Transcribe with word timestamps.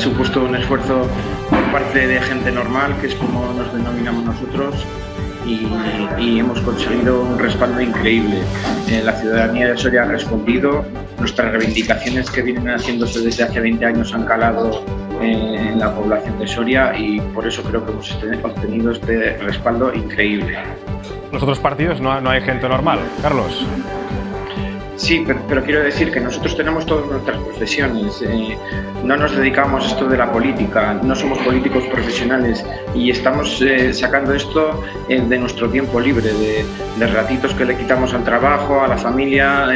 supuesto 0.00 0.44
un 0.44 0.54
esfuerzo 0.56 1.06
por 1.50 1.72
parte 1.72 2.06
de 2.06 2.20
gente 2.20 2.52
normal, 2.52 2.94
que 3.00 3.08
es 3.08 3.14
como 3.14 3.52
nos 3.54 3.72
denominamos 3.72 4.24
nosotros, 4.24 4.74
y, 5.46 6.38
hemos 6.38 6.60
conseguido 6.60 7.22
un 7.22 7.38
respaldo 7.38 7.80
increíble. 7.80 8.42
Eh, 8.88 9.00
la 9.02 9.12
ciudadanía 9.12 9.68
de 9.68 9.76
Soria 9.78 10.02
ha 10.02 10.06
respondido, 10.06 10.84
nuestras 11.18 11.52
reivindicaciones 11.52 12.30
que 12.30 12.42
vienen 12.42 12.68
haciéndose 12.68 13.20
desde 13.20 13.44
hace 13.44 13.60
20 13.60 13.84
años 13.84 14.12
han 14.12 14.24
calado 14.24 14.84
eh, 15.22 15.70
en 15.72 15.78
la 15.78 15.94
población 15.94 16.38
de 16.38 16.46
Soria 16.46 16.96
y 16.96 17.20
por 17.20 17.46
eso 17.46 17.62
creo 17.62 17.84
que 17.84 17.92
hemos 17.92 18.10
obtenido 18.44 18.92
este 18.92 19.38
respaldo 19.38 19.94
increíble. 19.94 20.58
Los 21.32 21.42
otros 21.42 21.60
partidos 21.60 22.00
no 22.00 22.12
hay 22.12 22.40
gente 22.42 22.68
normal, 22.68 23.00
Carlos. 23.22 23.66
Sí, 24.98 25.24
pero, 25.24 25.62
quiero 25.62 25.84
decir 25.84 26.10
que 26.10 26.18
nosotros 26.18 26.56
tenemos 26.56 26.84
todas 26.84 27.08
nuestras 27.08 27.38
profesiones, 27.38 28.20
eh, 28.20 28.58
no 29.04 29.16
nos 29.16 29.34
dedicamos 29.34 29.84
a 29.84 29.86
esto 29.86 30.08
de 30.08 30.16
la 30.16 30.30
política, 30.32 30.94
no 30.94 31.14
somos 31.14 31.38
políticos 31.38 31.84
profesionales 31.84 32.66
y 32.96 33.08
estamos 33.08 33.62
eh, 33.62 33.94
sacando 33.94 34.34
esto 34.34 34.82
eh, 35.08 35.20
de 35.20 35.38
nuestro 35.38 35.70
tiempo 35.70 36.00
libre, 36.00 36.32
de, 36.32 36.64
de, 36.98 37.06
ratitos 37.06 37.54
que 37.54 37.64
le 37.64 37.76
quitamos 37.76 38.12
al 38.12 38.24
trabajo, 38.24 38.82
a 38.82 38.88
la 38.88 38.98
familia, 38.98 39.68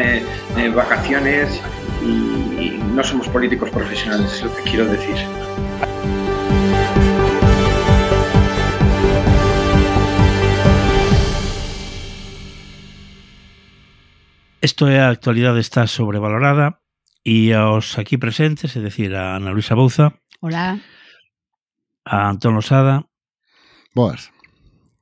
vacaciones 0.74 1.62
y 2.04 2.80
no 2.92 3.04
somos 3.04 3.28
políticos 3.28 3.70
profesionales, 3.70 4.32
es 4.34 4.42
lo 4.42 4.56
que 4.56 4.62
quiero 4.62 4.86
decir. 4.86 5.16
Isto 14.62 14.86
é 14.86 15.02
a 15.02 15.10
actualidade 15.10 15.58
está 15.58 15.90
sobrevalorada 15.90 16.78
e 17.26 17.50
aos 17.50 17.98
aquí 17.98 18.14
presentes, 18.14 18.78
é 18.78 18.80
dicir, 18.80 19.10
a 19.10 19.34
Ana 19.34 19.50
Luisa 19.50 19.74
Bouza. 19.74 20.14
Hola. 20.38 20.78
A 22.06 22.30
Antón 22.30 22.54
Losada. 22.54 23.02
Boas. 23.90 24.30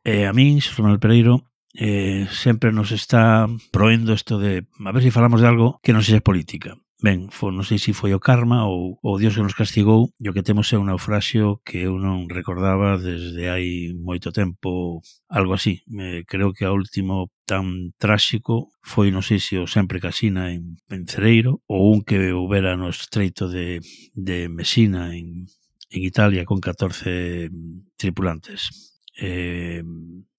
E 0.01 0.25
a 0.25 0.33
min, 0.33 0.65
Xosé 0.65 0.81
Manuel 0.81 0.97
Pereiro, 0.97 1.45
eh, 1.77 2.25
sempre 2.33 2.73
nos 2.73 2.89
está 2.89 3.53
proendo 3.69 4.17
isto 4.17 4.41
de 4.41 4.65
a 4.65 4.93
ver 4.97 5.05
se 5.05 5.12
si 5.12 5.17
falamos 5.17 5.45
de 5.45 5.53
algo 5.53 5.77
que 5.84 5.93
non 5.93 6.01
sexa 6.01 6.25
política. 6.25 6.81
Ben, 7.03 7.33
foi, 7.33 7.48
non 7.56 7.65
sei 7.65 7.81
se 7.81 7.97
foi 7.97 8.12
o 8.12 8.20
karma 8.20 8.69
ou 8.69 9.01
o 9.01 9.17
Dios 9.17 9.33
que 9.33 9.41
nos 9.41 9.56
castigou 9.56 10.12
e 10.20 10.29
o 10.29 10.34
que 10.37 10.45
temos 10.45 10.69
é 10.69 10.77
un 10.77 10.84
naufraxio 10.93 11.65
que 11.65 11.89
eu 11.89 11.97
non 11.97 12.29
recordaba 12.29 13.01
desde 13.01 13.48
hai 13.48 13.97
moito 13.97 14.29
tempo, 14.37 15.01
algo 15.33 15.56
así. 15.56 15.81
Me, 15.89 16.28
creo 16.28 16.53
que 16.53 16.69
o 16.69 16.77
último 16.77 17.33
tan 17.48 17.97
tráxico 17.97 18.69
foi, 18.84 19.09
non 19.09 19.25
sei 19.25 19.41
se 19.41 19.56
o 19.56 19.65
Sempre 19.65 19.97
Casina 19.97 20.53
en, 20.53 20.77
en 20.93 21.09
Cereiro 21.09 21.65
ou 21.65 21.89
un 21.89 22.05
que 22.05 22.37
houbera 22.37 22.77
no 22.77 22.93
estreito 22.93 23.48
de, 23.48 23.81
de 24.12 24.53
Messina 24.53 25.17
en, 25.17 25.48
en 25.89 26.01
Italia 26.05 26.45
con 26.45 26.61
14 26.61 27.48
tripulantes. 27.97 29.01
Eh, 29.17 29.81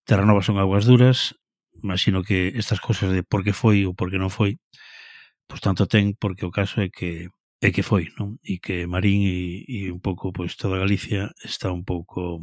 Terranova 0.05 0.45
son 0.45 0.61
aguas 0.61 0.85
duras, 0.85 1.33
imagino 1.81 2.21
que 2.21 2.53
estas 2.53 2.77
cousas 2.77 3.09
de 3.09 3.25
por 3.25 3.41
que 3.41 3.57
foi 3.57 3.89
ou 3.89 3.97
por 3.97 4.13
que 4.13 4.21
non 4.21 4.29
foi 4.29 4.61
pois 5.51 5.59
tanto 5.59 5.83
ten 5.91 6.15
porque 6.15 6.47
o 6.47 6.55
caso 6.55 6.79
é 6.79 6.87
que 6.87 7.27
é 7.59 7.69
que 7.75 7.83
foi, 7.83 8.07
non? 8.15 8.39
E 8.39 8.63
que 8.63 8.87
Marín 8.87 9.21
e, 9.27 9.67
e 9.67 9.79
un 9.91 9.99
pouco 9.99 10.31
pois 10.31 10.55
toda 10.55 10.79
Galicia 10.79 11.35
está 11.43 11.75
un 11.75 11.83
pouco 11.83 12.39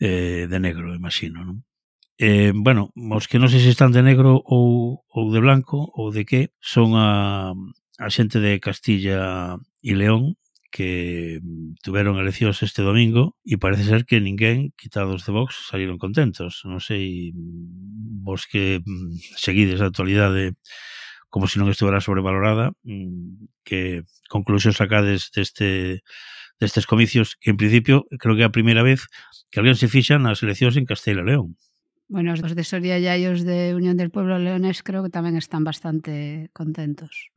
eh, 0.00 0.48
de 0.48 0.58
negro, 0.58 0.96
imagino, 0.96 1.44
non? 1.44 1.58
Eh, 2.16 2.56
bueno, 2.56 2.96
os 2.96 3.28
que 3.28 3.36
non 3.36 3.52
sei 3.52 3.60
se 3.60 3.68
están 3.76 3.92
de 3.92 4.00
negro 4.00 4.40
ou, 4.40 5.04
ou 5.04 5.24
de 5.28 5.40
blanco 5.44 5.84
ou 5.92 6.08
de 6.08 6.24
que 6.24 6.56
son 6.64 6.96
a, 6.96 7.52
a 8.00 8.08
xente 8.08 8.40
de 8.40 8.56
Castilla 8.56 9.60
e 9.84 9.92
León 9.92 10.40
que 10.72 11.40
mm, 11.44 11.84
tuveron 11.84 12.16
eleccións 12.16 12.64
este 12.64 12.80
domingo 12.80 13.36
e 13.44 13.60
parece 13.60 13.84
ser 13.84 14.08
que 14.08 14.20
ninguén, 14.20 14.72
quitados 14.80 15.28
de 15.28 15.32
Vox, 15.36 15.68
saíron 15.68 16.00
contentos. 16.00 16.64
Non 16.64 16.80
sei 16.80 17.36
vos 18.24 18.48
que 18.48 18.80
mm, 18.80 19.36
seguides 19.36 19.84
a 19.84 19.88
actualidade 19.92 20.56
como 21.36 21.52
se 21.52 21.60
non 21.60 21.68
estuvera 21.68 22.00
sobrevalorada 22.00 22.72
mm, 22.80 23.60
que 23.60 24.08
conclusión 24.32 24.72
sacades 24.72 25.28
deste 25.36 26.00
destes 26.56 26.88
comicios 26.88 27.36
que 27.36 27.52
en 27.52 27.60
principio 27.60 28.08
creo 28.16 28.40
que 28.40 28.40
é 28.40 28.48
a 28.48 28.56
primeira 28.56 28.80
vez 28.80 29.04
que 29.52 29.60
alguén 29.60 29.76
se 29.76 29.92
fixa 29.92 30.16
nas 30.16 30.40
eleccións 30.40 30.80
en 30.80 30.88
Castela 30.88 31.20
e 31.20 31.28
León 31.28 31.60
Bueno, 32.08 32.32
os 32.32 32.40
de 32.40 32.64
Soria 32.64 32.96
e 32.96 33.20
os 33.28 33.44
de 33.44 33.76
Unión 33.76 34.00
del 34.00 34.08
Pueblo 34.08 34.40
Leonés 34.40 34.80
creo 34.80 35.04
que 35.04 35.12
tamén 35.12 35.36
están 35.36 35.60
bastante 35.60 36.48
contentos. 36.56 37.28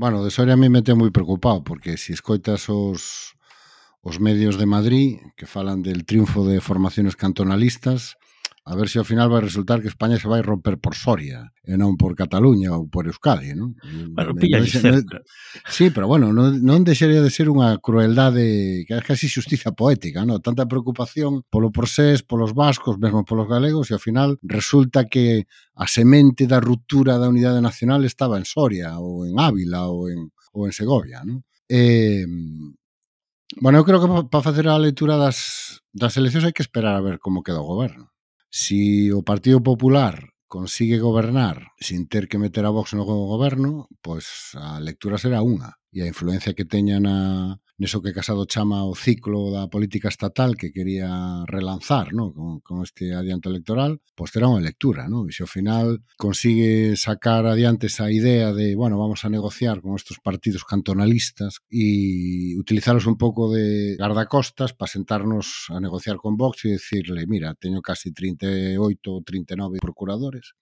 Bueno, 0.00 0.24
de 0.24 0.32
Soria 0.32 0.56
a 0.56 0.60
mí 0.60 0.72
me 0.72 0.80
ten 0.80 0.96
moi 0.96 1.12
preocupado, 1.12 1.60
porque 1.68 2.00
se 2.00 2.16
si 2.16 2.16
escoitas 2.16 2.72
os, 2.72 3.36
os 4.00 4.16
medios 4.24 4.56
de 4.56 4.64
Madrid 4.64 5.20
que 5.36 5.44
falan 5.44 5.84
del 5.84 6.08
triunfo 6.08 6.48
de 6.48 6.64
formaciones 6.64 7.12
cantonalistas, 7.12 8.16
A 8.66 8.74
ver 8.76 8.88
se 8.88 8.96
ao 8.96 9.04
final 9.04 9.28
vai 9.28 9.44
resultar 9.44 9.84
que 9.84 9.92
España 9.92 10.16
se 10.16 10.24
vai 10.24 10.40
romper 10.40 10.80
por 10.80 10.96
Soria 10.96 11.52
e 11.68 11.76
non 11.76 12.00
por 12.00 12.16
Cataluña 12.16 12.72
ou 12.72 12.88
por 12.88 13.04
Euskadi, 13.04 13.52
non? 13.52 13.76
Bueno, 14.16 14.32
pilla 14.32 14.64
cerca. 14.64 15.20
Sí, 15.68 15.92
pero 15.92 16.08
bueno, 16.08 16.32
non, 16.32 16.64
non 16.64 16.80
deixaría 16.80 17.20
de 17.20 17.28
ser 17.28 17.52
unha 17.52 17.76
crueldade 17.76 18.88
que 18.88 18.96
é 18.96 19.04
casi 19.04 19.28
xustiza 19.28 19.76
poética, 19.76 20.24
non? 20.24 20.40
Tanta 20.40 20.64
preocupación 20.64 21.44
polo 21.52 21.68
procés, 21.68 22.24
polos 22.24 22.56
vascos, 22.56 22.96
mesmo 22.96 23.28
polos 23.28 23.52
galegos, 23.52 23.92
e 23.92 24.00
ao 24.00 24.00
final 24.00 24.40
resulta 24.40 25.12
que 25.12 25.44
a 25.76 25.84
semente 25.84 26.48
da 26.48 26.56
ruptura 26.56 27.20
da 27.20 27.28
unidade 27.28 27.60
nacional 27.60 28.00
estaba 28.08 28.40
en 28.40 28.48
Soria 28.48 28.96
ou 28.96 29.28
en 29.28 29.36
Ávila 29.36 29.92
ou 29.92 30.08
en, 30.08 30.32
ou 30.56 30.64
en 30.64 30.72
Segovia, 30.72 31.20
non? 31.20 31.44
Eh, 31.68 32.24
bueno, 33.60 33.76
eu 33.76 33.84
creo 33.84 34.00
que 34.00 34.08
para 34.32 34.40
facer 34.40 34.72
a 34.72 34.80
leitura 34.80 35.20
das, 35.20 35.84
das 35.92 36.16
eleccións 36.16 36.48
hai 36.48 36.56
que 36.56 36.64
esperar 36.64 36.96
a 36.96 37.04
ver 37.04 37.20
como 37.20 37.44
queda 37.44 37.60
o 37.60 37.68
goberno. 37.68 38.13
Si 38.56 39.10
o 39.10 39.26
Partido 39.26 39.60
Popular 39.60 40.30
consigue 40.46 41.02
gobernar 41.02 41.74
sin 41.80 42.06
ter 42.06 42.28
que 42.30 42.38
meter 42.38 42.62
a 42.64 42.70
Vox 42.70 42.94
no 42.94 43.02
goberno, 43.02 43.90
pois 43.98 44.54
a 44.54 44.78
lectura 44.78 45.18
será 45.18 45.42
unha 45.42 45.74
e 45.90 46.06
a 46.06 46.10
influencia 46.12 46.54
que 46.54 46.62
teña 46.62 47.02
na, 47.02 47.58
neso 47.76 48.02
que 48.02 48.12
Casado 48.12 48.46
chama 48.46 48.86
o 48.86 48.94
ciclo 48.94 49.50
da 49.50 49.66
política 49.66 50.06
estatal 50.08 50.54
que 50.54 50.70
quería 50.70 51.42
relanzar 51.50 52.14
no? 52.14 52.32
con, 52.32 52.60
con 52.60 52.82
este 52.86 53.14
adianto 53.14 53.50
electoral, 53.50 53.98
pois 54.14 54.30
pues 54.30 54.38
terá 54.38 54.46
unha 54.46 54.62
lectura, 54.62 55.10
no? 55.10 55.26
e 55.26 55.34
se 55.34 55.42
ao 55.42 55.50
final 55.50 56.06
consigue 56.14 56.94
sacar 56.94 57.50
adiante 57.50 57.90
esa 57.90 58.06
idea 58.14 58.54
de, 58.54 58.78
bueno, 58.78 58.94
vamos 58.94 59.26
a 59.26 59.32
negociar 59.32 59.82
con 59.82 59.98
estos 59.98 60.22
partidos 60.22 60.62
cantonalistas 60.62 61.58
e 61.66 62.54
utilizaros 62.54 63.10
un 63.10 63.18
pouco 63.18 63.50
de 63.50 63.98
guardacostas 63.98 64.70
para 64.70 64.92
sentarnos 64.94 65.66
a 65.74 65.82
negociar 65.82 66.22
con 66.22 66.38
Vox 66.38 66.70
e 66.70 66.78
decirle, 66.78 67.26
mira, 67.26 67.58
teño 67.58 67.82
casi 67.82 68.14
38 68.14 68.78
ou 69.10 69.26
39 69.26 69.82
procuradores, 69.82 70.54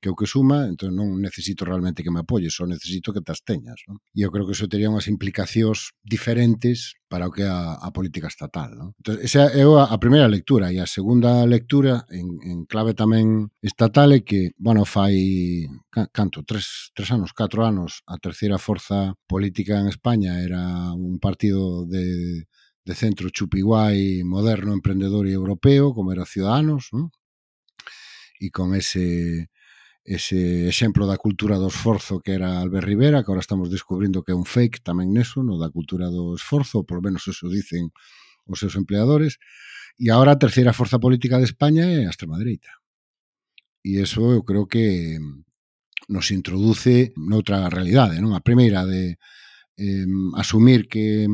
que 0.00 0.08
é 0.08 0.12
o 0.12 0.18
que 0.18 0.30
suma, 0.30 0.70
entón 0.70 0.94
non 0.94 1.18
necesito 1.18 1.66
realmente 1.66 2.06
que 2.06 2.12
me 2.14 2.22
apoies, 2.22 2.54
só 2.54 2.64
necesito 2.66 3.10
que 3.10 3.24
tas 3.24 3.42
teñas. 3.42 3.82
Non? 3.90 3.98
E 4.14 4.22
eu 4.22 4.30
creo 4.30 4.46
que 4.46 4.54
iso 4.54 4.70
tería 4.70 4.90
unhas 4.90 5.10
implicacións 5.10 5.98
diferentes 6.06 6.94
para 7.10 7.26
o 7.26 7.34
que 7.34 7.42
a, 7.42 7.74
a 7.82 7.88
política 7.90 8.30
estatal. 8.30 8.78
Non? 8.78 8.88
Entón, 9.02 9.18
esa 9.18 9.50
é 9.50 9.66
a, 9.66 9.90
a 9.90 9.98
primeira 9.98 10.30
lectura 10.30 10.70
e 10.70 10.78
a 10.78 10.86
segunda 10.86 11.42
lectura 11.50 12.06
en, 12.14 12.38
en 12.46 12.62
clave 12.70 12.94
tamén 12.94 13.50
estatal 13.58 14.14
é 14.14 14.22
que, 14.22 14.54
bueno, 14.54 14.86
fai 14.86 15.66
canto, 16.14 16.46
tres, 16.46 16.94
tres 16.94 17.10
anos, 17.10 17.34
catro 17.34 17.66
anos, 17.66 18.06
a 18.06 18.22
terceira 18.22 18.62
forza 18.62 19.18
política 19.26 19.82
en 19.82 19.90
España 19.90 20.38
era 20.38 20.94
un 20.94 21.18
partido 21.18 21.82
de 21.90 22.46
de 22.88 22.94
centro 22.96 23.28
chupiguai 23.28 24.24
moderno, 24.24 24.72
emprendedor 24.72 25.28
e 25.28 25.36
europeo, 25.36 25.92
como 25.92 26.08
era 26.08 26.24
Ciudadanos, 26.24 26.88
non? 26.96 27.12
e 28.40 28.48
con 28.50 28.74
ese 28.74 29.50
ese 30.08 30.64
exemplo 30.72 31.04
da 31.04 31.20
cultura 31.20 31.60
do 31.60 31.68
esforzo 31.68 32.24
que 32.24 32.32
era 32.32 32.64
Albert 32.64 32.88
Rivera, 32.88 33.20
que 33.20 33.28
agora 33.28 33.44
estamos 33.44 33.68
descubrindo 33.68 34.24
que 34.24 34.32
é 34.32 34.38
un 34.38 34.48
fake 34.48 34.80
tamén 34.80 35.12
neso, 35.12 35.44
no 35.44 35.60
da 35.60 35.68
cultura 35.68 36.08
do 36.08 36.32
esforzo, 36.32 36.80
por 36.80 37.04
polo 37.04 37.12
menos 37.12 37.28
eso 37.28 37.44
dicen 37.52 37.92
os 38.48 38.56
seus 38.56 38.72
empleadores, 38.80 39.36
e 40.00 40.08
agora 40.08 40.32
a 40.32 40.40
terceira 40.40 40.72
forza 40.72 40.96
política 40.96 41.36
de 41.36 41.44
España 41.44 41.84
é 41.84 42.08
a 42.08 42.12
extrema 42.12 42.40
dereita. 42.40 42.72
E 43.84 44.00
eso 44.00 44.32
eu 44.32 44.40
creo 44.48 44.64
que 44.64 45.20
nos 46.08 46.32
introduce 46.32 47.12
noutra 47.20 47.68
realidade, 47.68 48.16
non? 48.24 48.32
A 48.32 48.40
primeira 48.40 48.88
de 48.88 49.20
eh, 49.76 50.08
asumir 50.40 50.88
que 50.88 51.28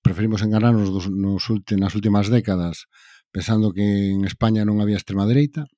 preferimos 0.00 0.40
enganarnos 0.40 0.88
dos, 0.88 1.12
nos, 1.12 1.44
nas 1.76 1.92
últimas 1.92 2.32
décadas 2.32 2.88
pensando 3.28 3.76
que 3.76 4.16
en 4.16 4.24
España 4.24 4.64
non 4.64 4.80
había 4.80 4.96
extrema 4.96 5.28
dereita, 5.28 5.68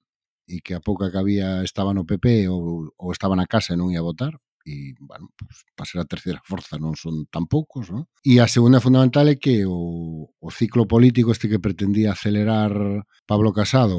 e 0.50 0.58
que 0.58 0.74
a 0.74 0.82
pouca 0.82 1.14
que 1.14 1.20
había 1.22 1.62
estaba 1.62 1.94
no 1.94 2.02
PP 2.02 2.50
ou, 2.50 2.90
ou 2.98 3.08
estaba 3.14 3.38
na 3.38 3.46
casa 3.46 3.74
e 3.74 3.78
non 3.78 3.94
ia 3.94 4.02
votar, 4.02 4.34
e, 4.66 4.94
bueno, 5.00 5.30
pues, 5.36 5.64
para 5.74 5.86
ser 5.86 6.00
a 6.00 6.04
terceira 6.04 6.40
forza 6.44 6.76
non 6.76 6.98
son 6.98 7.24
tan 7.30 7.46
poucos, 7.46 7.88
non? 7.88 8.04
E 8.26 8.42
a 8.42 8.50
segunda 8.50 8.82
fundamental 8.82 9.30
é 9.30 9.36
que 9.38 9.64
o, 9.64 10.28
o 10.28 10.48
ciclo 10.50 10.84
político 10.84 11.32
este 11.32 11.48
que 11.48 11.62
pretendía 11.62 12.12
acelerar 12.12 13.06
Pablo 13.24 13.54
Casado, 13.54 13.96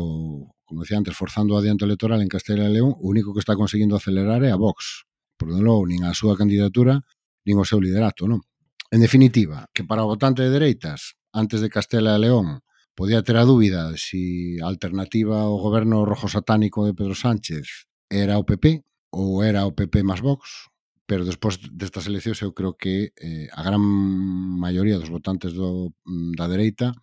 como 0.65 0.83
decía 0.83 0.99
antes, 0.99 1.17
forzando 1.17 1.55
o 1.55 1.59
adianto 1.59 1.87
electoral 1.87 2.21
en 2.21 2.29
Castela 2.29 2.67
e 2.67 2.73
León, 2.73 2.93
o 2.93 3.05
único 3.09 3.33
que 3.33 3.41
está 3.41 3.57
conseguindo 3.57 3.95
acelerar 3.95 4.43
é 4.43 4.51
a 4.51 4.59
Vox. 4.59 5.07
Por 5.39 5.49
non 5.49 5.65
logo, 5.65 5.89
nin 5.89 6.05
a 6.05 6.13
súa 6.13 6.37
candidatura, 6.37 7.01
nin 7.47 7.57
o 7.57 7.65
seu 7.65 7.81
liderato, 7.81 8.29
non? 8.29 8.45
En 8.91 8.99
definitiva, 9.01 9.71
que 9.73 9.87
para 9.87 10.05
o 10.05 10.11
votante 10.11 10.43
de 10.45 10.51
dereitas, 10.53 11.15
antes 11.33 11.63
de 11.63 11.71
Castela 11.71 12.13
e 12.15 12.21
León, 12.21 12.61
podía 13.01 13.23
ter 13.23 13.33
a 13.37 13.49
dúbida 13.49 13.97
se 13.97 14.61
a 14.61 14.69
alternativa 14.69 15.41
ao 15.41 15.57
goberno 15.57 16.05
rojo 16.05 16.29
satánico 16.29 16.85
de 16.85 16.93
Pedro 16.93 17.17
Sánchez 17.17 17.89
era 18.13 18.37
o 18.37 18.45
PP 18.45 18.85
ou 19.09 19.41
era 19.41 19.65
o 19.65 19.73
PP 19.73 20.05
máis 20.05 20.21
Vox, 20.21 20.69
pero 21.09 21.25
despois 21.25 21.57
destas 21.73 22.05
eleccións 22.05 22.45
eu 22.45 22.53
creo 22.53 22.77
que 22.77 23.09
eh, 23.17 23.49
a 23.57 23.65
gran 23.65 23.81
maioría 23.81 25.01
dos 25.01 25.09
votantes 25.09 25.57
do, 25.57 25.97
mm, 26.05 26.37
da 26.37 26.45
dereita 26.45 26.93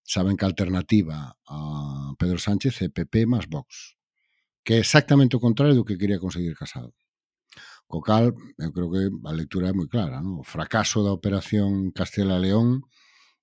saben 0.00 0.40
que 0.40 0.48
a 0.48 0.50
alternativa 0.56 1.36
a 1.44 2.16
Pedro 2.16 2.40
Sánchez 2.40 2.80
é 2.80 2.88
PP 2.88 3.28
máis 3.28 3.44
Vox, 3.44 4.00
que 4.64 4.80
é 4.80 4.80
exactamente 4.80 5.36
o 5.36 5.44
contrario 5.44 5.76
do 5.76 5.84
que 5.84 6.00
quería 6.00 6.16
conseguir 6.16 6.56
Casado. 6.56 6.96
Co 7.84 8.00
cal, 8.00 8.32
eu 8.56 8.72
creo 8.72 8.88
que 8.88 9.02
a 9.28 9.32
lectura 9.36 9.68
é 9.68 9.76
moi 9.76 9.84
clara, 9.84 10.16
non? 10.24 10.40
o 10.40 10.44
fracaso 10.48 11.04
da 11.04 11.12
operación 11.12 11.92
Castela-León 11.92 12.88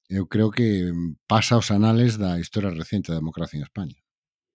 eu 0.09 0.27
creo 0.27 0.50
que 0.51 0.91
pasa 1.31 1.61
os 1.61 1.69
anales 1.71 2.17
da 2.17 2.41
historia 2.41 2.73
recente 2.73 3.13
da 3.13 3.21
democracia 3.21 3.57
en 3.57 3.63
España. 3.69 3.97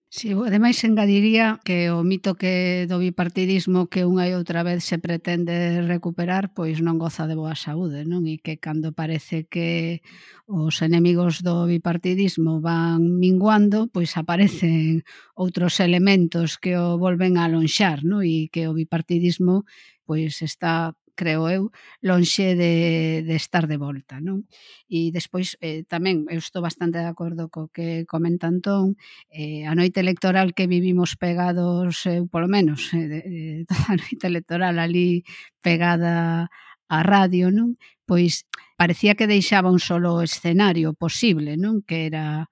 Si, 0.09 0.29
sí, 0.29 0.33
ademais 0.33 0.81
engadiría 0.85 1.59
que 1.65 1.91
o 1.91 1.99
mito 2.03 2.35
que 2.39 2.85
do 2.87 3.03
bipartidismo 3.03 3.91
que 3.91 4.07
unha 4.07 4.23
e 4.31 4.37
outra 4.39 4.63
vez 4.63 4.87
se 4.87 4.95
pretende 4.95 5.83
recuperar, 5.83 6.55
pois 6.55 6.79
non 6.79 6.95
goza 6.95 7.27
de 7.27 7.35
boa 7.35 7.55
saúde, 7.55 8.07
non? 8.07 8.23
E 8.23 8.39
que 8.39 8.55
cando 8.55 8.95
parece 8.95 9.43
que 9.43 9.99
os 10.47 10.79
enemigos 10.79 11.43
do 11.43 11.67
bipartidismo 11.67 12.63
van 12.63 13.19
minguando, 13.19 13.91
pois 13.91 14.15
aparecen 14.15 15.03
outros 15.35 15.83
elementos 15.83 16.55
que 16.63 16.79
o 16.79 16.95
volven 16.95 17.35
a 17.35 17.51
alonxar, 17.51 18.07
non? 18.07 18.23
E 18.23 18.47
que 18.47 18.71
o 18.71 18.77
bipartidismo 18.77 19.67
pois 20.07 20.39
está 20.45 20.95
creo 21.15 21.49
eu, 21.49 21.71
lonxe 22.03 22.53
de, 22.53 23.23
de 23.25 23.35
estar 23.35 23.65
de 23.65 23.77
volta. 23.79 24.19
Non? 24.21 24.45
E 24.85 25.09
despois 25.15 25.57
eh, 25.63 25.87
tamén 25.87 26.27
eu 26.29 26.39
estou 26.39 26.61
bastante 26.61 26.99
de 26.99 27.09
acordo 27.09 27.47
co 27.49 27.71
que 27.71 28.05
comenta 28.05 28.51
Antón, 28.51 28.99
eh, 29.31 29.65
a 29.65 29.73
noite 29.73 30.03
electoral 30.03 30.53
que 30.53 30.67
vivimos 30.67 31.15
pegados, 31.15 32.05
eu 32.05 32.23
eh, 32.23 32.29
polo 32.29 32.47
menos, 32.51 32.91
eh, 32.93 33.07
de, 33.07 33.21
toda 33.65 33.95
a 33.95 33.99
noite 33.99 34.25
electoral 34.27 34.75
ali 34.77 35.23
pegada 35.63 36.51
a 36.87 36.99
radio, 37.01 37.49
non? 37.49 37.79
Pois 38.05 38.45
parecía 38.77 39.17
que 39.17 39.25
deixaba 39.25 39.73
un 39.73 39.81
solo 39.81 40.21
escenario 40.21 40.93
posible, 40.93 41.57
non? 41.57 41.81
Que 41.81 42.05
era 42.11 42.45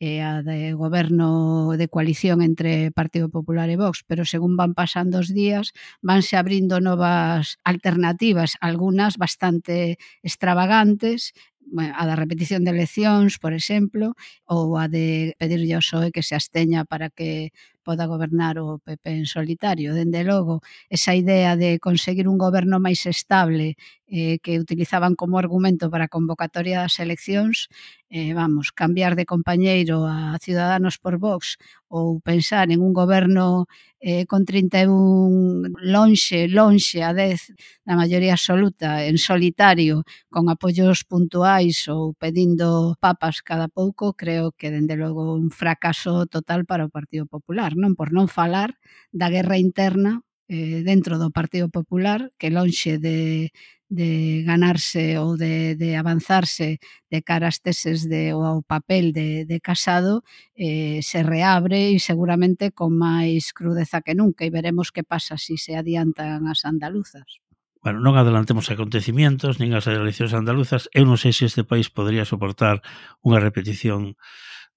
e 0.00 0.24
a 0.24 0.40
de 0.40 0.72
goberno 0.72 1.76
de 1.76 1.86
coalición 1.92 2.40
entre 2.40 2.88
Partido 2.90 3.28
Popular 3.28 3.68
e 3.68 3.76
Vox, 3.76 4.00
pero 4.08 4.24
según 4.24 4.56
van 4.56 4.72
pasando 4.72 5.20
os 5.20 5.28
días, 5.28 5.76
vanse 6.00 6.40
abrindo 6.40 6.80
novas 6.80 7.60
alternativas, 7.68 8.56
algunhas 8.64 9.20
bastante 9.20 10.00
extravagantes, 10.24 11.36
a 11.78 12.02
da 12.08 12.18
repetición 12.18 12.64
de 12.64 12.72
eleccións, 12.74 13.38
por 13.38 13.52
exemplo, 13.54 14.16
ou 14.48 14.74
a 14.80 14.88
de 14.88 15.36
pedirlle 15.38 15.76
ao 15.76 15.84
PSOE 15.84 16.10
que 16.10 16.24
se 16.26 16.34
asteña 16.34 16.82
para 16.88 17.12
que 17.12 17.52
poda 17.90 18.06
gobernar 18.06 18.54
o 18.62 18.78
PP 18.78 19.06
en 19.10 19.26
solitario. 19.26 19.98
Dende 19.98 20.22
logo, 20.22 20.62
esa 20.86 21.12
idea 21.18 21.58
de 21.58 21.82
conseguir 21.82 22.30
un 22.30 22.38
goberno 22.38 22.78
máis 22.78 23.02
estable 23.02 23.74
eh, 24.06 24.38
que 24.42 24.62
utilizaban 24.62 25.14
como 25.18 25.38
argumento 25.42 25.90
para 25.90 26.06
a 26.06 26.12
convocatoria 26.14 26.82
das 26.82 27.02
eleccións, 27.02 27.66
eh, 28.10 28.34
vamos, 28.34 28.70
cambiar 28.70 29.14
de 29.14 29.26
compañeiro 29.26 30.06
a 30.06 30.38
Ciudadanos 30.42 30.98
por 30.98 31.18
Vox 31.18 31.58
ou 31.86 32.18
pensar 32.22 32.70
en 32.70 32.82
un 32.82 32.90
goberno 32.94 33.70
eh, 34.02 34.26
con 34.26 34.42
31 34.44 35.78
lonxe, 35.78 36.48
lonxe 36.48 37.02
a 37.06 37.14
10 37.14 37.54
na 37.86 37.94
maioría 37.94 38.34
absoluta, 38.34 39.06
en 39.06 39.18
solitario, 39.18 40.02
con 40.26 40.50
apoios 40.50 41.06
puntuais 41.06 41.86
ou 41.86 42.14
pedindo 42.18 42.98
papas 42.98 43.42
cada 43.46 43.70
pouco, 43.70 44.14
creo 44.18 44.50
que 44.58 44.74
dende 44.74 44.98
logo 44.98 45.34
un 45.38 45.50
fracaso 45.54 46.26
total 46.26 46.66
para 46.66 46.86
o 46.86 46.90
Partido 46.90 47.26
Popular 47.30 47.78
non 47.80 47.96
por 47.96 48.12
non 48.12 48.28
falar 48.28 48.76
da 49.10 49.32
guerra 49.32 49.56
interna 49.56 50.20
eh, 50.52 50.84
dentro 50.84 51.16
do 51.16 51.32
Partido 51.32 51.72
Popular 51.72 52.30
que 52.36 52.52
lonxe 52.52 53.00
de, 53.00 53.50
de 53.90 54.42
ganarse 54.46 55.18
ou 55.18 55.34
de, 55.34 55.74
de 55.74 55.98
avanzarse 55.98 56.78
de 57.10 57.18
cara 57.26 57.50
ás 57.50 57.58
teses 57.58 58.06
de, 58.06 58.30
ou 58.30 58.46
ao 58.46 58.58
papel 58.62 59.10
de, 59.10 59.42
de 59.50 59.58
casado 59.58 60.22
eh, 60.54 61.02
se 61.02 61.26
reabre 61.26 61.90
e 61.90 61.98
seguramente 61.98 62.70
con 62.70 62.94
máis 62.94 63.50
crudeza 63.50 63.98
que 64.04 64.14
nunca 64.14 64.46
e 64.46 64.54
veremos 64.54 64.94
que 64.94 65.02
pasa 65.02 65.34
se 65.34 65.54
si 65.54 65.56
se 65.58 65.72
adiantan 65.74 66.46
as 66.46 66.62
andaluzas. 66.62 67.42
Bueno, 67.82 67.98
non 68.04 68.14
adelantemos 68.14 68.68
acontecimientos 68.68 69.56
nin 69.56 69.72
as 69.72 69.88
eleccións 69.88 70.36
andaluzas. 70.36 70.86
Eu 70.92 71.08
non 71.08 71.16
sei 71.16 71.32
se 71.32 71.48
este 71.48 71.64
país 71.64 71.88
podría 71.88 72.28
soportar 72.28 72.84
unha 73.24 73.40
repetición 73.40 74.20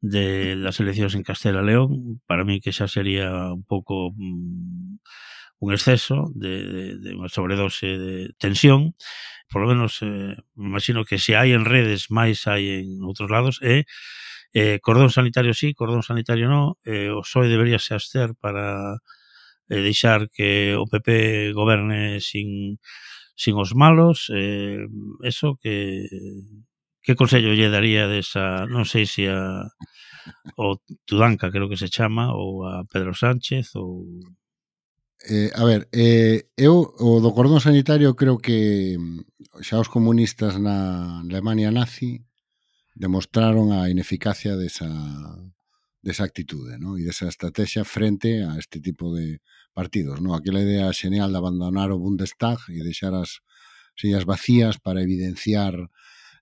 de 0.03 0.55
las 0.57 0.81
eleccións 0.81 1.15
en 1.15 1.23
Castela 1.23 1.63
León, 1.63 2.19
para 2.27 2.43
mí 2.43 2.59
que 2.59 2.75
xa 2.75 2.91
sería 2.91 3.55
un 3.55 3.63
pouco 3.63 4.11
mm, 4.11 4.99
un 5.63 5.69
exceso 5.71 6.27
de, 6.35 6.67
de, 6.67 6.83
de 6.99 7.11
unha 7.15 7.31
sobredose 7.31 7.87
de 7.87 8.35
tensión, 8.35 8.99
por 9.47 9.63
lo 9.63 9.71
menos 9.71 10.03
eh, 10.03 10.35
me 10.59 10.67
imagino 10.75 11.07
que 11.07 11.15
se 11.23 11.39
hai 11.39 11.55
en 11.55 11.63
redes 11.63 12.11
máis 12.11 12.43
hai 12.51 12.83
en 12.83 12.99
outros 12.99 13.31
lados, 13.31 13.63
e 13.63 13.87
eh, 14.51 14.75
eh, 14.75 14.77
cordón 14.83 15.07
sanitario 15.07 15.55
sí, 15.55 15.71
cordón 15.71 16.03
sanitario 16.03 16.51
no, 16.51 16.75
eh, 16.83 17.07
o 17.07 17.23
PSOE 17.23 17.47
debería 17.47 17.79
se 17.79 17.95
abster 17.95 18.35
para 18.35 18.99
eh, 19.71 19.79
deixar 19.79 20.27
que 20.35 20.75
o 20.75 20.83
PP 20.83 21.55
goberne 21.55 22.19
sin, 22.19 22.75
sin 23.39 23.55
os 23.55 23.71
malos, 23.71 24.27
eh, 24.35 24.83
eso 25.23 25.55
que 25.63 26.11
que 27.03 27.19
consello 27.19 27.51
lle 27.53 27.69
daría 27.69 28.07
desa, 28.07 28.65
non 28.71 28.87
sei 28.87 29.05
se 29.05 29.27
a 29.27 29.67
o 30.55 30.79
Tudanca, 31.03 31.51
creo 31.51 31.67
que 31.67 31.79
se 31.79 31.91
chama, 31.91 32.31
ou 32.31 32.63
a 32.63 32.87
Pedro 32.87 33.11
Sánchez 33.11 33.75
ou 33.75 34.07
Eh, 35.25 35.51
a 35.55 35.63
ver, 35.63 35.87
eh, 35.93 36.51
eu 36.57 36.75
o 36.99 37.23
do 37.23 37.31
cordón 37.31 37.63
sanitario 37.63 38.11
creo 38.11 38.43
que 38.43 38.99
mm, 38.99 39.63
xa 39.63 39.79
os 39.79 39.87
comunistas 39.87 40.59
na 40.59 40.75
Alemania 41.23 41.71
nazi 41.71 42.27
demostraron 42.91 43.71
a 43.71 43.87
ineficacia 43.87 44.59
desa, 44.59 44.91
desa 46.03 46.23
actitude 46.27 46.75
¿no? 46.75 46.99
e 46.99 47.07
desa 47.07 47.31
estrategia 47.31 47.87
frente 47.87 48.43
a 48.43 48.59
este 48.59 48.83
tipo 48.83 49.15
de 49.15 49.39
partidos. 49.71 50.19
¿no? 50.19 50.35
Aquela 50.35 50.59
idea 50.59 50.91
xenial 50.91 51.31
de 51.31 51.39
abandonar 51.39 51.89
o 51.95 52.01
Bundestag 52.03 52.59
e 52.67 52.83
deixar 52.83 53.15
as 53.15 53.39
sillas 53.95 54.27
vacías 54.27 54.75
para 54.75 54.99
evidenciar 55.07 55.73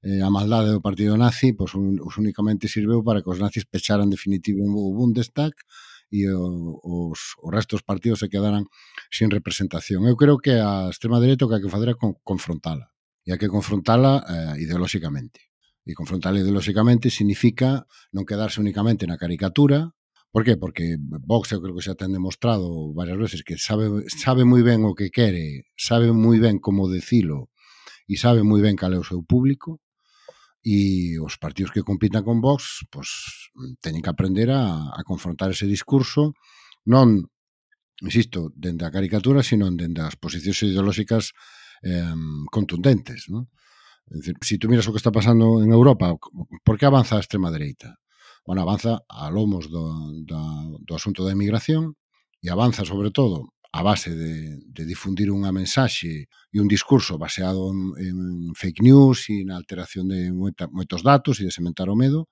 eh, 0.01 0.21
a 0.21 0.29
maldade 0.29 0.73
do 0.73 0.81
partido 0.81 1.13
nazi 1.17 1.53
pois, 1.53 1.73
un, 1.77 2.01
os 2.01 2.17
únicamente 2.17 2.67
sirveu 2.67 3.05
para 3.05 3.21
que 3.21 3.29
os 3.29 3.39
nazis 3.39 3.65
pecharan 3.69 4.09
definitivo 4.09 4.65
o 4.65 4.93
Bundestag 4.97 5.53
e 6.11 6.27
o, 6.27 6.81
os, 6.83 7.39
o 7.39 7.47
resto 7.53 7.79
dos 7.79 7.85
partidos 7.85 8.19
se 8.19 8.27
quedaran 8.27 8.67
sin 9.07 9.31
representación. 9.31 10.03
Eu 10.09 10.19
creo 10.19 10.41
que 10.41 10.59
a 10.59 10.91
extrema 10.91 11.23
dereita 11.23 11.45
o 11.45 11.49
que 11.49 11.55
hai 11.55 11.63
que 11.63 11.71
fazer 11.71 11.93
é 11.93 11.95
con, 11.95 12.19
confrontala 12.25 12.91
e 13.23 13.31
hai 13.31 13.39
que 13.39 13.47
confrontala 13.47 14.25
eh, 14.25 14.65
ideolóxicamente. 14.65 15.53
E 15.81 15.97
confrontala 15.97 16.41
ideolóxicamente 16.41 17.09
significa 17.09 17.85
non 18.13 18.27
quedarse 18.27 18.61
únicamente 18.61 19.05
na 19.07 19.17
caricatura, 19.17 19.93
Por 20.31 20.45
que? 20.45 20.55
Porque 20.55 20.95
Vox 21.27 21.51
eu 21.51 21.59
creo 21.59 21.75
que 21.75 21.83
xa 21.83 21.99
ten 21.99 22.15
demostrado 22.15 22.95
varias 22.95 23.19
veces 23.19 23.43
que 23.43 23.59
sabe, 23.59 24.07
sabe 24.07 24.47
moi 24.47 24.63
ben 24.63 24.87
o 24.87 24.95
que 24.95 25.11
quere, 25.11 25.67
sabe 25.75 26.15
moi 26.15 26.39
ben 26.39 26.55
como 26.63 26.87
decilo 26.87 27.51
e 28.07 28.15
sabe 28.15 28.39
moi 28.39 28.63
ben 28.63 28.79
cal 28.79 28.95
é 28.95 28.99
o 28.99 29.03
seu 29.03 29.19
público 29.27 29.83
e 30.61 31.17
os 31.17 31.41
partidos 31.41 31.73
que 31.73 31.81
compitan 31.81 32.21
con 32.21 32.37
Vox 32.37 32.85
pois, 32.93 33.09
teñen 33.81 34.05
que 34.05 34.13
aprender 34.13 34.53
a, 34.53 34.93
a 34.93 35.01
confrontar 35.01 35.49
ese 35.49 35.65
discurso 35.65 36.37
non, 36.85 37.25
insisto, 38.01 38.53
dende 38.53 38.85
a 38.85 38.93
caricatura 38.93 39.41
sino 39.41 39.65
dende 39.73 40.05
as 40.05 40.13
posicións 40.21 40.61
ideolóxicas 40.69 41.33
eh, 41.81 42.13
contundentes 42.53 43.25
non? 43.33 43.49
É 44.11 44.19
dicir, 44.19 44.35
si 44.41 44.57
tú 44.57 44.67
miras 44.69 44.85
o 44.85 44.93
que 44.93 45.01
está 45.01 45.09
pasando 45.09 45.63
en 45.63 45.71
Europa 45.71 46.13
por 46.65 46.75
que 46.77 46.85
avanza 46.85 47.17
a 47.17 47.23
extrema 47.23 47.49
dereita? 47.49 47.97
Bueno, 48.45 48.61
avanza 48.61 49.01
a 49.07 49.29
lomos 49.29 49.69
do, 49.69 49.93
do, 50.25 50.41
do 50.81 50.93
asunto 50.93 51.25
da 51.25 51.33
emigración 51.33 51.97
e 52.41 52.49
avanza 52.49 52.85
sobre 52.85 53.09
todo 53.09 53.53
a 53.71 53.81
base 53.83 54.11
de, 54.11 54.59
de 54.67 54.83
difundir 54.83 55.31
unha 55.31 55.55
mensaxe 55.55 56.27
e 56.27 56.57
un 56.59 56.67
discurso 56.67 57.15
baseado 57.15 57.71
en, 57.71 57.95
en 58.03 58.17
fake 58.51 58.83
news 58.83 59.31
e 59.31 59.47
na 59.47 59.55
alteración 59.55 60.11
de 60.11 60.35
moita, 60.35 60.67
moitos 60.67 60.99
datos 61.07 61.39
e 61.39 61.47
de 61.47 61.55
sementar 61.55 61.87
o 61.87 61.95
medo, 61.95 62.27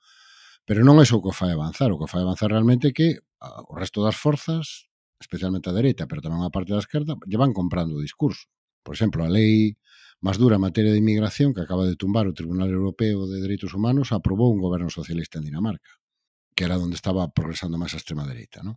pero 0.67 0.83
non 0.83 0.99
é 0.99 1.07
o 1.07 1.23
que 1.23 1.31
fai 1.31 1.55
avanzar. 1.55 1.95
O 1.95 1.99
que 1.99 2.11
fai 2.11 2.27
avanzar 2.27 2.51
realmente 2.51 2.91
é 2.91 2.93
que 2.93 3.23
o 3.39 3.73
resto 3.73 4.03
das 4.03 4.19
forzas, 4.19 4.91
especialmente 5.15 5.71
a 5.71 5.73
dereita, 5.73 6.11
pero 6.11 6.19
tamén 6.19 6.43
a 6.43 6.51
parte 6.51 6.75
da 6.75 6.83
esquerda, 6.83 7.15
lle 7.23 7.39
van 7.39 7.55
comprando 7.55 7.95
o 7.95 8.03
discurso. 8.03 8.51
Por 8.83 8.91
exemplo, 8.91 9.23
a 9.23 9.31
lei 9.31 9.79
máis 10.19 10.35
dura 10.35 10.59
en 10.59 10.65
materia 10.67 10.91
de 10.91 10.99
inmigración 10.99 11.55
que 11.55 11.63
acaba 11.63 11.87
de 11.87 11.95
tumbar 11.95 12.27
o 12.27 12.35
Tribunal 12.35 12.67
Europeo 12.67 13.23
de 13.31 13.39
Dereitos 13.39 13.71
Humanos 13.71 14.11
aprobou 14.11 14.51
un 14.51 14.59
goberno 14.59 14.91
socialista 14.91 15.39
en 15.39 15.47
Dinamarca, 15.47 16.03
que 16.51 16.67
era 16.67 16.75
onde 16.75 16.99
estaba 16.99 17.31
progresando 17.31 17.79
máis 17.79 17.95
a 17.95 17.99
extrema 18.03 18.27
dereita. 18.27 18.59
Non? 18.59 18.75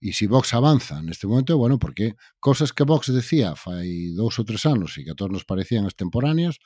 E 0.00 0.14
se 0.16 0.26
Vox 0.26 0.54
avanza 0.54 1.02
neste 1.02 1.26
momento, 1.26 1.58
bueno, 1.58 1.78
porque 1.78 2.16
cosas 2.40 2.72
que 2.72 2.86
Vox 2.86 3.12
decía 3.12 3.54
fai 3.54 4.14
dous 4.14 4.38
ou 4.40 4.44
tres 4.46 4.66
anos 4.66 4.96
e 4.98 5.04
que 5.04 5.12
a 5.12 5.18
todos 5.18 5.32
nos 5.32 5.46
parecían 5.46 5.86
extemporáneas, 5.86 6.58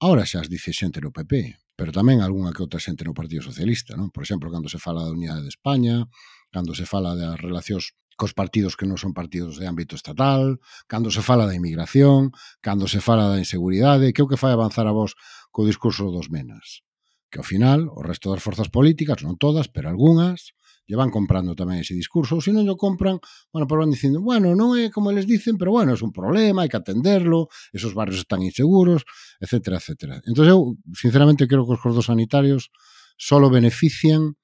ahora 0.00 0.26
xa 0.26 0.40
as 0.44 0.48
dice 0.48 0.72
xente 0.72 1.00
no 1.00 1.14
PP, 1.14 1.58
pero 1.76 1.90
tamén 1.94 2.20
algunha 2.20 2.52
que 2.54 2.62
outra 2.64 2.82
xente 2.82 3.06
no 3.06 3.16
Partido 3.16 3.42
Socialista, 3.42 3.96
non? 3.96 4.12
Por 4.12 4.22
exemplo, 4.22 4.52
cando 4.52 4.68
se 4.68 4.82
fala 4.82 5.04
da 5.04 5.14
unidade 5.14 5.46
de 5.46 5.52
España, 5.52 6.06
cando 6.52 6.76
se 6.76 6.84
fala 6.84 7.16
das 7.16 7.38
relacións 7.40 7.96
cos 8.16 8.36
partidos 8.36 8.76
que 8.76 8.86
non 8.86 9.00
son 9.00 9.16
partidos 9.16 9.56
de 9.56 9.66
ámbito 9.66 9.96
estatal, 9.96 10.60
cando 10.86 11.08
se 11.08 11.24
fala 11.24 11.48
da 11.48 11.56
inmigración, 11.56 12.30
cando 12.60 12.84
se 12.86 13.00
fala 13.00 13.26
da 13.32 13.40
inseguridade, 13.40 14.12
que 14.12 14.20
é 14.20 14.24
o 14.24 14.30
que 14.30 14.40
fai 14.40 14.52
avanzar 14.52 14.86
a 14.86 14.94
vos 14.94 15.16
co 15.50 15.66
discurso 15.66 16.12
dos 16.12 16.28
menas 16.28 16.84
que 17.32 17.40
ao 17.40 17.46
final 17.48 17.88
o 17.88 18.04
resto 18.04 18.28
das 18.28 18.44
forzas 18.44 18.68
políticas, 18.68 19.24
non 19.24 19.40
todas, 19.40 19.72
pero 19.72 19.88
algunhas, 19.88 20.52
lle 20.84 21.00
van 21.00 21.08
comprando 21.08 21.56
tamén 21.56 21.80
ese 21.80 21.96
discurso, 21.96 22.36
ou 22.36 22.44
se 22.44 22.52
non 22.52 22.68
o 22.68 22.76
compran, 22.76 23.16
bueno, 23.48 23.64
pero 23.64 23.80
van 23.80 23.88
dicindo, 23.88 24.20
bueno, 24.20 24.52
non 24.52 24.76
é 24.76 24.92
como 24.92 25.08
eles 25.08 25.24
dicen, 25.24 25.56
pero 25.56 25.72
bueno, 25.72 25.96
é 25.96 25.98
un 26.04 26.12
problema, 26.12 26.60
hai 26.60 26.68
que 26.68 26.76
atenderlo, 26.76 27.48
esos 27.72 27.96
barrios 27.96 28.20
están 28.20 28.44
inseguros, 28.44 29.08
etcétera, 29.40 29.80
etcétera. 29.80 30.20
Entón, 30.28 30.44
eu, 30.44 30.76
sinceramente, 30.92 31.48
creo 31.48 31.64
que 31.64 31.72
os 31.72 31.80
cordos 31.80 32.12
sanitarios 32.12 32.68
solo 33.16 33.48
benefician 33.48 34.36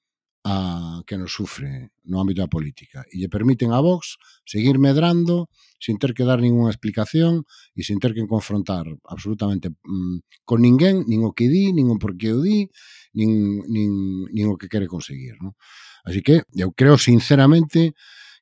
a 0.49 1.03
que 1.05 1.15
nos 1.21 1.29
sufre 1.29 1.93
no 2.09 2.17
ámbito 2.17 2.41
da 2.41 2.49
política 2.49 3.05
e 3.13 3.21
lle 3.21 3.29
permiten 3.29 3.69
a 3.69 3.77
Vox 3.85 4.17
seguir 4.41 4.81
medrando 4.81 5.45
sin 5.77 6.01
ter 6.01 6.17
que 6.17 6.25
dar 6.25 6.41
ningunha 6.41 6.73
explicación 6.73 7.45
e 7.77 7.85
sin 7.85 8.01
ter 8.01 8.17
que 8.17 8.25
confrontar 8.25 8.89
absolutamente 9.05 9.69
mm, 9.69 10.41
con 10.49 10.65
ninguén, 10.65 11.05
nin 11.05 11.21
o 11.21 11.37
que 11.37 11.45
di, 11.45 11.69
nin 11.69 11.93
o 11.93 12.01
por 12.01 12.17
que 12.17 12.33
o 12.33 12.41
di, 12.41 12.65
nin, 13.13 13.61
nin, 13.69 13.91
nin 14.33 14.45
o 14.49 14.57
que 14.57 14.65
quere 14.65 14.89
conseguir. 14.89 15.37
No? 15.37 15.53
Así 16.01 16.25
que 16.25 16.41
eu 16.57 16.73
creo 16.73 16.97
sinceramente 16.97 17.93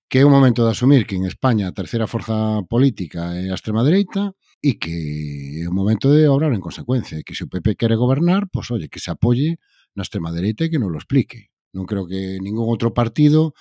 que 0.07 0.23
é 0.23 0.25
o 0.25 0.31
momento 0.31 0.63
de 0.63 0.71
asumir 0.71 1.03
que 1.03 1.19
en 1.19 1.27
España 1.27 1.67
a 1.67 1.75
terceira 1.75 2.07
forza 2.07 2.63
política 2.71 3.35
é 3.35 3.51
a 3.51 3.57
extrema 3.59 3.83
dereita, 3.83 4.31
e 4.63 4.79
que 4.81 5.61
é 5.61 5.69
o 5.69 5.73
momento 5.75 6.09
de 6.09 6.25
obrar 6.27 6.49
en 6.55 6.63
consecuencia, 6.63 7.21
que 7.21 7.35
se 7.35 7.45
o 7.45 7.51
PP 7.51 7.75
quere 7.77 7.99
gobernar, 7.99 8.49
pois, 8.49 8.71
pues, 8.71 8.79
oye, 8.79 8.87
que 8.89 9.03
se 9.03 9.11
apoie 9.11 9.59
na 9.93 10.01
extrema 10.01 10.33
dereita 10.33 10.65
e 10.65 10.71
que 10.71 10.81
non 10.81 10.89
lo 10.89 10.97
explique. 10.97 11.53
Non 11.77 11.85
creo 11.85 12.09
que 12.09 12.41
ningún 12.41 12.65
outro 12.65 12.89
partido 12.97 13.53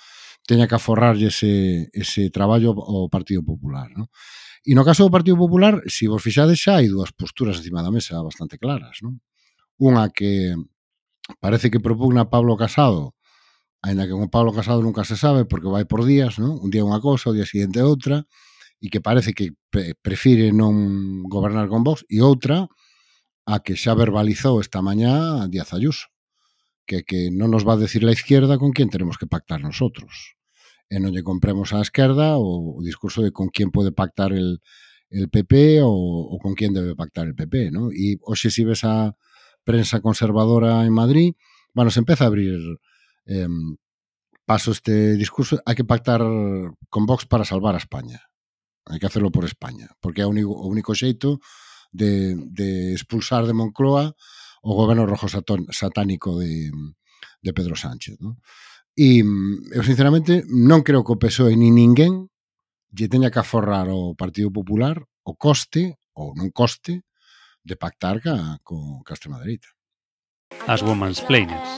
teña 0.49 0.65
que 0.65 0.73
aforrarlle 0.73 1.29
ese, 1.29 1.93
ese 1.93 2.33
traballo 2.33 2.73
ao 2.73 3.13
Partido 3.13 3.45
Popular. 3.45 3.93
Non? 3.93 4.09
E 4.65 4.73
no 4.73 4.81
caso 4.81 5.05
do 5.05 5.13
Partido 5.13 5.37
Popular, 5.37 5.85
se 5.85 6.09
vos 6.09 6.25
fixades 6.25 6.57
xa, 6.57 6.81
hai 6.81 6.89
dúas 6.89 7.13
posturas 7.13 7.61
encima 7.61 7.85
da 7.85 7.93
mesa 7.93 8.17
bastante 8.25 8.57
claras. 8.57 8.97
Non? 9.05 9.21
Unha 9.77 10.09
que 10.09 10.57
parece 11.43 11.69
que 11.69 11.83
propugna 11.83 12.31
Pablo 12.33 12.57
Casado, 12.57 13.13
ainda 13.85 14.09
que 14.09 14.17
con 14.17 14.33
Pablo 14.33 14.49
Casado 14.49 14.81
nunca 14.81 15.05
se 15.05 15.19
sabe, 15.19 15.45
porque 15.45 15.69
vai 15.69 15.85
por 15.85 16.01
días, 16.01 16.41
non? 16.41 16.57
un 16.57 16.73
día 16.73 16.87
unha 16.87 17.03
cosa, 17.03 17.29
o 17.29 17.35
día 17.37 17.45
seguinte 17.45 17.83
outra, 17.85 18.25
e 18.81 18.89
que 18.89 19.03
parece 19.03 19.37
que 19.37 19.53
prefire 20.01 20.49
non 20.55 21.27
gobernar 21.29 21.69
con 21.69 21.85
Vox, 21.85 22.07
e 22.09 22.23
outra, 22.23 22.65
a 23.45 23.55
que 23.61 23.77
xa 23.77 23.93
verbalizou 23.93 24.57
esta 24.63 24.81
mañá 24.81 25.45
Díaz 25.51 25.75
Ayuso 25.75 26.07
que, 26.87 27.03
que 27.03 27.29
non 27.29 27.51
nos 27.51 27.67
va 27.67 27.75
a 27.75 27.83
decir 27.83 28.01
a 28.07 28.15
izquierda 28.15 28.55
con 28.57 28.71
quién 28.71 28.87
tenemos 28.87 29.19
que 29.19 29.27
pactar 29.27 29.59
nosotros. 29.59 30.39
E 30.87 30.97
non 31.03 31.11
lle 31.11 31.21
compremos 31.21 31.75
á 31.75 31.83
esquerda 31.83 32.39
o, 32.39 32.79
o 32.79 32.81
discurso 32.81 33.19
de 33.21 33.35
con 33.35 33.51
quién 33.51 33.69
pode 33.75 33.91
pactar 33.91 34.31
el, 34.31 34.63
el 35.11 35.27
PP 35.27 35.83
o, 35.83 35.91
o 35.91 36.35
con 36.39 36.55
quién 36.55 36.71
debe 36.71 36.95
pactar 36.95 37.27
el 37.27 37.35
PP. 37.35 37.75
¿no? 37.75 37.91
E 37.91 38.15
hoxe 38.23 38.47
si 38.49 38.63
ves 38.63 38.87
a 38.87 39.13
prensa 39.67 39.99
conservadora 39.99 40.87
en 40.87 40.95
Madrid, 40.95 41.35
bueno, 41.75 41.91
se 41.91 41.99
empeza 41.99 42.23
a 42.23 42.31
abrir 42.31 42.55
eh, 43.27 43.51
paso 44.47 44.71
este 44.71 45.19
discurso, 45.19 45.59
hai 45.67 45.75
que 45.75 45.83
pactar 45.83 46.23
con 46.87 47.03
Vox 47.03 47.27
para 47.27 47.43
salvar 47.43 47.75
a 47.75 47.83
España. 47.83 48.31
Hai 48.87 49.03
que 49.03 49.11
hacerlo 49.11 49.27
por 49.27 49.43
España, 49.43 49.91
porque 49.99 50.23
é 50.23 50.25
o 50.25 50.31
único, 50.31 50.55
o 50.55 50.71
único 50.71 50.95
xeito 50.95 51.43
de, 51.91 52.39
de 52.55 52.95
expulsar 52.95 53.43
de 53.43 53.51
Moncloa 53.51 54.15
o 54.67 54.75
goberno 54.75 55.07
rojo 55.07 55.31
satón, 55.31 55.65
satánico 55.71 56.35
de, 56.35 56.71
de 57.41 57.53
Pedro 57.53 57.79
Sánchez. 57.79 58.19
¿no? 58.19 58.35
E 58.97 59.23
eu 59.71 59.83
sinceramente 59.87 60.43
non 60.51 60.83
creo 60.83 61.07
que 61.07 61.15
o 61.15 61.21
PSOE 61.21 61.55
ni 61.55 61.71
ninguén 61.71 62.27
lle 62.91 63.07
teña 63.07 63.31
que 63.31 63.39
aforrar 63.39 63.87
ao 63.87 64.11
Partido 64.19 64.51
Popular 64.51 64.99
o 65.23 65.39
coste 65.39 65.95
ou 66.11 66.35
non 66.35 66.51
coste 66.51 67.07
de 67.63 67.75
pactar 67.79 68.19
ca, 68.19 68.59
co, 68.67 68.99
ca 69.07 69.15
extrema 69.15 69.39
dereita. 69.39 69.71
As 70.67 70.83
Women's 70.83 71.23
Planers, 71.23 71.71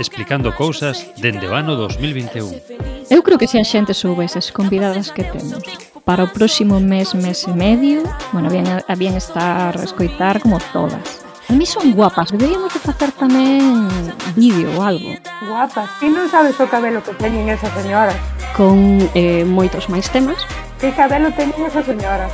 explicando 0.00 0.56
cousas 0.56 1.12
dende 1.20 1.44
o 1.44 1.52
ano 1.52 1.76
2021. 1.76 3.12
Eu 3.12 3.20
creo 3.20 3.36
que 3.36 3.50
se 3.50 3.60
a 3.60 3.66
xente 3.66 3.92
soubese 3.92 4.40
as 4.40 4.48
convidadas 4.48 5.12
que 5.12 5.28
temos 5.28 5.60
para 6.08 6.24
o 6.24 6.32
próximo 6.32 6.80
mes, 6.80 7.12
mes 7.12 7.44
e 7.44 7.52
medio, 7.52 8.00
bueno, 8.32 8.48
habían, 8.48 8.80
habían 8.88 9.16
estar 9.20 9.76
a 9.76 9.84
escoitar 9.84 10.40
como 10.40 10.56
todas 10.72 11.29
A 11.50 11.52
mí 11.52 11.66
son 11.66 11.90
guapas, 11.94 12.30
deberíamos 12.30 12.72
de 12.72 12.78
facer 12.78 13.10
tamén 13.10 13.90
vídeo 14.38 14.70
ou 14.70 14.86
algo. 14.86 15.18
Guapas, 15.50 15.90
ti 15.98 16.06
non 16.06 16.30
sabes 16.30 16.54
o 16.62 16.70
cabelo 16.70 17.02
que 17.02 17.10
teñen 17.18 17.50
esas 17.50 17.74
señoras. 17.74 18.14
Con 18.54 19.02
eh, 19.18 19.42
moitos 19.42 19.90
máis 19.90 20.06
temas. 20.14 20.38
Que 20.78 20.94
cabelo 20.94 21.34
teñen 21.34 21.58
esas 21.66 21.82
señoras. 21.82 22.30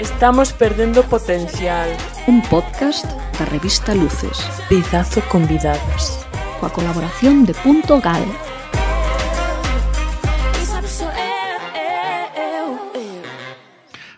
Estamos 0.00 0.56
perdendo 0.56 1.04
potencial. 1.04 1.92
Un 2.24 2.40
podcast 2.48 3.04
da 3.36 3.44
revista 3.52 3.92
Luces. 3.92 4.40
Bizazo 4.72 5.20
convidadas. 5.28 6.24
Coa 6.56 6.72
colaboración 6.72 7.44
de 7.44 7.52
Punto 7.60 8.00
Gal. 8.00 8.24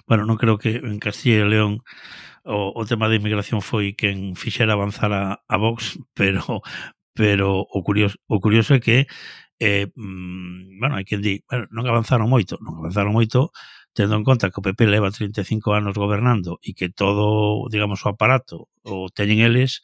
Bueno, 0.06 0.22
non 0.22 0.38
creo 0.38 0.54
que 0.54 0.78
en 0.78 1.02
Castilla 1.02 1.42
e 1.42 1.50
León 1.50 1.82
o, 2.46 2.72
o 2.72 2.82
tema 2.86 3.10
de 3.10 3.18
inmigración 3.18 3.60
foi 3.60 3.92
quen 3.98 4.38
fixera 4.38 4.78
avanzar 4.78 5.10
a, 5.12 5.42
a 5.44 5.56
Vox, 5.58 5.98
pero 6.14 6.62
pero 7.16 7.66
o 7.66 7.80
curioso, 7.82 8.16
o 8.28 8.38
curioso 8.38 8.76
é 8.76 8.80
que 8.80 9.06
eh, 9.58 9.88
mm, 9.96 10.78
bueno, 10.78 10.96
hai 10.96 11.04
quen 11.08 11.20
di, 11.24 11.42
bueno, 11.48 11.66
non 11.72 11.84
avanzaron 11.88 12.30
moito, 12.30 12.60
non 12.62 12.78
avanzaron 12.80 13.12
moito 13.16 13.50
tendo 13.96 14.14
en 14.14 14.24
conta 14.28 14.52
que 14.52 14.60
o 14.60 14.64
PP 14.64 14.86
leva 14.86 15.08
35 15.08 15.72
anos 15.72 15.96
gobernando 15.96 16.60
e 16.60 16.76
que 16.76 16.92
todo, 16.92 17.64
digamos, 17.72 18.04
o 18.04 18.12
aparato 18.12 18.68
o 18.84 19.08
teñen 19.08 19.40
eles, 19.40 19.80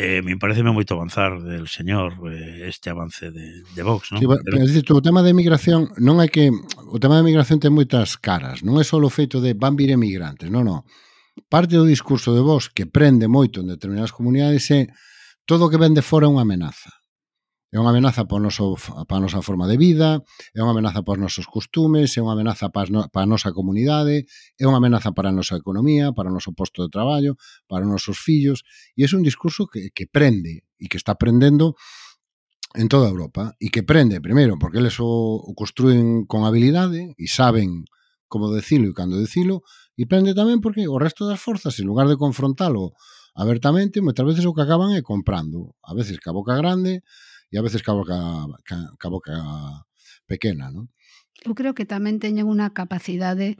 eh, 0.00 0.24
me 0.24 0.40
parece 0.40 0.64
moito 0.64 0.96
avanzar 0.96 1.38
del 1.44 1.68
señor 1.68 2.16
eh, 2.32 2.66
este 2.66 2.88
avance 2.88 3.30
de, 3.30 3.62
de 3.62 3.82
Vox, 3.84 4.10
non? 4.10 4.18
Sí, 4.18 4.26
pero, 4.26 4.40
pero 4.40 4.64
dito, 4.64 4.96
o 4.96 5.04
tema 5.04 5.20
de 5.20 5.36
migración 5.36 5.92
non 6.00 6.18
hai 6.18 6.32
que... 6.32 6.48
O 6.88 6.96
tema 6.96 7.20
de 7.20 7.28
migración 7.28 7.60
ten 7.60 7.76
moitas 7.76 8.16
caras, 8.16 8.64
non 8.64 8.80
é 8.80 8.84
só 8.88 8.96
o 8.96 9.12
feito 9.12 9.44
de 9.44 9.52
van 9.52 9.76
vir 9.76 9.92
emigrantes, 9.92 10.48
non, 10.48 10.64
non 10.64 10.80
parte 11.48 11.76
do 11.76 11.86
discurso 11.86 12.34
de 12.34 12.40
vos 12.40 12.70
que 12.70 12.86
prende 12.86 13.26
moito 13.26 13.60
en 13.60 13.70
determinadas 13.70 14.14
comunidades 14.14 14.70
é 14.70 14.90
todo 15.44 15.66
o 15.66 15.70
que 15.70 15.80
vende 15.80 16.02
fora 16.02 16.26
é 16.26 16.30
unha 16.30 16.46
amenaza. 16.46 16.90
É 17.74 17.78
unha 17.82 17.90
amenaza 17.90 18.22
para, 18.22 18.38
noso, 18.38 18.78
para 18.78 19.18
a 19.18 19.24
nosa 19.26 19.42
forma 19.42 19.66
de 19.66 19.74
vida, 19.74 20.22
é 20.54 20.62
unha 20.62 20.70
amenaza 20.70 21.02
para 21.02 21.18
os 21.18 21.26
nosos 21.26 21.50
costumes, 21.50 22.14
é 22.14 22.22
unha 22.22 22.38
amenaza 22.38 22.70
para, 22.70 22.86
no, 22.86 23.10
para 23.10 23.26
a 23.26 23.30
nosa 23.30 23.50
comunidade, 23.50 24.30
é 24.54 24.62
unha 24.62 24.78
amenaza 24.78 25.10
para 25.10 25.30
a 25.30 25.34
nosa 25.34 25.58
economía, 25.58 26.14
para 26.14 26.30
o 26.30 26.34
noso 26.34 26.54
posto 26.54 26.86
de 26.86 26.90
traballo, 26.94 27.34
para 27.66 27.82
os 27.82 27.90
nosos 27.90 28.14
fillos, 28.14 28.62
e 28.94 29.02
é 29.02 29.10
un 29.10 29.26
discurso 29.26 29.66
que, 29.66 29.90
que 29.90 30.06
prende 30.06 30.62
e 30.78 30.86
que 30.86 30.94
está 30.94 31.18
prendendo 31.18 31.74
en 32.78 32.86
toda 32.86 33.10
Europa 33.10 33.58
e 33.58 33.74
que 33.74 33.82
prende, 33.82 34.22
primeiro, 34.22 34.54
porque 34.54 34.78
eles 34.78 35.02
o, 35.02 35.42
o 35.42 35.50
construen 35.58 36.30
con 36.30 36.46
habilidade 36.46 37.18
e 37.18 37.26
saben 37.26 37.86
como 38.30 38.50
decilo 38.50 38.90
e 38.90 38.94
cando 38.94 39.18
decilo, 39.18 39.66
E 39.94 40.04
prende 40.10 40.34
tamén 40.34 40.58
porque 40.58 40.90
o 40.90 40.98
resto 40.98 41.26
das 41.26 41.38
forzas, 41.38 41.78
en 41.78 41.86
lugar 41.86 42.10
de 42.10 42.18
confrontalo 42.18 42.98
abertamente, 43.34 44.02
moitas 44.02 44.26
veces 44.26 44.44
o 44.46 44.54
que 44.54 44.62
acaban 44.66 44.94
é 44.94 45.02
comprando. 45.02 45.78
A 45.82 45.94
veces 45.94 46.18
ca 46.18 46.34
boca 46.34 46.58
grande 46.58 47.06
e 47.50 47.54
a 47.58 47.62
veces 47.62 47.82
ca 47.82 47.94
boca, 47.94 48.18
ca, 48.66 48.78
ca 48.98 49.08
boca 49.10 49.34
pequena. 50.26 50.70
Non? 50.74 50.90
Eu 51.46 51.54
creo 51.54 51.74
que 51.74 51.86
tamén 51.86 52.18
teñen 52.18 52.50
unha 52.50 52.74
capacidade 52.74 53.54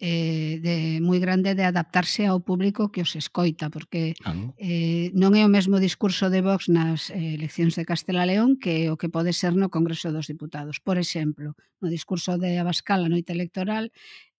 eh, 0.00 0.58
de 0.64 0.98
moi 1.04 1.20
grande 1.20 1.52
de 1.52 1.64
adaptarse 1.68 2.24
ao 2.24 2.40
público 2.40 2.88
que 2.88 3.04
os 3.04 3.12
escoita, 3.12 3.68
porque 3.68 4.16
ah, 4.24 4.32
eh, 4.56 5.12
non 5.12 5.36
é 5.36 5.44
o 5.44 5.52
mesmo 5.52 5.76
discurso 5.76 6.32
de 6.32 6.40
Vox 6.40 6.72
nas 6.72 7.12
eh, 7.12 7.36
eleccións 7.36 7.76
de 7.76 7.84
Castela 7.84 8.24
León 8.24 8.56
que 8.56 8.88
o 8.88 8.96
que 8.96 9.12
pode 9.12 9.36
ser 9.36 9.52
no 9.52 9.68
Congreso 9.68 10.08
dos 10.08 10.24
Diputados. 10.24 10.80
Por 10.80 10.96
exemplo, 10.96 11.52
no 11.84 11.92
discurso 11.92 12.40
de 12.40 12.56
Abascal 12.56 13.04
a 13.04 13.12
noite 13.12 13.36
electoral, 13.36 13.92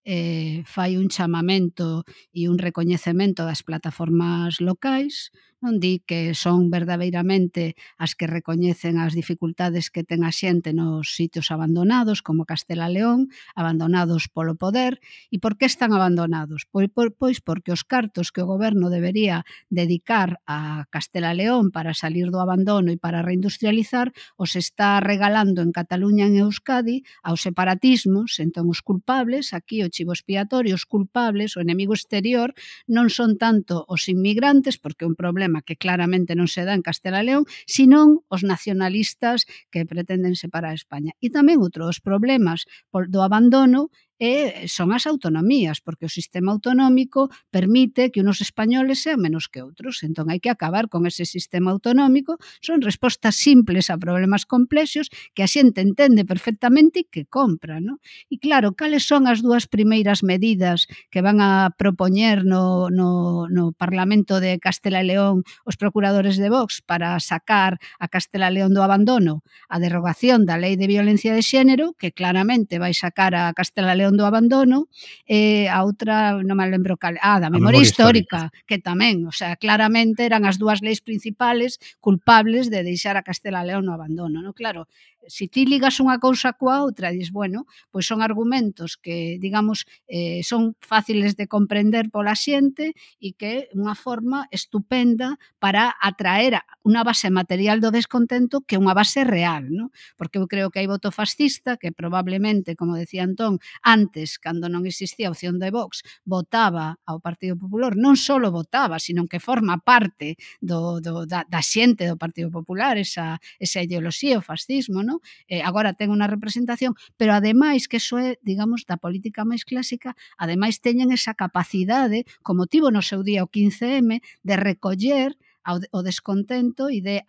eh, 0.05 0.63
fai 0.67 0.97
un 0.97 1.09
chamamento 1.09 2.05
e 2.33 2.49
un 2.49 2.59
recoñecemento 2.59 3.45
das 3.45 3.63
plataformas 3.63 4.61
locais 4.61 5.31
non 5.61 5.77
di 5.77 6.01
que 6.01 6.33
son 6.33 6.73
verdadeiramente 6.73 7.77
as 8.01 8.17
que 8.17 8.25
recoñecen 8.25 8.97
as 8.97 9.13
dificultades 9.13 9.93
que 9.93 10.05
ten 10.05 10.25
a 10.25 10.33
xente 10.33 10.73
nos 10.73 11.13
sitios 11.13 11.53
abandonados, 11.53 12.25
como 12.25 12.49
Castela 12.49 12.89
León, 12.89 13.29
abandonados 13.53 14.33
polo 14.33 14.57
poder. 14.57 15.05
E 15.29 15.37
por 15.37 15.61
que 15.61 15.69
están 15.69 15.93
abandonados? 15.93 16.65
Pois, 16.73 16.89
pois 16.93 17.39
porque 17.45 17.73
os 17.77 17.85
cartos 17.85 18.33
que 18.33 18.41
o 18.41 18.49
goberno 18.49 18.89
debería 18.89 19.45
dedicar 19.69 20.41
a 20.49 20.89
Castela 20.89 21.37
León 21.37 21.69
para 21.69 21.93
salir 21.93 22.33
do 22.33 22.41
abandono 22.41 22.89
e 22.89 22.97
para 22.97 23.21
reindustrializar, 23.21 24.17
os 24.41 24.57
está 24.57 25.01
regalando 25.05 25.61
en 25.61 25.77
Cataluña 25.77 26.25
e 26.25 26.33
en 26.33 26.49
Euskadi 26.49 27.05
aos 27.21 27.45
separatismos, 27.45 28.41
entón 28.41 28.73
os 28.73 28.81
culpables, 28.81 29.53
aquí 29.53 29.85
o 29.85 29.93
chivo 29.93 30.17
expiatorio, 30.17 30.73
os 30.73 30.89
culpables, 30.89 31.59
o 31.59 31.61
enemigo 31.61 31.93
exterior, 31.93 32.57
non 32.89 33.13
son 33.13 33.37
tanto 33.37 33.85
os 33.85 34.09
inmigrantes, 34.09 34.81
porque 34.81 35.05
é 35.05 35.11
un 35.11 35.19
problema 35.19 35.50
problema 35.51 35.63
que 35.63 35.77
claramente 35.77 36.39
non 36.39 36.47
se 36.47 36.63
dá 36.63 36.79
en 36.79 36.87
Castela 36.87 37.27
León, 37.27 37.45
senón 37.67 38.23
os 38.31 38.47
nacionalistas 38.47 39.45
que 39.71 39.83
pretenden 39.83 40.39
separar 40.39 40.73
a 40.73 40.79
España. 40.79 41.13
E 41.19 41.29
tamén 41.35 41.59
outros 41.59 41.99
problemas 41.99 42.71
do 42.95 43.21
abandono 43.27 43.91
e 44.21 44.69
son 44.69 44.93
as 44.93 45.09
autonomías, 45.09 45.81
porque 45.81 46.05
o 46.05 46.13
sistema 46.13 46.53
autonómico 46.53 47.33
permite 47.49 48.13
que 48.13 48.21
unos 48.21 48.45
españoles 48.45 49.01
sean 49.01 49.25
menos 49.25 49.49
que 49.49 49.65
outros. 49.65 50.05
Entón, 50.05 50.29
hai 50.29 50.45
que 50.45 50.53
acabar 50.53 50.93
con 50.93 51.09
ese 51.09 51.25
sistema 51.25 51.73
autonómico. 51.73 52.37
Son 52.61 52.85
respostas 52.85 53.41
simples 53.41 53.89
a 53.89 53.97
problemas 53.97 54.45
complexos 54.45 55.09
que 55.33 55.41
a 55.41 55.49
xente 55.49 55.81
entende 55.81 56.29
perfectamente 56.29 57.01
e 57.01 57.09
que 57.09 57.25
compra. 57.25 57.81
No? 57.81 57.97
E 58.29 58.37
claro, 58.37 58.77
cales 58.77 59.09
son 59.09 59.25
as 59.25 59.41
dúas 59.41 59.65
primeiras 59.65 60.21
medidas 60.21 60.85
que 61.09 61.25
van 61.25 61.41
a 61.41 61.73
propoñer 61.73 62.45
no, 62.45 62.93
no, 62.93 63.49
no 63.49 63.73
Parlamento 63.73 64.37
de 64.37 64.61
Castela 64.61 65.01
e 65.01 65.09
León 65.09 65.49
os 65.65 65.81
procuradores 65.81 66.37
de 66.37 66.53
Vox 66.53 66.85
para 66.85 67.17
sacar 67.25 67.81
a 67.97 68.05
Castela 68.13 68.53
e 68.53 68.61
León 68.61 68.77
do 68.77 68.85
abandono? 68.85 69.41
A 69.73 69.81
derrogación 69.81 70.45
da 70.45 70.61
Lei 70.61 70.77
de 70.77 70.85
Violencia 70.85 71.33
de 71.33 71.41
Xénero, 71.41 71.97
que 71.97 72.13
claramente 72.13 72.77
vai 72.77 72.93
sacar 72.93 73.33
a 73.33 73.49
Castela 73.57 73.97
e 73.97 74.05
León 74.05 74.10
Canción 74.11 74.17
do 74.17 74.27
Abandono 74.27 74.89
e 75.27 75.71
a 75.71 75.87
outra, 75.87 76.43
non 76.43 76.59
me 76.59 76.67
lembro 76.67 76.99
cal, 76.99 77.15
ah, 77.23 77.39
da 77.39 77.47
memoria, 77.47 77.79
memoria 77.79 77.87
histórica, 77.87 78.51
histórica, 78.51 78.67
que 78.67 78.83
tamén, 78.83 79.23
o 79.31 79.35
sea, 79.35 79.55
claramente 79.55 80.27
eran 80.27 80.43
as 80.43 80.59
dúas 80.59 80.83
leis 80.83 80.99
principales 80.99 81.79
culpables 82.03 82.67
de 82.75 82.83
deixar 82.83 83.15
a 83.15 83.23
Castela 83.23 83.63
León 83.63 83.87
no 83.87 83.95
abandono, 83.95 84.43
no 84.43 84.51
claro, 84.51 84.91
se 85.27 85.47
ti 85.47 85.67
ligas 85.69 86.01
unha 86.01 86.17
cousa 86.19 86.57
coa 86.57 86.81
outra, 86.83 87.13
dis, 87.13 87.31
bueno, 87.31 87.69
pois 87.93 88.09
son 88.09 88.25
argumentos 88.25 88.97
que, 88.97 89.37
digamos, 89.39 89.85
eh, 90.09 90.41
son 90.43 90.75
fáciles 90.81 91.37
de 91.37 91.47
comprender 91.47 92.11
pola 92.11 92.35
xente 92.35 92.97
e 93.21 93.37
que 93.37 93.47
é 93.47 93.59
unha 93.77 93.95
forma 93.95 94.49
estupenda 94.51 95.37
para 95.61 95.93
atraer 96.01 96.65
unha 96.83 97.05
base 97.05 97.29
material 97.29 97.79
do 97.79 97.93
descontento 97.93 98.65
que 98.65 98.81
unha 98.81 98.97
base 98.97 99.23
real, 99.23 99.69
no? 99.69 99.93
porque 100.17 100.41
eu 100.41 100.49
creo 100.49 100.73
que 100.73 100.81
hai 100.81 100.89
voto 100.89 101.13
fascista 101.13 101.77
que 101.77 101.93
probablemente, 101.93 102.75
como 102.75 102.97
decía 102.97 103.23
Antón, 103.23 103.61
antes 103.85 104.00
antes, 104.01 104.41
cando 104.41 104.73
non 104.73 104.89
existía 104.89 105.29
a 105.29 105.35
opción 105.37 105.61
de 105.61 105.69
Vox, 105.69 106.01
votaba 106.25 106.97
ao 107.05 107.21
Partido 107.21 107.61
Popular, 107.61 107.93
non 108.01 108.17
só 108.17 108.41
votaba, 108.49 108.97
sino 108.97 109.29
que 109.29 109.37
forma 109.37 109.77
parte 109.85 110.41
do, 110.65 111.05
do, 111.05 111.29
da, 111.29 111.45
da 111.45 111.61
xente 111.61 112.09
do 112.09 112.17
Partido 112.17 112.49
Popular, 112.49 112.97
esa, 112.97 113.37
esa 113.61 113.85
ideoloxía, 113.85 114.41
o 114.41 114.45
fascismo, 114.45 115.05
no? 115.05 115.21
eh, 115.45 115.61
agora 115.61 115.93
ten 115.93 116.09
unha 116.09 116.31
representación, 116.31 116.97
pero 117.21 117.37
ademais 117.37 117.85
que 117.85 118.01
iso 118.01 118.17
é, 118.17 118.41
digamos, 118.41 118.89
da 118.89 118.97
política 118.97 119.45
máis 119.45 119.69
clásica, 119.69 120.17
ademais 120.41 120.81
teñen 120.81 121.13
esa 121.13 121.37
capacidade, 121.37 122.25
como 122.41 122.65
tivo 122.65 122.89
no 122.89 123.05
seu 123.05 123.21
día 123.21 123.45
o 123.45 123.53
15M, 123.53 124.25
de 124.41 124.55
recoller 124.57 125.37
ao 125.65 125.79
o 125.93 126.01
descontento 126.03 126.89
e 126.89 127.01
de, 127.01 127.23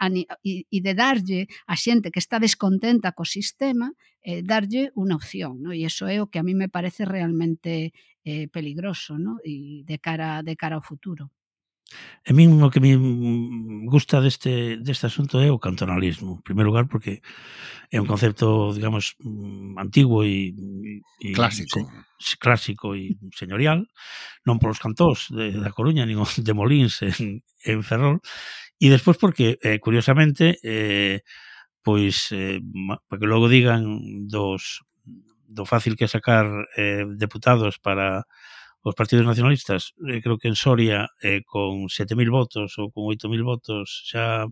e 0.44 0.80
de 0.80 0.94
darlle 0.94 1.48
a 1.68 1.76
xente 1.76 2.12
que 2.12 2.20
está 2.24 2.40
descontenta 2.40 3.12
co 3.12 3.26
sistema 3.26 3.92
eh, 4.22 4.42
darlle 4.46 4.92
unha 4.96 5.18
opción, 5.18 5.60
no? 5.64 5.72
e 5.74 5.84
iso 5.84 6.06
é 6.08 6.22
o 6.22 6.30
que 6.30 6.40
a 6.40 6.46
mí 6.46 6.54
me 6.54 6.70
parece 6.70 7.04
realmente 7.06 7.92
eh, 8.24 8.48
peligroso 8.48 9.18
no? 9.18 9.42
e 9.44 9.84
de 9.84 9.98
cara, 9.98 10.42
de 10.46 10.54
cara 10.56 10.76
ao 10.78 10.86
futuro. 10.86 11.34
E 12.22 12.32
min 12.38 12.62
o 12.62 12.70
que 12.70 12.80
me 12.80 12.94
gusta 13.90 14.22
deste, 14.22 14.78
deste 14.78 15.10
asunto 15.10 15.42
é 15.42 15.50
o 15.50 15.58
cantonalismo. 15.58 16.38
En 16.38 16.46
primeiro 16.46 16.70
lugar, 16.70 16.86
porque 16.86 17.26
é 17.90 17.98
un 17.98 18.06
concepto, 18.06 18.72
digamos, 18.72 19.18
mm, 19.20 19.82
antigo 19.82 20.24
e... 20.24 20.54
e 21.20 21.34
clásico. 21.34 21.82
Se, 22.22 22.38
clásico 22.38 22.94
e 22.94 23.18
señorial, 23.34 23.90
non 24.46 24.62
polos 24.62 24.78
cantós 24.78 25.34
de, 25.34 25.58
da 25.58 25.74
Coruña, 25.74 26.06
nin 26.06 26.22
de 26.22 26.54
Molins 26.54 27.02
en, 27.02 27.42
en 27.66 27.80
Ferrol. 27.82 28.22
E 28.78 28.88
despois 28.90 29.18
porque, 29.18 29.58
eh, 29.62 29.82
curiosamente, 29.82 30.62
eh, 30.62 31.26
pois, 31.82 32.30
eh, 32.32 32.62
para 33.10 33.20
que 33.20 33.30
logo 33.30 33.50
digan 33.50 33.84
dos 34.30 34.86
do 35.52 35.68
fácil 35.68 36.00
que 36.00 36.08
sacar 36.08 36.48
eh, 36.78 37.04
deputados 37.20 37.76
para 37.78 38.24
os 38.82 38.96
partidos 38.96 39.26
nacionalistas, 39.26 39.94
eh, 40.10 40.22
creo 40.22 40.38
que 40.38 40.50
en 40.50 40.58
Soria, 40.58 41.10
eh, 41.22 41.42
con 41.46 41.90
7.000 41.90 42.30
votos 42.30 42.78
ou 42.82 42.90
con 42.90 43.06
8.000 43.10 43.44
votos, 43.46 44.06
xa 44.10 44.50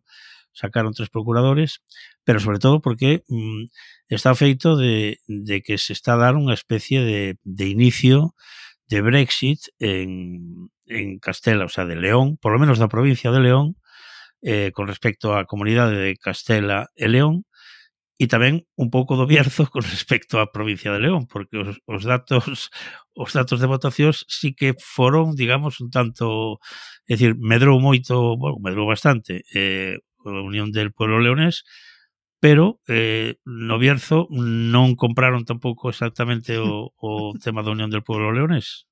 sacaron 0.54 0.94
tres 0.94 1.10
procuradores, 1.10 1.82
pero 2.26 2.39
sobre 2.39 2.60
todo 2.60 2.82
porque 2.82 3.24
mm, 3.28 3.70
está 4.10 4.36
feito 4.36 4.76
de, 4.76 5.20
de 5.28 5.62
que 5.62 5.78
se 5.78 5.94
está 5.94 6.13
a 6.13 6.22
dar 6.22 6.36
unha 6.36 6.54
especie 6.54 7.02
de, 7.02 7.38
de 7.46 7.65
inicio 7.70 8.36
de 8.89 9.02
Brexit 9.02 9.70
en, 9.80 10.70
en 10.89 11.20
Castela, 11.22 11.65
o 11.65 11.72
sea, 11.72 11.86
de 11.86 11.96
León, 11.96 12.38
por 12.42 12.52
lo 12.52 12.60
menos 12.60 12.82
da 12.82 12.92
provincia 12.92 13.32
de 13.32 13.39
León, 13.39 13.78
eh, 14.42 14.72
con 14.74 14.88
respecto 14.88 15.36
á 15.36 15.46
comunidade 15.46 15.96
de 15.96 16.18
Castela 16.18 16.89
e 16.98 17.08
León, 17.08 17.46
e 18.19 18.27
tamén 18.27 18.67
un 18.75 18.91
pouco 18.91 19.15
do 19.15 19.23
Bierzo 19.23 19.71
con 19.71 19.79
respecto 19.88 20.43
á 20.43 20.51
provincia 20.51 20.91
de 20.91 20.99
León, 20.99 21.23
porque 21.32 21.55
os, 21.63 21.79
os 21.88 22.03
datos 22.03 22.67
os 23.23 23.32
datos 23.32 23.63
de 23.63 23.71
votacións 23.71 24.27
sí 24.27 24.51
que 24.51 24.75
foron, 24.75 25.39
digamos, 25.39 25.79
un 25.79 25.88
tanto, 25.88 26.60
é 27.08 27.15
dicir, 27.15 27.39
medrou 27.39 27.79
moito, 27.79 28.36
bueno, 28.36 28.60
medrou 28.60 28.86
bastante 28.91 29.47
eh, 29.55 29.95
a 30.27 30.43
Unión 30.43 30.75
del 30.75 30.91
Pueblo 30.91 31.23
Leonés, 31.23 31.63
pero 32.43 32.84
eh, 32.88 33.39
no 33.47 33.79
Bierzo 33.79 34.27
non 34.32 34.99
compraron 34.99 35.47
tampouco 35.47 35.88
exactamente 35.88 36.60
o, 36.60 36.91
o 36.99 37.32
tema 37.43 37.63
da 37.63 37.71
Unión 37.71 37.88
del 37.88 38.03
Pueblo 38.03 38.36
Leonés 38.36 38.88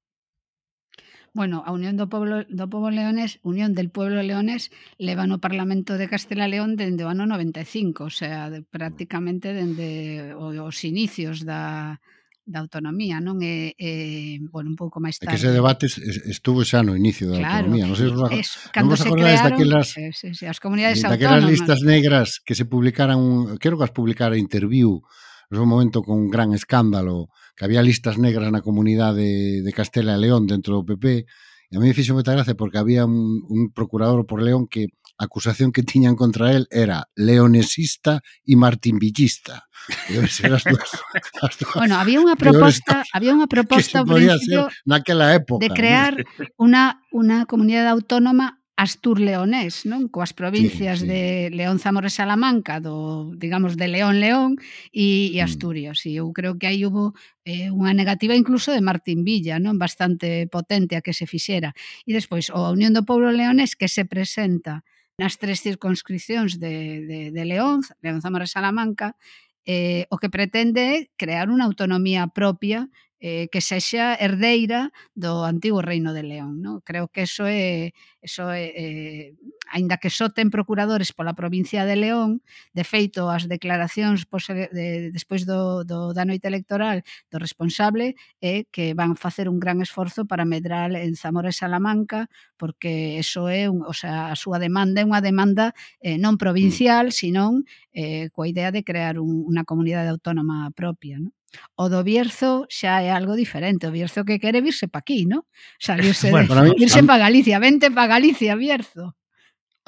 bueno, 1.38 1.62
a 1.62 1.72
Unión 1.72 2.02
do 2.02 2.10
Pueblo, 2.10 2.44
do 2.50 2.66
Pobo 2.66 2.90
Leones, 2.90 3.38
Unión 3.46 3.78
del 3.78 3.94
Pueblo 3.94 4.26
Leones, 4.26 4.74
leva 4.98 5.30
no 5.30 5.38
Parlamento 5.38 5.94
de 5.94 6.10
Castela 6.10 6.50
León 6.50 6.74
dende 6.74 7.06
o 7.06 7.14
ano 7.14 7.30
95, 7.30 8.10
o 8.10 8.12
sea, 8.12 8.50
de, 8.50 8.66
prácticamente 8.66 9.54
dende 9.54 10.34
os 10.34 10.82
inicios 10.82 11.46
da, 11.46 12.02
da 12.48 12.64
autonomía, 12.64 13.20
non 13.20 13.38
é, 13.44 13.76
é 13.78 14.42
bueno, 14.50 14.72
un 14.72 14.78
pouco 14.80 15.04
máis 15.04 15.22
tarde. 15.22 15.36
É 15.36 15.38
que 15.38 15.44
ese 15.46 15.54
debate 15.54 15.86
estuvo 16.32 16.66
xa 16.66 16.82
no 16.82 16.98
inicio 16.98 17.28
da 17.30 17.44
claro, 17.44 17.70
autonomía, 17.70 17.86
non 17.86 18.00
sei 18.00 18.10
se 18.10 18.18
os, 18.18 18.32
eso, 18.34 18.58
non 18.74 18.88
vos 18.88 19.04
acordades 19.04 19.44
crearon, 19.44 19.52
daquelas, 19.54 19.88
eh, 20.00 20.12
sí, 20.16 20.34
sí, 20.34 20.50
as 20.50 20.58
comunidades 20.58 21.06
daquelas 21.06 21.44
autónomas. 21.44 21.54
listas 21.54 21.80
negras 21.86 22.42
que 22.42 22.58
se 22.58 22.66
publicaran, 22.66 23.20
quero 23.62 23.78
que 23.78 23.86
as 23.86 23.94
publicara 23.94 24.40
Interview, 24.40 25.06
no 25.50 25.64
un 25.64 25.70
momento 25.70 26.04
con 26.04 26.18
un 26.18 26.30
gran 26.30 26.54
escándalo, 26.54 27.30
que 27.56 27.66
había 27.66 27.82
listas 27.82 28.18
negras 28.18 28.52
na 28.52 28.62
comunidade 28.62 29.64
de 29.64 29.72
Castela 29.74 30.16
e 30.16 30.22
León 30.22 30.46
dentro 30.46 30.80
do 30.80 30.86
PP, 30.86 31.26
e 31.68 31.74
a 31.76 31.80
mí 31.80 31.92
me 31.92 31.98
fixo 31.98 32.16
moita 32.16 32.32
gracia 32.32 32.56
porque 32.56 32.80
había 32.80 33.04
un, 33.04 33.44
un 33.48 33.72
procurador 33.76 34.24
por 34.24 34.40
León 34.40 34.68
que 34.72 34.88
a 35.18 35.26
acusación 35.26 35.72
que 35.72 35.84
tiñan 35.84 36.16
contra 36.16 36.54
él 36.54 36.68
era 36.70 37.10
leonesista 37.16 38.22
e 38.46 38.54
martinvillista. 38.56 39.66
As 40.14 40.40
dúas. 40.40 40.64
As 41.44 41.56
dúas 41.58 41.76
bueno, 41.76 41.98
había 41.98 42.22
unha 42.22 42.38
proposta, 42.38 43.02
había 43.12 43.34
unha 43.34 43.50
proposta 43.50 44.04
ao 44.04 44.08
principio 44.08 44.70
naquela 44.86 45.34
época, 45.34 45.64
de 45.64 45.74
crear 45.74 46.14
¿no? 46.62 46.86
unha 47.12 47.38
comunidade 47.50 47.90
autónoma 47.90 48.62
Astur 48.78 49.18
leonés, 49.18 49.90
non? 49.90 50.06
Coas 50.06 50.38
provincias 50.38 51.02
sí, 51.02 51.06
sí. 51.06 51.10
de 51.10 51.24
León, 51.50 51.82
Zamora 51.82 52.08
e 52.08 52.14
Salamanca, 52.14 52.78
do, 52.78 53.34
digamos, 53.34 53.74
de 53.74 53.90
León, 53.90 54.22
León 54.22 54.62
e, 54.94 55.34
e 55.34 55.42
mm. 55.42 55.46
Asturias. 55.50 56.06
E 56.06 56.22
eu 56.22 56.30
creo 56.30 56.62
que 56.62 56.70
aí 56.70 56.86
hubo 56.86 57.18
eh, 57.42 57.74
unha 57.74 57.98
negativa 57.98 58.38
incluso 58.38 58.70
de 58.70 58.86
Martín 58.86 59.26
Villa, 59.26 59.58
non? 59.58 59.82
Bastante 59.82 60.46
potente 60.46 60.94
a 60.94 61.02
que 61.02 61.18
se 61.18 61.26
fixera. 61.26 61.74
E 62.06 62.14
despois, 62.14 62.54
o 62.54 62.70
Unión 62.70 62.94
do 62.94 63.02
Pobo 63.02 63.34
Leonés 63.34 63.74
que 63.74 63.90
se 63.90 64.06
presenta 64.06 64.86
nas 65.18 65.42
tres 65.42 65.66
circunscripcións 65.66 66.62
de, 66.62 67.02
de, 67.10 67.20
de 67.34 67.44
León, 67.50 67.82
León, 68.06 68.22
Zamora 68.22 68.46
e 68.46 68.54
Salamanca, 68.54 69.18
eh, 69.66 70.06
o 70.14 70.22
que 70.22 70.30
pretende 70.30 70.82
é 70.86 70.96
crear 71.18 71.50
unha 71.50 71.66
autonomía 71.66 72.30
propia 72.30 72.88
eh, 73.20 73.48
que 73.52 73.62
sexa 73.62 74.14
herdeira 74.16 74.94
do 75.18 75.44
antigo 75.44 75.82
reino 75.82 76.14
de 76.14 76.24
León. 76.24 76.62
No? 76.62 76.82
Creo 76.82 77.08
que 77.08 77.26
eso 77.26 77.46
é, 77.48 77.94
eso 78.22 78.52
é 78.52 78.74
eh, 78.76 79.34
aínda 79.72 79.98
que 79.98 80.10
só 80.10 80.30
ten 80.30 80.54
procuradores 80.54 81.12
pola 81.14 81.34
provincia 81.34 81.86
de 81.86 81.98
León, 81.98 82.42
de 82.74 82.84
feito 82.86 83.30
as 83.30 83.50
declaracións 83.50 84.26
pose, 84.30 84.70
de, 84.72 85.12
despois 85.12 85.46
do, 85.46 85.84
do, 85.84 86.14
da 86.14 86.26
noite 86.26 86.48
electoral 86.48 87.02
do 87.32 87.38
responsable 87.42 88.16
é 88.42 88.66
que 88.70 88.94
van 88.94 89.18
facer 89.18 89.50
un 89.50 89.60
gran 89.60 89.82
esforzo 89.82 90.26
para 90.30 90.46
medrar 90.46 90.94
en 90.94 91.16
Zamora 91.18 91.50
e 91.50 91.58
Salamanca 91.58 92.30
porque 92.58 93.20
eso 93.20 93.50
é, 93.50 93.70
un, 93.70 93.84
o 93.86 93.94
sea, 93.94 94.34
a 94.34 94.36
súa 94.36 94.58
demanda 94.58 95.02
é 95.02 95.06
unha 95.06 95.22
demanda 95.22 95.74
eh, 96.02 96.18
non 96.18 96.38
mm. 96.38 96.42
provincial, 96.42 97.06
senón 97.14 97.66
eh, 97.94 98.30
coa 98.34 98.50
idea 98.50 98.74
de 98.74 98.82
crear 98.86 99.22
un, 99.22 99.46
unha 99.46 99.64
comunidade 99.66 100.10
autónoma 100.10 100.70
propia. 100.74 101.22
No? 101.22 101.37
O 101.76 101.90
do 101.90 102.04
Bierzo 102.04 102.66
xa 102.68 103.02
é 103.02 103.10
algo 103.12 103.36
diferente. 103.36 103.88
O 103.88 103.94
Bierzo 103.94 104.26
que 104.28 104.40
quere 104.40 104.60
virse 104.62 104.88
pa 104.88 105.00
aquí, 105.00 105.26
¿no? 105.26 105.48
Salirse 105.80 106.30
bueno, 106.34 106.54
de, 106.54 106.62
mí, 106.70 106.76
virse 106.82 107.04
pa 107.04 107.18
Galicia. 107.18 107.60
Vente 107.60 107.92
pa 107.92 108.08
Galicia, 108.08 108.56
Bierzo. 108.56 109.16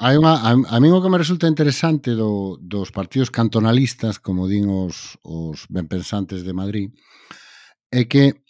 Hai 0.00 0.16
unha, 0.16 0.32
a, 0.32 0.56
a 0.56 0.76
mí 0.80 0.88
o 0.88 1.04
que 1.04 1.12
me 1.12 1.20
resulta 1.20 1.44
interesante 1.44 2.16
do, 2.16 2.56
dos 2.56 2.88
partidos 2.88 3.28
cantonalistas, 3.28 4.16
como 4.16 4.48
din 4.48 4.64
os, 4.72 5.20
os 5.20 5.68
benpensantes 5.68 6.40
de 6.40 6.56
Madrid, 6.56 6.88
é 7.92 8.08
que, 8.08 8.40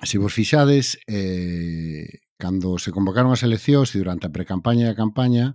se 0.00 0.16
vos 0.16 0.32
fixades, 0.32 0.96
eh, 1.04 2.24
cando 2.40 2.80
se 2.80 2.96
convocaron 2.96 3.28
as 3.28 3.44
eleccións 3.44 3.92
e 3.92 4.00
durante 4.00 4.24
a 4.24 4.32
precampaña 4.32 4.88
e 4.88 4.92
a 4.96 4.96
campaña, 4.96 5.52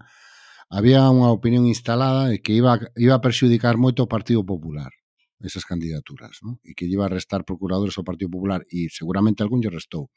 había 0.70 1.10
unha 1.10 1.34
opinión 1.34 1.66
instalada 1.66 2.30
de 2.30 2.38
que 2.46 2.54
iba, 2.54 2.78
iba 2.94 3.18
a 3.18 3.24
perxudicar 3.26 3.82
moito 3.82 4.06
o 4.06 4.12
Partido 4.12 4.46
Popular 4.46 4.94
esas 5.42 5.66
candidaturas, 5.66 6.40
¿no? 6.42 6.60
E 6.64 6.74
que 6.74 6.88
iba 6.88 7.06
a 7.06 7.12
restar 7.12 7.44
procuradores 7.44 7.98
ao 8.00 8.08
Partido 8.08 8.32
Popular 8.32 8.64
e 8.72 8.88
seguramente 8.88 9.44
algún 9.44 9.60
lle 9.60 9.74
restou. 9.74 10.08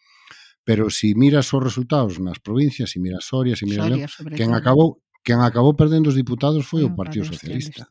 Pero 0.62 0.92
se 0.92 1.11
si 1.11 1.18
miras 1.18 1.50
os 1.50 1.62
resultados 1.62 2.20
nas 2.20 2.38
provincias, 2.38 2.92
se 2.92 2.98
si 2.98 3.02
miras 3.02 3.24
Soria, 3.24 3.57
se 3.57 3.64
si 3.64 3.72
miras 3.72 3.88
Soria, 3.88 4.07
León, 4.07 4.37
quen 4.37 4.50
acabou 4.54 5.02
quen 5.26 5.40
acabou 5.42 5.74
perdendo 5.74 6.09
os 6.12 6.18
diputados 6.18 6.64
foi 6.64 6.87
o 6.87 6.94
Partido 6.94 7.26
Socialista. 7.26 7.88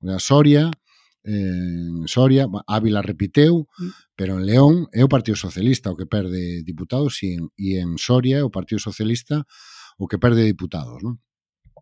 O 0.00 0.06
sea, 0.08 0.18
Soria, 0.18 0.70
en 1.24 2.08
Soria, 2.08 2.48
Ávila 2.66 3.02
repiteu, 3.02 3.68
pero 4.16 4.38
en 4.38 4.46
León 4.46 4.88
é 4.90 5.04
o 5.04 5.12
Partido 5.12 5.36
Socialista 5.36 5.92
o 5.92 5.96
que 5.96 6.06
perde 6.06 6.66
diputados 6.66 7.22
e 7.22 7.38
en, 7.38 7.52
e 7.54 7.78
en 7.78 7.94
Soria 7.98 8.42
é 8.42 8.44
o 8.44 8.50
Partido 8.50 8.82
Socialista 8.82 9.46
o 9.98 10.08
que 10.10 10.18
perde 10.18 10.42
diputados, 10.42 10.98
non? 11.04 11.22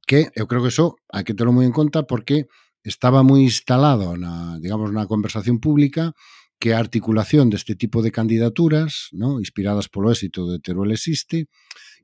Que 0.04 0.28
eu 0.36 0.44
creo 0.44 0.60
que 0.60 0.72
eso 0.74 0.98
hai 1.08 1.24
que 1.24 1.32
telo 1.32 1.54
moi 1.54 1.64
en 1.64 1.72
conta 1.72 2.04
porque 2.04 2.50
estaba 2.82 3.22
moi 3.22 3.44
instalado 3.44 4.16
na, 4.16 4.56
digamos, 4.58 4.92
na 4.92 5.04
conversación 5.04 5.60
pública 5.60 6.16
que 6.60 6.76
a 6.76 6.78
articulación 6.78 7.48
deste 7.48 7.72
tipo 7.74 8.04
de 8.04 8.12
candidaturas, 8.12 9.08
¿no? 9.16 9.40
inspiradas 9.40 9.88
polo 9.88 10.12
éxito 10.12 10.44
de 10.44 10.60
Teruel 10.60 10.92
existe, 10.92 11.48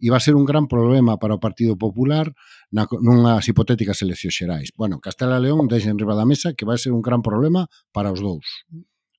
iba 0.01 0.17
a 0.17 0.25
ser 0.25 0.35
un 0.35 0.49
gran 0.49 0.67
problema 0.67 1.21
para 1.21 1.37
o 1.37 1.41
Partido 1.41 1.77
Popular 1.77 2.33
na, 2.73 2.89
nunhas 3.05 3.45
hipotéticas 3.49 4.01
eleccións 4.01 4.37
xerais. 4.37 4.69
Bueno, 4.77 4.97
Castela 5.01 5.41
León 5.41 5.69
deixen 5.69 6.01
riba 6.01 6.17
da 6.17 6.29
mesa 6.29 6.57
que 6.57 6.65
vai 6.65 6.81
ser 6.81 6.97
un 6.97 7.05
gran 7.05 7.21
problema 7.21 7.69
para 7.93 8.13
os 8.13 8.21
dous. 8.25 8.65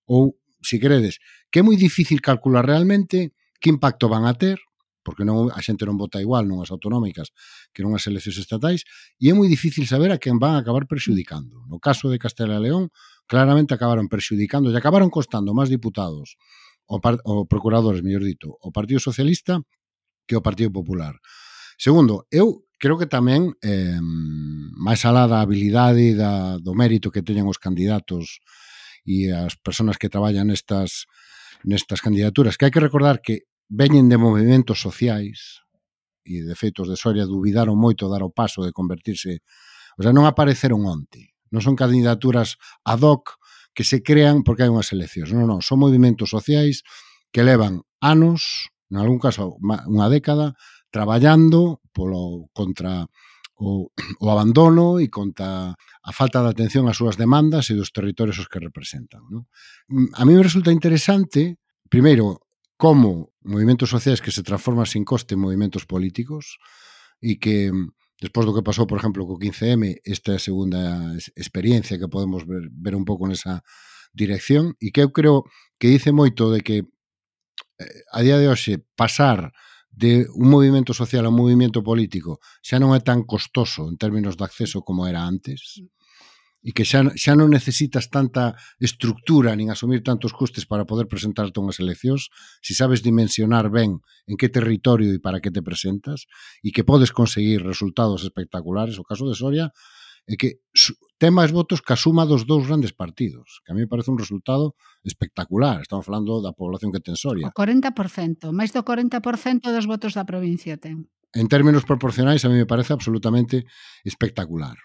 Ou, 0.09 0.37
se 0.61 0.77
si 0.77 0.81
queredes, 0.81 1.21
que 1.53 1.61
é 1.61 1.65
moi 1.65 1.77
difícil 1.77 2.17
calcular 2.17 2.65
realmente 2.65 3.37
que 3.61 3.69
impacto 3.69 4.09
van 4.09 4.25
a 4.25 4.33
ter, 4.33 4.57
porque 5.07 5.23
non 5.23 5.47
a 5.55 5.63
xente 5.63 5.87
non 5.87 5.95
vota 5.95 6.19
igual 6.19 6.43
nunhas 6.43 6.67
autonómicas 6.67 7.31
que 7.71 7.79
nunhas 7.79 8.03
eleccións 8.11 8.43
estatais, 8.43 8.83
e 9.15 9.31
é 9.31 9.33
moi 9.33 9.47
difícil 9.47 9.87
saber 9.87 10.11
a 10.11 10.19
quen 10.19 10.35
van 10.35 10.59
a 10.59 10.67
acabar 10.67 10.83
perxudicando. 10.83 11.63
No 11.71 11.79
caso 11.79 12.11
de 12.11 12.19
Castela 12.19 12.59
e 12.59 12.67
León, 12.67 12.91
claramente 13.23 13.71
acabaron 13.71 14.11
perxudicando 14.11 14.67
e 14.67 14.75
acabaron 14.75 15.07
costando 15.07 15.55
máis 15.55 15.71
diputados 15.71 16.35
o, 16.91 16.99
par, 16.99 17.23
o 17.23 17.47
procuradores, 17.47 18.03
mellor 18.03 18.27
dito, 18.27 18.59
o 18.59 18.75
Partido 18.75 18.99
Socialista 18.99 19.63
que 20.27 20.35
o 20.35 20.43
Partido 20.43 20.75
Popular. 20.75 21.15
Segundo, 21.79 22.27
eu 22.27 22.67
creo 22.75 22.99
que 22.99 23.07
tamén 23.07 23.55
eh, 23.63 23.95
máis 24.75 25.07
alá 25.07 25.23
da 25.23 25.39
habilidade 25.39 26.03
e 26.03 26.19
da, 26.19 26.59
do 26.59 26.75
mérito 26.75 27.15
que 27.15 27.23
teñan 27.23 27.47
os 27.47 27.55
candidatos 27.55 28.43
e 29.07 29.31
as 29.31 29.55
persoas 29.55 29.95
que 29.95 30.11
traballan 30.11 30.51
nestas 30.51 31.07
nestas 31.63 32.03
candidaturas, 32.03 32.59
que 32.59 32.67
hai 32.67 32.73
que 32.75 32.83
recordar 32.83 33.23
que 33.23 33.46
veñen 33.67 34.07
de 34.07 34.17
movimentos 34.17 34.79
sociais 34.79 35.63
e 36.23 36.43
de 36.43 36.55
feitos 36.55 36.87
de 36.87 36.99
Soria 36.99 37.27
dubidaron 37.27 37.79
moito 37.79 38.11
dar 38.11 38.23
o 38.23 38.31
paso 38.31 38.63
de 38.63 38.75
convertirse 38.75 39.43
o 39.97 40.01
sea, 40.03 40.11
non 40.11 40.27
apareceron 40.27 40.83
onte 40.87 41.35
non 41.51 41.63
son 41.63 41.75
candidaturas 41.75 42.59
ad 42.83 43.03
hoc 43.03 43.39
que 43.71 43.87
se 43.87 44.03
crean 44.03 44.43
porque 44.43 44.63
hai 44.63 44.71
unhas 44.71 44.91
eleccións 44.91 45.31
non, 45.35 45.47
non, 45.47 45.59
son 45.63 45.83
movimentos 45.83 46.31
sociais 46.31 46.83
que 47.31 47.43
levan 47.43 47.83
anos 47.99 48.71
en 48.91 49.03
algún 49.03 49.19
caso 49.19 49.59
unha 49.59 50.07
década 50.07 50.55
traballando 50.91 51.83
polo 51.91 52.47
contra 52.55 53.07
o, 53.57 53.89
o 54.19 54.25
abandono 54.29 54.99
e 55.01 55.09
contra 55.09 55.73
a 55.73 56.11
falta 56.13 56.45
de 56.45 56.49
atención 56.53 56.85
ás 56.85 57.01
súas 57.01 57.17
demandas 57.17 57.73
e 57.73 57.73
dos 57.73 57.89
territorios 57.89 58.37
os 58.37 58.47
que 58.47 58.61
representan. 58.61 59.25
Non? 59.33 59.49
A 60.13 60.21
mí 60.23 60.37
me 60.37 60.45
resulta 60.45 60.69
interesante, 60.69 61.57
primeiro, 61.89 62.45
como 62.77 63.33
movimentos 63.47 63.89
sociais 63.89 64.21
que 64.21 64.31
se 64.35 64.43
transforman 64.43 64.85
sin 64.85 65.07
coste 65.07 65.33
en 65.33 65.41
movimentos 65.41 65.87
políticos 65.87 66.59
e 67.23 67.39
que 67.39 67.71
mm, 67.71 67.95
despois 68.21 68.45
do 68.45 68.53
que 68.53 68.65
pasou, 68.65 68.85
por 68.85 68.99
exemplo, 68.99 69.25
co 69.25 69.39
15M, 69.39 70.03
esta 70.03 70.35
é 70.35 70.37
a 70.37 70.43
segunda 70.43 71.15
experiencia 71.33 71.97
que 71.97 72.11
podemos 72.11 72.45
ver, 72.45 72.69
ver 72.69 72.93
un 72.93 73.05
pouco 73.05 73.25
nesa 73.25 73.63
dirección 74.13 74.75
e 74.83 74.91
que 74.91 75.01
eu 75.01 75.09
creo 75.15 75.47
que 75.79 75.87
dice 75.89 76.11
moito 76.11 76.51
de 76.51 76.59
que 76.61 76.77
eh, 77.79 78.01
a 78.11 78.19
día 78.21 78.37
de 78.37 78.49
hoxe 78.51 78.83
pasar 78.97 79.53
de 79.89 80.29
un 80.35 80.49
movimento 80.49 80.93
social 80.93 81.25
a 81.25 81.33
un 81.33 81.39
movimento 81.41 81.81
político 81.81 82.37
xa 82.61 82.77
non 82.77 82.93
é 82.93 83.01
tan 83.01 83.25
costoso 83.25 83.89
en 83.89 83.97
términos 83.97 84.37
de 84.37 84.45
acceso 84.45 84.85
como 84.85 85.09
era 85.09 85.25
antes. 85.25 85.81
Mm 85.81 85.96
e 86.65 86.73
que 86.73 86.83
xa, 86.83 87.05
xa 87.13 87.33
non 87.37 87.53
necesitas 87.53 88.09
tanta 88.09 88.57
estructura 88.81 89.53
nin 89.53 89.69
asumir 89.69 90.01
tantos 90.01 90.33
costes 90.33 90.65
para 90.65 90.89
poder 90.89 91.05
presentarte 91.05 91.61
unhas 91.61 91.77
eleccións, 91.77 92.33
se 92.61 92.73
si 92.73 92.79
sabes 92.79 93.05
dimensionar 93.05 93.69
ben 93.69 94.01
en 94.25 94.35
que 94.35 94.49
territorio 94.49 95.13
e 95.13 95.21
para 95.21 95.39
que 95.39 95.53
te 95.53 95.61
presentas 95.61 96.25
e 96.65 96.73
que 96.73 96.87
podes 96.87 97.13
conseguir 97.13 97.61
resultados 97.61 98.25
espectaculares, 98.25 98.97
o 98.97 99.05
caso 99.05 99.29
de 99.29 99.37
Soria 99.37 99.69
é 100.27 100.35
que 100.35 100.59
ten 101.15 101.31
máis 101.31 101.55
votos 101.55 101.79
que 101.79 101.95
a 101.95 101.97
suma 101.97 102.27
dos 102.27 102.43
dous 102.43 102.67
grandes 102.67 102.91
partidos, 102.91 103.63
que 103.63 103.71
a 103.71 103.75
mí 103.75 103.87
me 103.87 103.89
parece 103.89 104.11
un 104.11 104.19
resultado 104.19 104.75
espectacular. 105.07 105.79
Estamos 105.79 106.03
falando 106.03 106.43
da 106.43 106.51
población 106.51 106.91
que 106.91 106.99
ten 106.99 107.15
Soria. 107.15 107.47
O 107.47 107.55
40%, 107.55 108.51
máis 108.51 108.75
do 108.75 108.83
40% 108.83 109.23
dos 109.71 109.87
votos 109.87 110.11
da 110.19 110.27
provincia 110.27 110.75
ten. 110.75 111.07
En 111.31 111.47
términos 111.47 111.87
proporcionais, 111.87 112.43
a 112.43 112.51
mí 112.51 112.59
me 112.59 112.67
parece 112.67 112.91
absolutamente 112.91 113.63
espectacular. 114.03 114.75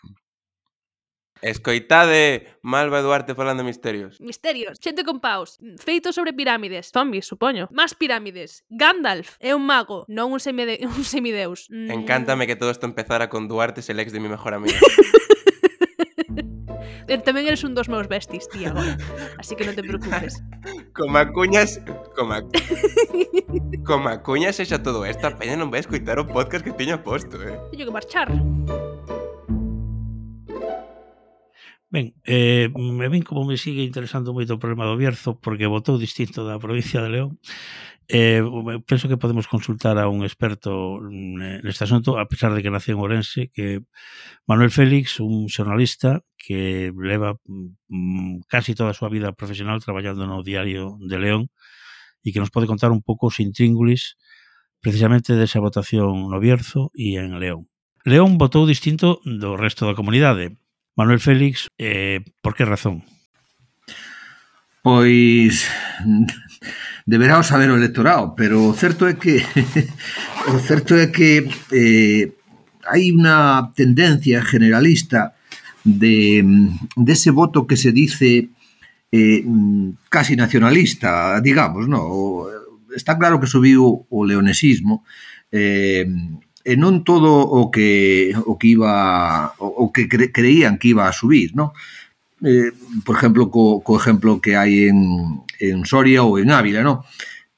Escoitade 1.42 2.46
Malva 2.62 3.02
Duarte 3.02 3.34
falando 3.34 3.64
misterios. 3.66 4.20
Misterios, 4.22 4.78
xente 4.78 5.02
con 5.02 5.18
paus, 5.18 5.58
feito 5.82 6.14
sobre 6.14 6.32
pirámides, 6.32 6.94
zombies, 6.94 7.26
supoño. 7.26 7.66
Más 7.74 7.98
pirámides. 7.98 8.62
Gandalf 8.70 9.36
é 9.42 9.50
un 9.50 9.66
mago, 9.66 10.06
non 10.06 10.30
un, 10.30 10.38
semide 10.38 10.78
un 10.86 11.02
semideus. 11.02 11.66
Mm. 11.66 11.90
Encántame 11.90 12.46
que 12.46 12.54
todo 12.54 12.70
isto 12.70 12.86
empezara 12.86 13.26
con 13.26 13.50
Duarte, 13.50 13.82
el 13.82 13.98
ex 13.98 14.14
de 14.14 14.22
mi 14.22 14.30
mejor 14.30 14.54
amigo. 14.54 14.78
Tamén 17.26 17.44
eres 17.44 17.60
un 17.66 17.76
dos 17.76 17.92
meus 17.92 18.08
besties, 18.08 18.48
tía, 18.48 18.70
agora. 18.72 18.96
Así 19.36 19.52
que 19.58 19.66
non 19.66 19.76
te 19.76 19.84
preocupes. 19.84 20.40
Coma 20.96 21.28
cuñas... 21.28 21.82
Coma... 22.16 22.40
Coma 23.84 24.22
cuñas 24.22 24.56
e 24.62 24.64
xa 24.64 24.80
todo 24.80 25.04
esta 25.04 25.34
peña 25.36 25.58
non 25.58 25.68
vai 25.68 25.82
escoitar 25.82 26.16
o 26.16 26.24
podcast 26.24 26.64
que 26.64 26.72
teño 26.72 27.02
posto, 27.04 27.36
eh. 27.42 27.58
Teño 27.74 27.90
que 27.90 27.94
marchar. 27.94 28.32
Ben, 31.92 32.14
eh, 32.24 32.70
me 32.74 33.08
ven 33.12 33.20
como 33.20 33.44
me 33.44 33.60
sigue 33.60 33.84
interesando 33.84 34.32
moito 34.32 34.56
o 34.56 34.62
problema 34.62 34.88
do 34.88 34.96
Bierzo 34.96 35.36
porque 35.36 35.68
votou 35.68 36.00
distinto 36.00 36.40
da 36.48 36.56
provincia 36.56 37.04
de 37.04 37.12
León. 37.12 37.36
Eh, 38.08 38.40
penso 38.88 39.12
que 39.12 39.20
podemos 39.20 39.44
consultar 39.44 40.00
a 40.00 40.08
un 40.08 40.24
experto 40.24 40.72
neste 41.04 41.84
asunto, 41.84 42.16
a 42.16 42.24
pesar 42.32 42.56
de 42.56 42.64
que 42.64 42.72
nace 42.72 42.96
en 42.96 42.98
Orense, 43.04 43.52
que 43.52 43.84
Manuel 44.48 44.72
Félix, 44.72 45.20
un 45.20 45.52
xornalista 45.52 46.24
que 46.40 46.96
leva 46.96 47.36
mm, 47.44 48.48
casi 48.48 48.72
toda 48.72 48.92
a 48.92 48.98
súa 48.98 49.12
vida 49.12 49.36
profesional 49.36 49.84
traballando 49.84 50.24
no 50.24 50.40
diario 50.40 50.96
de 50.96 51.20
León 51.20 51.52
e 52.24 52.32
que 52.32 52.40
nos 52.40 52.48
pode 52.48 52.64
contar 52.64 52.88
un 52.88 53.04
pouco 53.04 53.28
os 53.28 53.36
intríngulis 53.36 54.16
precisamente 54.80 55.36
desa 55.36 55.60
votación 55.60 56.32
no 56.32 56.40
Bierzo 56.40 56.88
e 56.96 57.20
en 57.20 57.36
León. 57.36 57.68
León 58.08 58.40
votou 58.40 58.64
distinto 58.64 59.20
do 59.28 59.60
resto 59.60 59.84
da 59.84 59.92
comunidade, 59.92 60.56
Manuel 60.96 61.20
Félix, 61.20 61.68
eh, 61.78 62.20
por 62.40 62.54
que 62.54 62.64
razón? 62.64 63.04
Pois 64.82 65.68
deberá 67.06 67.38
o 67.38 67.46
saber 67.46 67.70
o 67.70 67.78
electorado, 67.78 68.34
pero 68.34 68.66
o 68.68 68.74
certo 68.74 69.06
é 69.06 69.14
que 69.14 69.40
o 70.52 70.58
certo 70.58 70.98
é 70.98 71.08
que 71.08 71.48
eh, 71.72 72.34
hai 72.84 73.14
unha 73.14 73.70
tendencia 73.72 74.42
generalista 74.42 75.32
de 75.86 76.42
dese 76.98 77.30
de 77.30 77.36
voto 77.36 77.66
que 77.66 77.78
se 77.78 77.94
dice 77.94 78.50
eh, 79.10 79.42
casi 80.10 80.36
nacionalista, 80.36 81.40
digamos, 81.40 81.88
no? 81.88 82.46
Está 82.92 83.16
claro 83.16 83.40
que 83.40 83.48
subiu 83.48 84.04
o 84.08 84.18
leonesismo 84.24 85.04
eh, 85.48 86.04
e 86.62 86.78
non 86.78 87.02
todo 87.02 87.42
o 87.42 87.70
que 87.74 88.32
o 88.34 88.54
que 88.58 88.78
iba 88.78 89.52
o, 89.58 89.66
o 89.66 89.84
que 89.90 90.06
cre, 90.06 90.30
creían 90.30 90.78
que 90.78 90.94
iba 90.94 91.10
a 91.10 91.14
subir, 91.14 91.54
¿no? 91.58 91.74
Eh, 92.42 92.72
por 93.06 93.16
exemplo, 93.16 93.50
co, 93.50 93.82
co 93.82 93.98
exemplo 93.98 94.42
que 94.42 94.58
hai 94.58 94.90
en, 94.90 95.42
en 95.58 95.86
Soria 95.86 96.26
ou 96.26 96.38
en 96.38 96.50
Ávila, 96.50 96.82
¿no? 96.82 97.06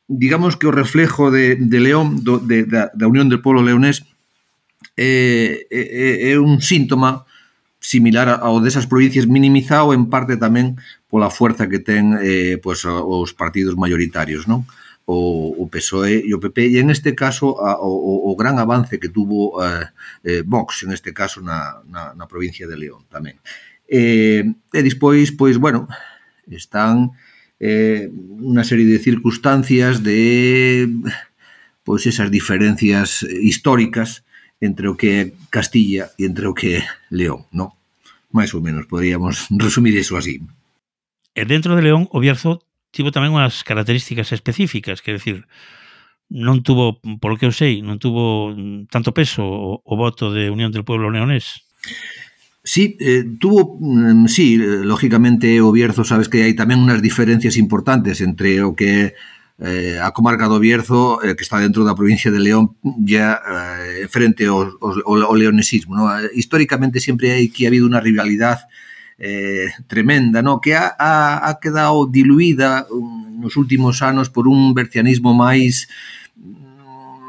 Digamos 0.08 0.56
que 0.56 0.68
o 0.68 0.76
reflejo 0.76 1.32
de, 1.32 1.56
de 1.56 1.78
León, 1.80 2.20
do, 2.20 2.36
de, 2.36 2.68
da, 2.68 2.92
da 2.92 3.08
Unión 3.08 3.32
del 3.32 3.40
Polo 3.40 3.64
Leonés, 3.64 4.04
é, 4.96 5.64
é, 5.72 6.32
é 6.32 6.40
un 6.40 6.60
síntoma 6.60 7.24
similar 7.80 8.40
ao 8.40 8.64
desas 8.64 8.88
provincias 8.88 9.28
minimizado 9.28 9.92
en 9.92 10.08
parte 10.08 10.40
tamén 10.40 10.80
pola 11.08 11.28
fuerza 11.28 11.68
que 11.68 11.84
ten 11.84 12.16
eh, 12.20 12.56
pois, 12.60 12.84
os 12.88 13.36
partidos 13.36 13.76
mayoritarios, 13.76 14.48
non? 14.48 14.64
Eh, 14.64 14.83
o, 15.06 15.52
o 15.60 15.68
PSOE 15.68 16.24
e 16.24 16.32
o 16.32 16.40
PP 16.40 16.74
e 16.74 16.80
en 16.80 16.88
este 16.88 17.12
caso 17.12 17.60
a, 17.60 17.76
o, 17.80 18.30
o 18.30 18.32
gran 18.36 18.56
avance 18.56 18.96
que 18.96 19.12
tuvo 19.12 19.60
eh, 19.60 19.92
eh, 20.24 20.42
Vox 20.44 20.82
en 20.84 20.96
este 20.96 21.12
caso 21.12 21.44
na, 21.44 21.84
na, 21.84 22.16
na 22.16 22.26
provincia 22.28 22.64
de 22.64 22.76
León 22.80 23.04
tamén. 23.12 23.36
Eh, 23.84 24.48
e 24.48 24.80
despois, 24.80 25.28
pois, 25.36 25.60
bueno, 25.60 25.84
están 26.48 27.12
eh, 27.60 28.08
unha 28.40 28.64
serie 28.64 28.88
de 28.88 28.96
circunstancias 28.96 30.00
de 30.00 30.88
pois 31.84 32.08
esas 32.08 32.32
diferencias 32.32 33.28
históricas 33.28 34.24
entre 34.64 34.88
o 34.88 34.96
que 34.96 35.08
é 35.20 35.22
Castilla 35.52 36.16
e 36.16 36.24
entre 36.24 36.48
o 36.48 36.56
que 36.56 36.80
é 36.80 36.82
León, 37.12 37.44
non? 37.52 37.76
Mais 38.32 38.56
ou 38.56 38.64
menos, 38.64 38.88
poderíamos 38.88 39.52
resumir 39.52 39.92
iso 39.92 40.16
así. 40.16 40.40
E 41.36 41.42
dentro 41.44 41.76
de 41.76 41.84
León, 41.84 42.08
o 42.08 42.24
Bierzo 42.24 42.64
tivo 42.94 43.10
tamén 43.10 43.34
unhas 43.34 43.66
características 43.66 44.30
específicas, 44.30 45.02
que 45.02 45.18
decir, 45.18 45.50
non 46.30 46.62
tuvo, 46.62 47.02
por 47.18 47.34
lo 47.34 47.36
que 47.36 47.50
eu 47.50 47.54
sei, 47.54 47.82
non 47.82 47.98
tuvo 47.98 48.54
tanto 48.86 49.10
peso 49.10 49.42
o, 49.44 49.94
voto 49.98 50.30
de 50.30 50.48
Unión 50.48 50.70
del 50.70 50.86
Pueblo 50.86 51.10
Leonés. 51.10 51.66
Sí, 52.62 52.96
eh, 53.02 53.26
tuvo, 53.36 53.76
mm, 53.76 54.30
sí, 54.30 54.56
lógicamente 54.56 55.60
o 55.60 55.74
Bierzo 55.74 56.06
sabes 56.06 56.30
que 56.30 56.46
hai 56.46 56.54
tamén 56.54 56.80
unhas 56.80 57.02
diferencias 57.02 57.58
importantes 57.58 58.22
entre 58.22 58.62
o 58.62 58.72
que 58.72 59.12
eh, 59.58 59.98
a 60.00 60.10
comarca 60.16 60.48
do 60.48 60.58
Bierzo, 60.58 61.22
eh, 61.22 61.36
que 61.36 61.44
está 61.44 61.60
dentro 61.60 61.84
da 61.84 61.98
provincia 61.98 62.32
de 62.32 62.40
León, 62.40 62.74
ya 63.04 63.38
eh, 63.38 64.08
frente 64.08 64.46
ao 64.46 65.34
leonesismo. 65.36 65.94
¿no? 65.94 66.08
Históricamente 66.32 66.98
sempre 67.04 67.36
hai 67.36 67.52
que 67.52 67.66
ha 67.66 67.70
habido 67.70 67.86
unha 67.86 68.02
rivalidade 68.02 68.64
eh, 69.18 69.70
tremenda, 69.86 70.42
no? 70.42 70.60
que 70.60 70.74
ha, 70.74 70.94
ha, 70.98 71.48
ha 71.48 71.60
quedado 71.60 72.06
diluída 72.06 72.86
um, 72.90 73.40
nos 73.40 73.56
últimos 73.56 74.02
anos 74.02 74.30
por 74.30 74.48
un 74.48 74.74
bercianismo 74.74 75.34
máis 75.34 75.88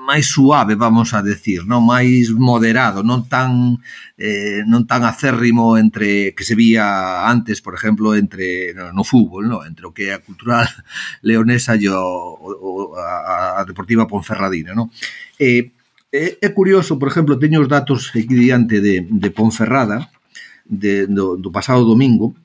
máis 0.05 0.29
suave, 0.29 0.77
vamos 0.77 1.17
a 1.17 1.25
decir, 1.25 1.65
non 1.65 1.81
máis 1.81 2.29
moderado, 2.29 3.01
non 3.01 3.25
tan 3.25 3.81
eh, 4.21 4.61
non 4.69 4.85
tan 4.85 5.01
acérrimo 5.01 5.81
entre 5.81 6.37
que 6.37 6.45
se 6.45 6.53
vía 6.53 7.25
antes, 7.25 7.59
por 7.59 7.73
exemplo, 7.73 8.13
entre 8.13 8.77
no, 8.77 8.93
no 8.93 9.01
fútbol, 9.01 9.49
no, 9.49 9.65
entre 9.65 9.89
o 9.89 9.91
que 9.91 10.13
é 10.13 10.15
a 10.15 10.21
cultural 10.21 10.69
leonesa 11.25 11.73
e 11.73 11.89
o, 11.89 11.97
o 11.97 12.93
a, 12.95 13.59
a 13.59 13.61
Deportiva 13.65 14.05
Ponferradina, 14.05 14.77
non? 14.77 14.93
Eh, 15.41 15.73
é, 16.13 16.37
é 16.37 16.49
curioso, 16.53 17.01
por 17.01 17.09
exemplo, 17.09 17.41
teño 17.41 17.59
os 17.59 17.67
datos 17.67 18.13
aquí 18.13 18.29
diante 18.29 18.79
de, 18.79 19.09
de 19.09 19.29
Ponferrada, 19.33 20.05
de, 20.65 21.07
do, 21.07 21.37
do 21.37 21.49
pasado 21.53 21.85
domingo. 21.85 22.35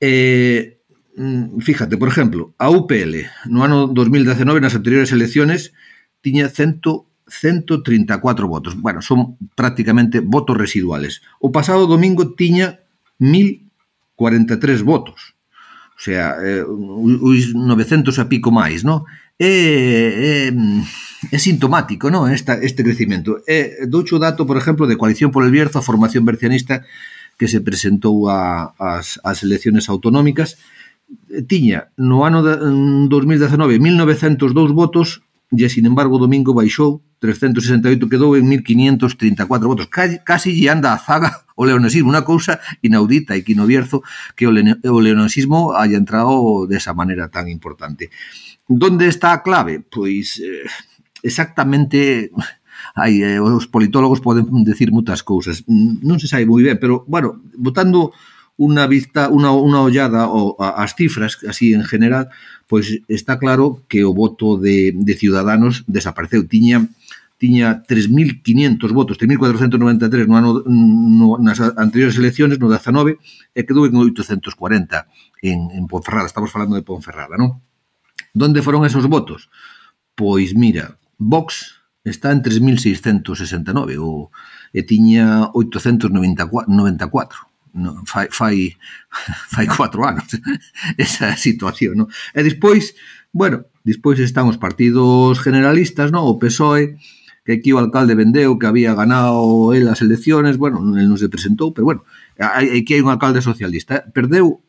Eh, 0.00 0.78
mm, 1.16 1.58
fíjate, 1.58 1.96
por 1.96 2.08
exemplo, 2.08 2.54
a 2.58 2.70
UPL 2.70 3.26
no 3.50 3.64
ano 3.64 3.88
2019 3.88 4.60
nas 4.60 4.76
anteriores 4.76 5.10
elecciones 5.10 5.72
tiña 6.20 6.48
100 6.52 7.08
134 7.28 8.48
votos. 8.48 8.80
Bueno, 8.80 9.02
son 9.02 9.36
prácticamente 9.54 10.20
votos 10.20 10.56
residuales. 10.56 11.22
O 11.40 11.52
pasado 11.52 11.86
domingo 11.86 12.34
tiña 12.34 12.80
1043 13.18 14.82
votos. 14.82 15.34
O 15.98 16.00
sea, 16.00 16.36
eh, 16.40 16.62
uns 16.64 17.54
900 17.54 18.18
a 18.18 18.28
pico 18.30 18.54
máis, 18.54 18.86
non? 18.86 19.04
é, 19.38 20.48
é, 20.48 20.50
mm, 20.50 20.82
é 21.30 21.38
sintomático 21.38 22.10
non 22.10 22.26
Esta, 22.26 22.58
este 22.58 22.82
crecimento. 22.82 23.42
É, 23.46 23.86
doucho 23.86 24.18
o 24.18 24.22
dato, 24.22 24.44
por 24.44 24.58
exemplo, 24.58 24.90
de 24.90 24.98
Coalición 24.98 25.30
por 25.30 25.46
el 25.46 25.54
Bierzo, 25.54 25.78
a 25.78 25.86
formación 25.86 26.26
bercianista 26.26 26.82
que 27.38 27.46
se 27.46 27.62
presentou 27.62 28.26
a, 28.26 28.74
as, 28.76 29.22
as 29.22 29.46
elecciones 29.46 29.86
autonómicas, 29.86 30.58
tiña 31.46 31.88
no 31.96 32.26
ano 32.26 32.42
de, 32.42 32.58
mm, 32.58 33.08
2019 33.08 33.78
1902 33.78 34.74
votos 34.74 35.22
e, 35.54 35.64
sin 35.70 35.86
embargo, 35.86 36.18
o 36.18 36.22
domingo 36.22 36.52
baixou 36.52 37.00
368, 37.22 38.10
quedou 38.10 38.36
en 38.36 38.44
1534 38.44 39.64
votos. 39.64 39.86
Casi, 39.88 40.20
casi 40.20 40.52
lle 40.52 40.68
anda 40.68 40.92
a 40.92 41.00
zaga 41.00 41.47
o 41.58 41.66
leonesismo, 41.66 42.14
unha 42.14 42.22
cousa 42.22 42.62
inaudita 42.86 43.34
e 43.34 43.42
que 43.42 43.58
no 43.58 43.66
Bierzo 43.66 44.06
que 44.38 44.46
o, 44.46 44.54
o 44.54 44.98
leonesismo 45.02 45.74
haya 45.74 45.98
entrado 45.98 46.70
desa 46.70 46.94
maneira 46.94 47.26
tan 47.34 47.50
importante. 47.50 48.14
Donde 48.70 49.10
está 49.10 49.34
a 49.34 49.42
clave? 49.42 49.82
Pois 49.82 50.38
eh, 50.38 50.62
exactamente 51.26 52.30
hai, 52.94 53.22
eh, 53.26 53.42
os 53.42 53.66
politólogos 53.66 54.22
poden 54.22 54.46
decir 54.62 54.94
muitas 54.94 55.26
cousas. 55.26 55.66
Non 55.66 56.22
se 56.22 56.30
sabe 56.30 56.46
moi 56.46 56.62
ben, 56.62 56.78
pero, 56.78 57.02
bueno, 57.10 57.42
botando 57.58 58.14
unha 58.58 58.90
vista, 58.90 59.30
unha, 59.30 59.54
unha 59.54 59.82
ollada 59.86 60.26
ao, 60.26 60.58
ás 60.58 60.98
cifras, 60.98 61.38
así 61.46 61.74
en 61.74 61.86
general, 61.86 62.30
pois 62.66 63.02
está 63.06 63.38
claro 63.38 63.86
que 63.86 64.02
o 64.02 64.14
voto 64.14 64.58
de, 64.58 64.90
de 64.94 65.14
Ciudadanos 65.14 65.86
desapareceu. 65.86 66.42
Tiña 66.46 66.90
tiña 67.38 67.86
3.500 67.86 68.90
votos, 68.92 69.16
3.493 69.16 70.26
no 70.26 70.36
ano 70.36 70.50
no, 70.66 71.38
nas 71.38 71.62
anteriores 71.78 72.18
elecciones, 72.18 72.58
no 72.58 72.66
19, 72.66 73.16
e 73.54 73.60
quedou 73.62 73.86
en 73.86 73.94
840 73.94 75.06
en, 75.46 75.70
en 75.70 75.84
Ponferrada, 75.86 76.26
estamos 76.26 76.50
falando 76.50 76.74
de 76.74 76.82
Ponferrada, 76.82 77.38
non? 77.38 77.62
Donde 78.34 78.60
foron 78.60 78.82
esos 78.82 79.06
votos? 79.06 79.48
Pois 80.18 80.58
mira, 80.58 80.98
Vox 81.16 81.78
está 82.02 82.34
en 82.34 82.42
3.669 82.42 84.02
o, 84.02 84.34
e 84.74 84.82
tiña 84.82 85.54
894 85.54 87.48
no, 87.78 88.02
fai, 88.04 88.28
fai, 88.30 88.76
fai 89.54 89.66
cuatro 89.66 90.04
anos 90.04 90.26
esa 90.98 91.36
situación, 91.36 91.94
non? 92.02 92.08
E 92.34 92.42
despois, 92.42 92.98
bueno, 93.30 93.70
despois 93.86 94.18
están 94.18 94.50
os 94.50 94.58
partidos 94.58 95.38
generalistas, 95.38 96.10
non? 96.10 96.26
O 96.26 96.40
PSOE, 96.42 96.98
que 97.48 97.56
aquí 97.56 97.72
o 97.72 97.80
alcalde 97.80 98.12
vendeu, 98.12 98.60
que 98.60 98.68
había 98.68 98.92
ganado 98.92 99.72
el 99.72 99.88
as 99.88 100.04
elecciones, 100.04 100.60
bueno, 100.60 100.84
el 100.84 101.08
non 101.08 101.16
se 101.16 101.32
presentou, 101.32 101.72
pero 101.72 101.88
bueno, 101.88 102.04
aquí 102.36 102.92
hai 102.92 103.00
un 103.00 103.08
alcalde 103.08 103.40
socialista, 103.40 104.04
¿eh? 104.04 104.04
perdeu 104.12 104.60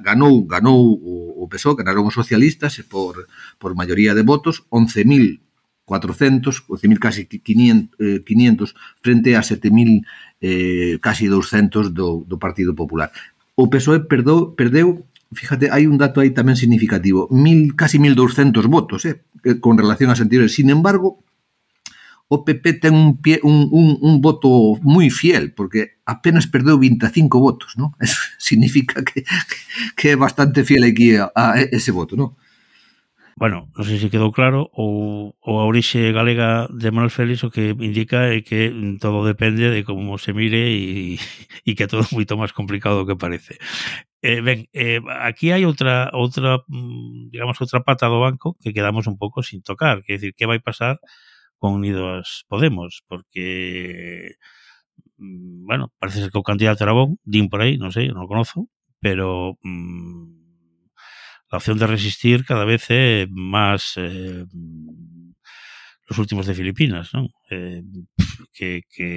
ganou 0.00 0.48
ganou 0.48 0.96
o 0.96 1.44
PSOE, 1.44 1.76
ganaron 1.76 2.08
os 2.08 2.16
socialistas 2.16 2.80
eh, 2.80 2.88
por, 2.88 3.28
por 3.60 3.76
maioría 3.76 4.16
de 4.16 4.24
votos, 4.24 4.64
11.000 4.72 5.44
400, 5.84 6.64
11.000 6.66 6.98
casi 6.98 7.28
500, 7.28 8.00
eh, 8.00 8.24
500 8.24 8.74
frente 9.04 9.36
a 9.36 9.44
7.000 9.44 10.00
eh, 10.40 10.96
casi 11.04 11.28
200 11.28 11.92
do, 11.92 12.24
do 12.24 12.40
Partido 12.40 12.72
Popular. 12.72 13.12
O 13.60 13.68
PSOE 13.68 14.08
perdeu, 14.08 14.56
perdeu 14.56 15.04
fíjate, 15.36 15.68
hai 15.68 15.84
un 15.84 16.00
dato 16.00 16.24
aí 16.24 16.32
tamén 16.32 16.56
significativo, 16.56 17.26
mil, 17.28 17.76
casi 17.76 18.00
1.200 18.00 18.72
votos 18.72 19.04
eh, 19.04 19.20
eh, 19.44 19.60
con 19.60 19.76
relación 19.76 20.08
a 20.08 20.16
anteriores. 20.16 20.56
Sin 20.56 20.72
embargo, 20.72 21.25
o 22.28 22.44
PP 22.44 22.82
ten 22.82 22.94
un, 22.94 23.22
pie, 23.22 23.38
un, 23.42 23.68
un, 23.70 23.98
un 24.02 24.20
voto 24.20 24.78
moi 24.82 25.06
fiel, 25.10 25.54
porque 25.54 26.02
apenas 26.04 26.50
perdeu 26.50 26.78
25 26.78 27.38
votos, 27.38 27.78
¿no? 27.78 27.94
Eso 28.02 28.18
significa 28.38 29.04
que, 29.04 29.22
que 29.94 30.10
é 30.12 30.16
bastante 30.16 30.64
fiel 30.64 30.84
aquí 30.84 31.14
a, 31.14 31.30
a 31.34 31.60
ese 31.60 31.92
voto, 31.94 32.16
¿no? 32.16 32.36
Bueno, 33.36 33.68
non 33.76 33.84
sei 33.84 34.00
se 34.00 34.08
quedou 34.08 34.32
claro, 34.32 34.72
ou, 34.72 35.36
ou 35.44 35.54
a 35.60 35.68
orixe 35.68 36.08
galega 36.08 36.72
de 36.72 36.88
Manuel 36.88 37.12
Félix 37.12 37.44
o 37.44 37.52
que 37.52 37.76
indica 37.76 38.32
é 38.32 38.40
que 38.40 38.72
todo 38.96 39.28
depende 39.28 39.68
de 39.68 39.84
como 39.84 40.16
se 40.16 40.32
mire 40.32 40.72
e, 40.72 41.20
e 41.68 41.76
que 41.76 41.84
todo 41.84 42.08
é 42.08 42.14
moito 42.16 42.32
máis 42.40 42.56
complicado 42.56 43.04
do 43.04 43.06
que 43.06 43.14
parece. 43.20 43.60
Eh, 44.24 44.40
ben, 44.40 44.66
eh, 44.72 45.04
aquí 45.20 45.52
hai 45.52 45.68
outra, 45.68 46.08
outra, 46.16 46.64
mm, 46.64 47.28
digamos, 47.28 47.60
outra 47.60 47.84
pata 47.84 48.08
do 48.08 48.24
banco 48.24 48.56
que 48.56 48.72
quedamos 48.72 49.04
un 49.04 49.20
pouco 49.20 49.44
sin 49.44 49.60
tocar, 49.60 50.00
que 50.02 50.16
decir, 50.16 50.32
que 50.32 50.48
vai 50.48 50.58
pasar 50.58 50.96
con 51.58 51.74
Unidos 51.74 52.44
Podemos, 52.48 53.02
porque 53.08 54.34
mm, 55.18 55.66
bueno, 55.66 55.92
parece 55.98 56.20
ser 56.20 56.30
que 56.30 56.38
o 56.38 56.46
candidato 56.46 56.84
era 56.84 56.92
bon, 56.92 57.18
din 57.24 57.48
por 57.48 57.60
aí, 57.62 57.78
non 57.78 57.92
sei, 57.92 58.08
non 58.12 58.26
o 58.26 58.30
conozo, 58.30 58.68
pero 59.00 59.58
mm, 59.64 60.46
la 61.50 61.58
opción 61.58 61.78
de 61.78 61.86
resistir 61.86 62.44
cada 62.44 62.64
vez 62.64 62.90
é 62.90 63.26
máis 63.30 63.94
eh, 63.96 64.44
los 66.08 66.18
últimos 66.18 66.46
de 66.46 66.54
Filipinas, 66.54 67.10
non? 67.14 67.30
Eh, 67.50 67.82
que, 68.54 68.82
que 68.90 69.08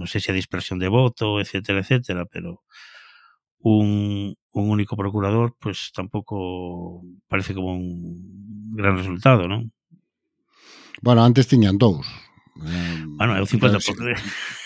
non 0.00 0.08
sei 0.08 0.20
se 0.20 0.32
a 0.32 0.38
dispersión 0.38 0.80
de 0.80 0.88
voto, 0.88 1.40
etcétera, 1.40 1.80
etcétera, 1.84 2.24
pero 2.24 2.64
un, 3.60 4.34
un 4.52 4.64
único 4.70 4.96
procurador, 4.96 5.56
pues 5.60 5.90
tampouco 5.92 7.02
parece 7.28 7.54
como 7.54 7.74
un 7.76 8.72
gran 8.74 8.96
resultado, 8.96 9.48
non? 9.48 9.72
Bueno, 11.02 11.24
antes 11.24 11.46
tiñan 11.46 11.78
dous. 11.78 12.06
Eh, 12.58 13.04
bueno, 13.06 13.38
é 13.38 13.42
o 13.42 13.46
50%. 13.46 13.78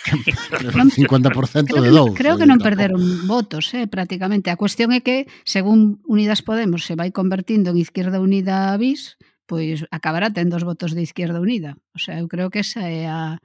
Non, 0.74 0.90
50% 0.90 1.78
de 1.78 1.90
dous. 1.94 2.16
Creo 2.18 2.34
eh, 2.34 2.40
que 2.42 2.48
non 2.48 2.58
perderon 2.58 2.98
votos, 3.30 3.70
eh, 3.76 3.86
prácticamente. 3.86 4.50
A 4.50 4.58
cuestión 4.58 4.90
é 4.90 5.04
que, 5.04 5.30
según 5.46 6.02
Unidas 6.08 6.42
Podemos 6.42 6.82
se 6.88 6.98
vai 6.98 7.14
convertindo 7.14 7.70
en 7.70 7.78
Izquierda 7.78 8.18
Unida 8.18 8.74
bis, 8.80 9.20
pois 9.46 9.86
acabará 9.94 10.32
tendo 10.32 10.58
os 10.58 10.64
votos 10.66 10.96
de 10.96 11.04
Izquierda 11.06 11.38
Unida. 11.38 11.78
O 11.94 12.00
sea, 12.00 12.18
eu 12.18 12.26
creo 12.26 12.50
que 12.50 12.64
esa 12.66 12.88
é 12.88 13.06
a, 13.06 13.38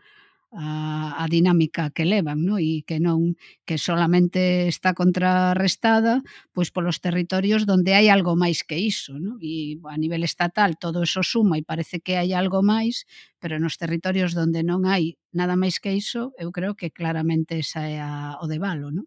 a, 0.52 1.24
a 1.24 1.28
dinámica 1.28 1.92
que 1.92 2.06
levan, 2.06 2.46
no? 2.48 2.56
e 2.60 2.84
que 2.88 2.98
non 3.04 3.36
que 3.68 3.76
solamente 3.76 4.68
está 4.72 4.96
contrarrestada 4.96 6.24
pois 6.56 6.72
polos 6.72 7.04
territorios 7.04 7.68
onde 7.68 7.92
hai 7.98 8.08
algo 8.08 8.34
máis 8.40 8.64
que 8.64 8.80
iso, 8.80 9.20
no? 9.20 9.36
E 9.44 9.76
a 9.84 9.98
nivel 10.00 10.24
estatal 10.24 10.80
todo 10.80 11.04
eso 11.04 11.22
suma 11.22 11.60
e 11.60 11.68
parece 11.68 12.00
que 12.00 12.16
hai 12.16 12.32
algo 12.32 12.64
máis, 12.64 13.04
pero 13.42 13.60
nos 13.60 13.76
territorios 13.82 14.32
onde 14.40 14.64
non 14.64 14.88
hai 14.88 15.20
nada 15.36 15.60
máis 15.60 15.84
que 15.84 15.92
iso, 15.92 16.32
eu 16.40 16.50
creo 16.56 16.74
que 16.80 16.96
claramente 16.96 17.60
esa 17.60 17.82
é 17.88 18.00
a, 18.00 18.40
o 18.40 18.46
debalo, 18.48 18.88
non? 18.96 19.06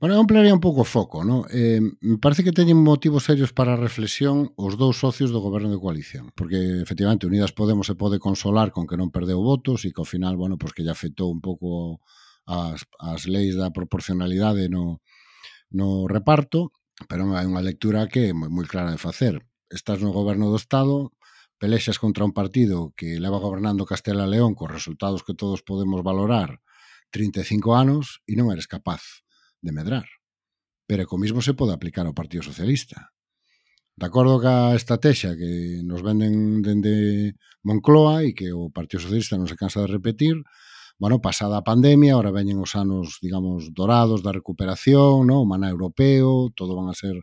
Bueno, 0.00 0.16
eu 0.16 0.20
ampliaría 0.20 0.52
un 0.52 0.60
pouco 0.60 0.82
o 0.82 0.90
foco, 0.96 1.22
non? 1.22 1.46
Eh, 1.54 1.78
me 1.78 2.18
parece 2.18 2.42
que 2.42 2.52
teñen 2.52 2.82
motivos 2.82 3.30
serios 3.30 3.54
para 3.54 3.78
a 3.78 3.80
reflexión 3.80 4.50
os 4.58 4.74
dous 4.74 4.98
socios 4.98 5.30
do 5.30 5.38
goberno 5.38 5.70
de 5.70 5.78
coalición, 5.78 6.34
porque 6.34 6.82
efectivamente 6.82 7.30
Unidas 7.30 7.54
Podemos 7.54 7.86
se 7.86 7.94
pode 7.94 8.18
consolar 8.18 8.74
con 8.74 8.90
que 8.90 8.98
non 8.98 9.14
perdeu 9.14 9.38
votos 9.38 9.86
e 9.86 9.94
que 9.94 10.02
ao 10.02 10.08
final, 10.08 10.34
bueno, 10.34 10.58
pois 10.58 10.74
pues 10.74 10.82
que 10.82 10.82
lle 10.84 10.90
afectou 10.90 11.30
un 11.30 11.38
pouco 11.38 12.02
as, 12.44 12.82
as 12.98 13.30
leis 13.30 13.54
da 13.54 13.70
proporcionalidade 13.70 14.66
no, 14.66 14.98
no 15.70 16.10
reparto, 16.10 16.74
pero 17.06 17.30
hai 17.38 17.46
unha 17.46 17.62
lectura 17.62 18.10
que 18.10 18.30
é 18.30 18.36
moi 18.36 18.50
moi 18.50 18.66
clara 18.66 18.90
de 18.90 19.00
facer. 19.00 19.46
Estás 19.70 20.02
no 20.02 20.10
goberno 20.10 20.50
do 20.50 20.58
Estado, 20.58 21.14
pelexas 21.62 22.02
contra 22.02 22.26
un 22.26 22.34
partido 22.34 22.92
que 22.98 23.22
leva 23.22 23.38
gobernando 23.38 23.86
Castela 23.86 24.26
León 24.26 24.58
cos 24.58 24.74
resultados 24.74 25.22
que 25.22 25.38
todos 25.38 25.62
podemos 25.62 26.02
valorar 26.02 26.58
35 27.14 27.78
anos 27.78 28.20
e 28.26 28.34
non 28.34 28.50
eres 28.50 28.66
capaz 28.66 29.23
de 29.64 29.72
medrar, 29.72 30.04
pero 30.84 31.08
co 31.08 31.16
mismo 31.16 31.40
se 31.40 31.56
pode 31.56 31.72
aplicar 31.72 32.04
ao 32.04 32.12
Partido 32.12 32.44
Socialista. 32.44 33.16
De 33.96 34.04
acordo 34.04 34.36
ca 34.42 34.76
estrategia 34.76 35.32
que 35.32 35.80
nos 35.80 36.04
venden 36.04 36.60
dende 36.60 37.38
Moncloa 37.64 38.28
e 38.28 38.36
que 38.36 38.52
o 38.52 38.68
Partido 38.68 39.00
Socialista 39.08 39.40
non 39.40 39.48
se 39.48 39.56
cansa 39.56 39.80
de 39.80 39.88
repetir, 39.88 40.36
bueno, 41.00 41.18
pasada 41.18 41.58
a 41.58 41.66
pandemia, 41.66 42.14
ahora 42.14 42.30
veñen 42.30 42.60
os 42.60 42.76
anos, 42.78 43.18
digamos, 43.24 43.72
dorados 43.74 44.22
da 44.22 44.30
recuperación, 44.30 45.26
no? 45.26 45.42
o 45.42 45.48
maná 45.48 45.72
europeo, 45.72 46.52
todo 46.54 46.76
van 46.76 46.92
a 46.92 46.94
ser 46.94 47.16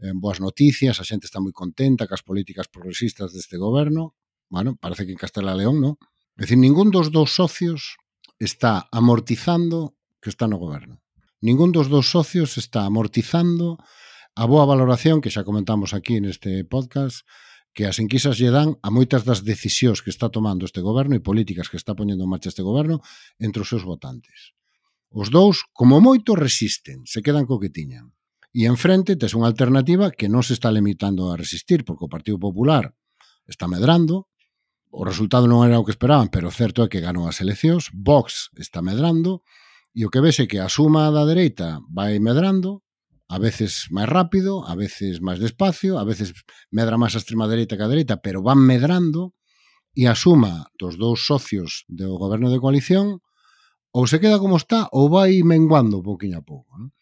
eh, 0.00 0.14
boas 0.16 0.40
noticias, 0.40 0.98
a 0.98 1.04
xente 1.06 1.28
está 1.28 1.38
moi 1.38 1.54
contenta 1.54 2.08
cas 2.10 2.24
políticas 2.24 2.66
progresistas 2.66 3.36
deste 3.36 3.60
goberno, 3.60 4.16
bueno, 4.48 4.78
parece 4.78 5.06
que 5.06 5.12
en 5.14 5.20
Castela 5.20 5.54
León, 5.54 5.78
non? 5.82 5.94
É 6.38 6.44
dicir, 6.44 6.58
ningún 6.58 6.90
dos 6.94 7.10
dous 7.10 7.34
socios 7.34 7.98
está 8.38 8.86
amortizando 8.92 9.94
que 10.20 10.30
está 10.30 10.46
no 10.46 10.58
goberno 10.58 11.05
ningún 11.40 11.72
dos 11.72 11.88
dos 11.88 12.08
socios 12.10 12.56
está 12.56 12.84
amortizando 12.86 13.76
a 14.36 14.44
boa 14.44 14.68
valoración 14.68 15.20
que 15.20 15.32
xa 15.32 15.44
comentamos 15.44 15.92
aquí 15.96 16.20
neste 16.20 16.64
podcast 16.64 17.24
que 17.76 17.84
as 17.84 18.00
enquisas 18.00 18.40
lle 18.40 18.48
dan 18.48 18.80
a 18.80 18.88
moitas 18.88 19.28
das 19.28 19.44
decisións 19.44 20.00
que 20.00 20.08
está 20.08 20.32
tomando 20.32 20.64
este 20.64 20.80
goberno 20.80 21.12
e 21.12 21.20
políticas 21.20 21.68
que 21.68 21.76
está 21.76 21.92
poñendo 21.92 22.24
en 22.24 22.32
marcha 22.32 22.48
este 22.48 22.64
goberno 22.64 23.04
entre 23.36 23.60
os 23.60 23.68
seus 23.68 23.84
votantes. 23.84 24.56
Os 25.12 25.28
dous, 25.28 25.64
como 25.76 26.00
moito, 26.00 26.32
resisten, 26.32 27.04
se 27.04 27.20
quedan 27.20 27.44
co 27.44 27.60
que 27.60 27.68
tiñan. 27.68 28.16
E 28.56 28.64
enfrente 28.64 29.20
tes 29.20 29.36
unha 29.36 29.44
alternativa 29.52 30.08
que 30.08 30.32
non 30.32 30.40
se 30.40 30.56
está 30.56 30.72
limitando 30.72 31.28
a 31.28 31.36
resistir, 31.36 31.84
porque 31.84 32.08
o 32.08 32.12
Partido 32.12 32.40
Popular 32.40 32.96
está 33.44 33.68
medrando, 33.68 34.32
o 34.88 35.04
resultado 35.04 35.44
non 35.44 35.60
era 35.60 35.76
o 35.76 35.84
que 35.84 35.92
esperaban, 35.92 36.32
pero 36.32 36.48
certo 36.48 36.80
é 36.80 36.88
que 36.88 37.04
ganou 37.04 37.28
as 37.28 37.44
eleccións, 37.44 37.92
Vox 37.92 38.48
está 38.56 38.80
medrando, 38.80 39.44
E 39.96 40.04
o 40.04 40.12
que 40.12 40.20
vese 40.20 40.44
que 40.44 40.60
a 40.60 40.68
suma 40.68 41.08
da 41.08 41.24
dereita 41.24 41.80
vai 41.88 42.20
medrando, 42.20 42.84
a 43.32 43.40
veces 43.40 43.88
máis 43.88 44.04
rápido, 44.04 44.60
a 44.68 44.76
veces 44.76 45.24
máis 45.24 45.40
despacio, 45.40 45.96
a 45.96 46.04
veces 46.04 46.36
medra 46.68 47.00
máis 47.00 47.16
a 47.16 47.20
extrema 47.24 47.48
dereita 47.48 47.80
que 47.80 47.86
a 47.88 47.88
dereita, 47.88 48.20
pero 48.20 48.44
van 48.44 48.60
medrando 48.60 49.32
e 49.96 50.04
a 50.04 50.12
suma 50.12 50.68
dos 50.76 51.00
dous 51.00 51.24
socios 51.24 51.88
do 51.88 52.20
goberno 52.20 52.52
de 52.52 52.60
coalición 52.60 53.24
ou 53.88 54.04
se 54.04 54.20
queda 54.20 54.36
como 54.36 54.60
está 54.60 54.92
ou 54.92 55.08
vai 55.08 55.40
menguando 55.40 56.04
pouquinho 56.04 56.38
a 56.38 56.44
pouco. 56.44 56.68
Non? 56.76 56.92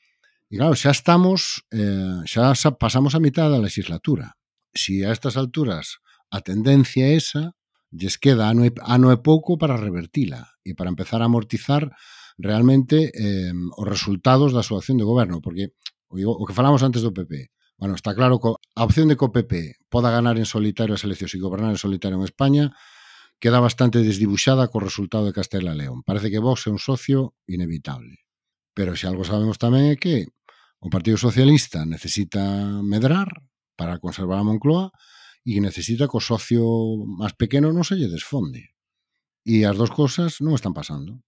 E 0.46 0.54
claro, 0.54 0.78
xa 0.78 0.94
estamos, 0.94 1.66
eh, 1.74 2.22
xa 2.30 2.54
pasamos 2.78 3.18
a 3.18 3.20
mitad 3.20 3.50
da 3.50 3.58
legislatura. 3.58 4.38
Si 4.70 5.02
a 5.02 5.10
estas 5.10 5.34
alturas 5.34 5.98
a 6.30 6.38
tendencia 6.46 7.10
é 7.10 7.18
esa, 7.18 7.58
lles 7.90 8.22
queda 8.22 8.46
ano 8.46 8.62
e, 8.62 8.70
ano 8.86 9.10
e 9.10 9.18
pouco 9.18 9.58
para 9.58 9.74
revertila 9.74 10.46
e 10.62 10.78
para 10.78 10.94
empezar 10.94 11.18
a 11.18 11.26
amortizar 11.26 11.90
realmente 12.38 13.12
eh, 13.14 13.52
os 13.52 13.86
resultados 13.86 14.50
da 14.50 14.66
súa 14.66 14.82
acción 14.82 14.98
de 14.98 15.06
goberno, 15.06 15.38
porque 15.38 15.74
o, 16.10 16.18
o 16.18 16.44
que 16.46 16.56
falamos 16.56 16.82
antes 16.82 17.02
do 17.02 17.14
PP, 17.14 17.54
bueno, 17.76 17.94
está 17.94 18.14
claro 18.14 18.38
que 18.38 18.54
a 18.54 18.82
opción 18.86 19.10
de 19.10 19.16
que 19.18 19.26
o 19.26 19.34
PP 19.34 19.82
poda 19.90 20.14
ganar 20.14 20.38
en 20.38 20.46
solitario 20.46 20.94
as 20.94 21.02
eleccións 21.02 21.34
e 21.34 21.42
gobernar 21.42 21.74
en 21.74 21.80
solitario 21.80 22.18
en 22.18 22.26
España 22.26 22.70
queda 23.42 23.58
bastante 23.60 24.00
desdibuxada 24.00 24.70
co 24.70 24.78
resultado 24.78 25.26
de 25.26 25.36
Castela 25.36 25.74
León. 25.74 26.06
Parece 26.06 26.30
que 26.30 26.40
Vox 26.40 26.66
é 26.66 26.70
un 26.70 26.78
socio 26.78 27.34
inevitable. 27.50 28.22
Pero 28.74 28.94
se 28.96 29.06
algo 29.06 29.26
sabemos 29.26 29.58
tamén 29.58 29.90
é 29.90 29.96
que 29.98 30.30
o 30.78 30.88
Partido 30.88 31.18
Socialista 31.18 31.82
necesita 31.84 32.40
medrar 32.80 33.42
para 33.74 33.98
conservar 33.98 34.38
a 34.40 34.46
Moncloa 34.46 34.94
e 35.44 35.60
necesita 35.60 36.06
que 36.08 36.16
o 36.16 36.24
socio 36.24 36.64
máis 37.04 37.34
pequeno 37.34 37.74
non 37.74 37.84
se 37.84 37.98
lle 37.98 38.08
desfonde. 38.08 38.72
E 39.44 39.66
as 39.68 39.76
dos 39.76 39.92
cosas 39.92 40.40
non 40.40 40.56
están 40.56 40.72
pasando. 40.72 41.20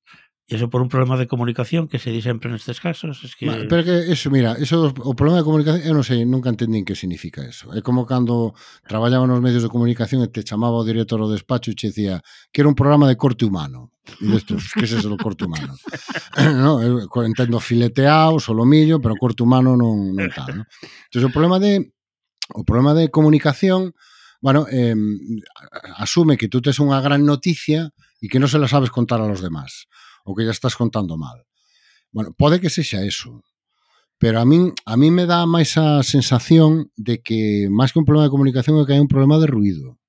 E 0.47 0.55
iso 0.55 0.71
por 0.71 0.79
un 0.79 0.87
problema 0.87 1.19
de 1.19 1.27
comunicación 1.27 1.91
que 1.91 1.99
se 1.99 2.15
di 2.15 2.23
sempre 2.23 2.47
nestes 2.47 2.79
casos 2.79 3.19
es 3.27 3.35
que... 3.35 3.51
Pero 3.67 3.83
que 3.83 4.15
eso, 4.15 4.31
mira, 4.31 4.55
eso, 4.55 4.95
o 4.95 5.13
problema 5.19 5.43
de 5.43 5.47
comunicación 5.47 5.83
eu 5.83 5.91
non 5.91 6.07
sei, 6.07 6.23
nunca 6.23 6.55
entendín 6.55 6.87
que 6.87 6.95
significa 6.95 7.43
eso. 7.43 7.75
É 7.75 7.83
como 7.83 8.07
cando 8.07 8.55
traballaba 8.87 9.27
nos 9.27 9.43
medios 9.43 9.67
de 9.67 9.73
comunicación 9.75 10.23
e 10.23 10.31
te 10.31 10.47
chamaba 10.47 10.79
o 10.79 10.87
director 10.87 11.19
do 11.19 11.27
despacho 11.27 11.75
e 11.75 11.77
che 11.77 11.91
dicía 11.91 12.23
que 12.55 12.63
era 12.63 12.71
un 12.71 12.79
programa 12.79 13.11
de 13.11 13.19
corte 13.19 13.43
humano 13.43 13.91
e 14.23 14.39
dices, 14.39 14.71
que 14.71 14.87
é 14.87 15.03
o 15.03 15.19
corte 15.19 15.51
humano? 15.51 15.75
No, 16.63 16.79
eu 16.79 17.03
entendo 17.27 17.59
fileteado 17.59 18.39
solomillo, 18.39 19.03
pero 19.03 19.19
corte 19.19 19.43
humano 19.43 19.75
non, 19.75 20.15
non 20.15 20.31
tal 20.31 20.63
no? 20.63 20.65
entón, 21.11 21.27
o 21.27 21.35
problema 21.35 21.59
de 21.59 21.91
o 22.55 22.63
problema 22.63 22.95
de 22.95 23.11
comunicación 23.11 23.99
bueno, 24.39 24.67
eh, 24.71 24.95
asume 25.97 26.39
que 26.39 26.47
tú 26.47 26.63
tes 26.63 26.79
unha 26.79 27.03
gran 27.03 27.27
noticia 27.27 27.91
e 28.23 28.31
que 28.31 28.39
non 28.39 28.47
se 28.47 28.63
la 28.63 28.71
sabes 28.71 28.95
contar 28.95 29.19
a 29.19 29.27
los 29.27 29.43
demás 29.43 29.91
o 30.27 30.35
que 30.35 30.45
ya 30.45 30.51
estás 30.51 30.75
contando 30.75 31.17
mal. 31.17 31.47
Bueno, 32.11 32.35
pode 32.35 32.59
que 32.59 32.69
sexa 32.69 33.07
eso, 33.07 33.47
pero 34.19 34.43
a 34.43 34.45
min 34.45 34.75
a 34.85 34.99
min 34.99 35.15
me 35.15 35.25
dá 35.25 35.47
máis 35.47 35.79
a 35.79 36.03
sensación 36.03 36.91
de 36.99 37.23
que 37.23 37.71
máis 37.71 37.95
que 37.95 38.03
un 38.03 38.09
problema 38.09 38.27
de 38.27 38.35
comunicación 38.35 38.75
é 38.77 38.85
que 38.85 38.95
hai 38.99 39.03
un 39.03 39.13
problema 39.13 39.39
de 39.39 39.47
ruido. 39.47 40.03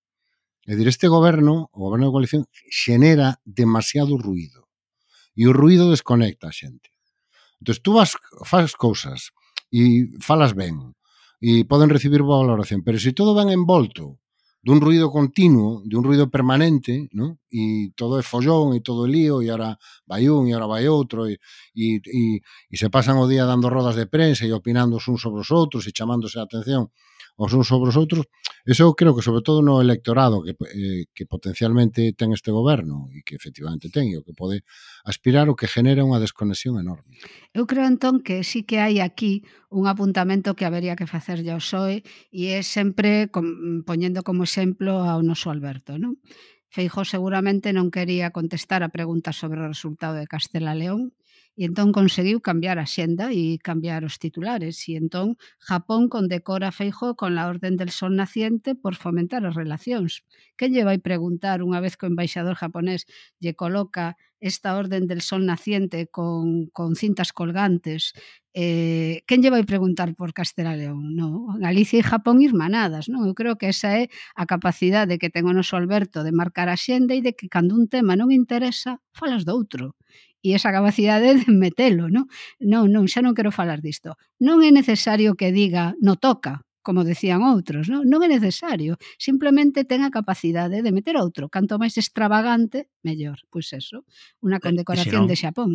É 0.65 0.75
dicir, 0.75 0.89
este 0.89 1.07
goberno, 1.07 1.69
o 1.71 1.77
goberno 1.87 2.09
de 2.09 2.15
coalición, 2.15 2.41
xenera 2.67 3.39
demasiado 3.45 4.17
ruido. 4.17 4.67
E 5.37 5.45
o 5.47 5.55
ruido 5.55 5.93
desconecta 5.93 6.49
a 6.49 6.55
xente. 6.55 6.91
Entón, 7.61 7.77
tú 7.85 7.91
vas, 7.95 8.17
faz 8.43 8.73
cousas 8.73 9.31
e 9.69 10.11
falas 10.19 10.57
ben 10.57 10.97
e 11.37 11.69
poden 11.69 11.93
recibir 11.93 12.25
boa 12.25 12.41
valoración, 12.41 12.81
pero 12.81 12.97
se 12.97 13.13
todo 13.13 13.37
van 13.37 13.53
envolto 13.53 14.17
dun 14.67 14.83
ruido 14.83 15.07
continuo, 15.09 15.79
un 15.79 16.03
ruido 16.03 16.27
permanente, 16.29 17.07
¿no? 17.15 17.39
e 17.47 17.95
todo 17.95 18.19
é 18.19 18.23
follón 18.31 18.75
e 18.75 18.83
todo 18.83 19.07
é 19.07 19.09
lío, 19.15 19.39
e 19.39 19.47
ahora 19.47 19.79
vai 20.03 20.27
un 20.27 20.43
e 20.43 20.51
ahora 20.51 20.67
vai 20.67 20.91
outro, 20.91 21.23
e, 21.23 21.39
e, 21.71 22.03
e, 22.03 22.43
e 22.43 22.75
se 22.75 22.91
pasan 22.91 23.15
o 23.15 23.31
día 23.31 23.47
dando 23.47 23.71
rodas 23.71 23.95
de 23.95 24.11
prensa 24.11 24.43
e 24.43 24.51
opinando 24.51 24.99
uns 24.99 25.23
sobre 25.23 25.39
os 25.39 25.55
outros 25.55 25.87
e 25.87 25.95
chamándose 25.95 26.35
a 26.35 26.43
atención 26.43 26.91
os 27.37 27.53
uns 27.53 27.69
sobre 27.69 27.93
os 27.93 27.97
outros. 27.97 28.25
Eso 28.65 28.91
creo 28.97 29.15
que 29.15 29.21
sobre 29.21 29.45
todo 29.45 29.61
no 29.61 29.79
electorado 29.79 30.41
que, 30.41 30.57
eh, 30.57 31.05
que 31.13 31.29
potencialmente 31.29 32.11
ten 32.17 32.33
este 32.33 32.49
goberno 32.49 33.07
e 33.13 33.21
que 33.21 33.37
efectivamente 33.37 33.93
ten 33.93 34.09
e 34.09 34.17
o 34.17 34.25
que 34.25 34.33
pode 34.33 34.65
aspirar 35.05 35.47
o 35.47 35.55
que 35.55 35.69
genera 35.69 36.03
unha 36.03 36.17
desconexión 36.17 36.81
enorme. 36.81 37.15
Eu 37.53 37.69
creo 37.69 37.85
entón 37.85 38.25
que 38.25 38.41
sí 38.41 38.65
que 38.65 38.81
hai 38.81 38.99
aquí 38.99 39.45
un 39.69 39.85
apuntamento 39.85 40.57
que 40.57 40.65
habería 40.65 40.97
que 40.97 41.05
facer 41.05 41.45
ao 41.45 41.61
PSOE 41.61 42.01
e 42.33 42.57
é 42.57 42.65
sempre 42.65 43.29
con, 43.29 43.85
poñendo 43.85 44.25
como 44.25 44.43
exemplo 44.43 45.05
ao 45.05 45.21
noso 45.21 45.53
Alberto, 45.53 46.01
non? 46.01 46.17
Feijó 46.67 47.07
seguramente 47.07 47.71
non 47.71 47.93
quería 47.93 48.35
contestar 48.35 48.83
a 48.83 48.91
preguntas 48.91 49.39
sobre 49.39 49.63
o 49.63 49.71
resultado 49.71 50.19
de 50.19 50.27
Castela 50.27 50.75
León, 50.75 51.15
E 51.57 51.65
entón 51.65 51.89
conseguiu 51.89 52.37
cambiar 52.37 52.77
a 52.77 52.85
xenda 52.85 53.33
e 53.33 53.57
cambiar 53.57 54.05
os 54.05 54.21
titulares. 54.21 54.77
E 54.85 54.93
entón 54.93 55.41
Japón 55.57 56.05
condecora 56.05 56.69
Feijó 56.69 57.17
con 57.17 57.33
la 57.33 57.49
Orden 57.49 57.75
del 57.81 57.89
Sol 57.89 58.13
Naciente 58.13 58.77
por 58.77 58.93
fomentar 58.93 59.41
as 59.49 59.57
relacións. 59.57 60.21
Que 60.53 60.69
lle 60.69 60.85
vai 60.85 61.01
preguntar 61.01 61.65
unha 61.65 61.81
vez 61.81 61.97
que 61.97 62.05
o 62.05 62.11
embaixador 62.13 62.55
japonés 62.61 63.09
lle 63.41 63.57
coloca 63.57 64.15
esta 64.37 64.77
Orden 64.77 65.09
del 65.09 65.25
Sol 65.25 65.49
Naciente 65.49 66.05
con, 66.13 66.69
con 66.69 66.93
cintas 66.93 67.33
colgantes 67.33 68.13
eh, 68.59 69.21
quen 69.29 69.45
lle 69.45 69.53
vai 69.53 69.61
preguntar 69.69 70.17
por 70.17 70.33
Castela 70.33 70.73
León? 70.73 71.13
No, 71.13 71.53
Galicia 71.61 72.01
e 72.01 72.09
Japón 72.09 72.41
irmanadas, 72.41 73.05
non? 73.05 73.29
Eu 73.29 73.37
creo 73.37 73.53
que 73.61 73.69
esa 73.69 73.93
é 74.01 74.09
a 74.33 74.49
capacidade 74.49 75.21
que 75.21 75.29
ten 75.29 75.45
o 75.45 75.53
noso 75.53 75.77
Alberto 75.77 76.25
de 76.25 76.33
marcar 76.33 76.65
a 76.65 76.77
xenda 76.77 77.13
e 77.13 77.21
de 77.21 77.37
que 77.37 77.53
cando 77.53 77.77
un 77.77 77.85
tema 77.85 78.17
non 78.17 78.33
interesa, 78.33 78.97
falas 79.13 79.45
do 79.45 79.53
outro 79.53 79.93
e 80.47 80.55
esa 80.55 80.71
capacidade 80.71 81.35
de 81.35 81.51
metelo, 81.51 82.07
non? 82.07 82.31
Non, 82.63 82.87
non, 82.87 83.11
xa 83.11 83.19
non 83.19 83.35
quero 83.35 83.51
falar 83.51 83.83
disto. 83.83 84.15
Non 84.39 84.63
é 84.63 84.71
necesario 84.71 85.35
que 85.35 85.51
diga, 85.51 85.91
no 85.99 86.15
toca, 86.15 86.63
como 86.87 87.03
decían 87.03 87.43
outros, 87.43 87.91
non, 87.91 88.07
non 88.07 88.23
é 88.23 88.31
necesario, 88.31 88.95
simplemente 89.19 89.83
ten 89.83 90.07
a 90.07 90.13
capacidade 90.13 90.79
de 90.79 90.91
meter 90.95 91.19
outro, 91.19 91.51
canto 91.51 91.75
máis 91.75 91.99
extravagante, 91.99 92.87
mellor. 93.03 93.43
Pois 93.51 93.67
eso, 93.75 94.07
unha 94.39 94.57
eh, 94.59 94.63
condecoración 94.63 95.27
e, 95.27 95.27
senón, 95.27 95.27
de 95.27 95.35
Xapón 95.35 95.71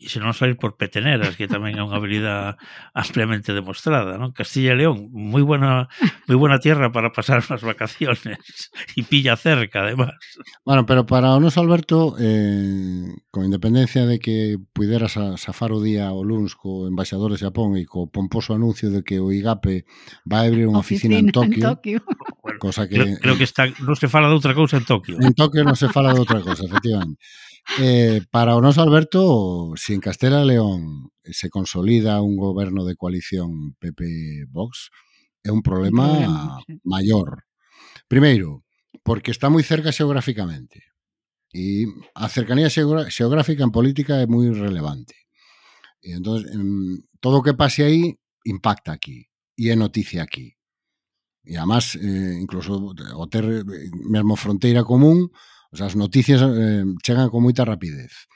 e 0.00 0.08
se 0.08 0.16
non 0.16 0.32
salir 0.32 0.56
por 0.56 0.80
peteneras, 0.80 1.36
que 1.36 1.44
tamén 1.44 1.76
é 1.76 1.84
unha 1.84 2.00
habilidade 2.00 2.56
ampliamente 2.96 3.52
demostrada, 3.52 4.16
non? 4.16 4.32
Castilla 4.32 4.72
e 4.72 4.80
León, 4.80 5.12
moi 5.12 5.44
buena 5.44 5.92
moi 6.24 6.38
buena 6.40 6.56
tierra 6.56 6.88
para 6.88 7.12
pasar 7.12 7.44
as 7.52 7.60
vacaciones 7.60 8.40
e 8.96 9.04
pilla 9.04 9.36
cerca, 9.36 9.84
además. 9.84 10.16
Bueno, 10.64 10.88
pero 10.88 11.04
para 11.04 11.36
o 11.36 11.40
noso 11.40 11.60
Alberto, 11.60 12.16
eh, 12.16 13.12
con 13.28 13.44
independencia 13.44 14.08
de 14.08 14.16
que 14.16 14.56
puderas 14.72 15.20
safar 15.36 15.76
o 15.76 15.84
día 15.84 16.08
o 16.16 16.24
luns 16.24 16.56
co 16.56 16.88
embaixador 16.88 17.36
de 17.36 17.44
Xapón 17.44 17.76
e 17.76 17.84
co 17.84 18.08
pomposo 18.08 18.56
anuncio 18.56 18.88
de 18.88 19.04
que 19.04 19.20
o 19.20 19.28
IGAPE 19.28 19.84
vai 20.24 20.48
abrir 20.48 20.64
unha 20.64 20.80
oficina, 20.80 21.20
oficina 21.20 21.28
en 21.28 21.28
Tokio, 21.28 21.60
en 21.60 21.68
Tokio. 21.76 21.98
Bueno, 22.40 22.56
cosa 22.56 22.88
que... 22.88 22.96
Creo, 22.96 23.20
creo 23.20 23.36
que 23.36 23.44
está, 23.44 23.68
non 23.84 24.00
se 24.00 24.08
fala 24.08 24.32
de 24.32 24.36
outra 24.40 24.56
cousa 24.56 24.80
en 24.80 24.88
Tokio. 24.88 25.20
En 25.20 25.36
Tokio 25.36 25.60
non 25.60 25.76
se 25.76 25.92
fala 25.92 26.16
de 26.16 26.24
outra 26.24 26.40
cousa, 26.40 26.64
efectivamente. 26.64 27.20
Eh, 27.78 28.22
para 28.30 28.56
o 28.56 28.60
noso 28.60 28.82
Alberto, 28.82 29.72
si 29.76 29.94
en 29.94 30.00
Castela 30.00 30.44
León 30.44 31.12
se 31.22 31.50
consolida 31.50 32.22
un 32.22 32.36
goberno 32.36 32.84
de 32.84 32.96
coalición 32.96 33.76
PP-Vox, 33.78 34.90
é 35.44 35.50
un 35.52 35.62
problema, 35.62 36.04
un 36.04 36.12
problema 36.12 36.60
sí. 36.66 36.80
maior. 36.84 37.44
Primeiro, 38.08 38.64
porque 39.02 39.30
está 39.30 39.48
moi 39.48 39.62
cerca 39.62 39.94
xeográficamente. 39.94 40.90
E 41.50 41.86
a 42.14 42.30
cercanía 42.30 42.70
xeográfica 42.70 43.62
en 43.62 43.74
política 43.74 44.18
é 44.22 44.26
moi 44.26 44.50
relevante. 44.50 45.16
E 46.02 46.16
entón, 46.16 46.42
todo 47.20 47.40
o 47.40 47.44
que 47.44 47.58
pase 47.58 47.84
aí 47.84 48.16
impacta 48.44 48.92
aquí 48.92 49.28
e 49.56 49.70
é 49.70 49.76
noticia 49.76 50.24
aquí. 50.24 50.56
E 51.44 51.56
además, 51.56 51.96
eh, 51.96 52.36
incluso 52.40 52.92
o 52.92 53.26
ter 53.28 53.64
mesmo 54.06 54.36
fronteira 54.36 54.84
común, 54.84 55.32
O 55.70 55.76
sea, 55.78 55.86
as 55.86 55.94
noticias 55.94 56.42
eh, 56.42 56.84
chegan 57.02 57.30
con 57.30 57.46
moita 57.46 57.62
rapidez. 57.62 58.26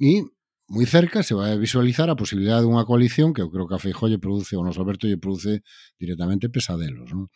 E 0.00 0.24
moi 0.68 0.84
cerca 0.84 1.24
se 1.24 1.32
vai 1.32 1.52
a 1.52 1.60
visualizar 1.60 2.08
a 2.08 2.16
posibilidade 2.16 2.64
dunha 2.64 2.84
coalición 2.88 3.32
que 3.32 3.40
eu 3.40 3.48
creo 3.52 3.68
que 3.68 3.76
a 3.76 3.82
Feijó 3.82 4.08
lle 4.08 4.20
produce, 4.20 4.56
ou 4.56 4.64
nos 4.64 4.76
Alberto 4.76 5.08
lle 5.08 5.20
produce 5.20 5.64
directamente 5.96 6.52
pesadelos. 6.52 7.08
Non? 7.12 7.32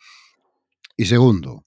E 0.93 1.05
segundo, 1.09 1.65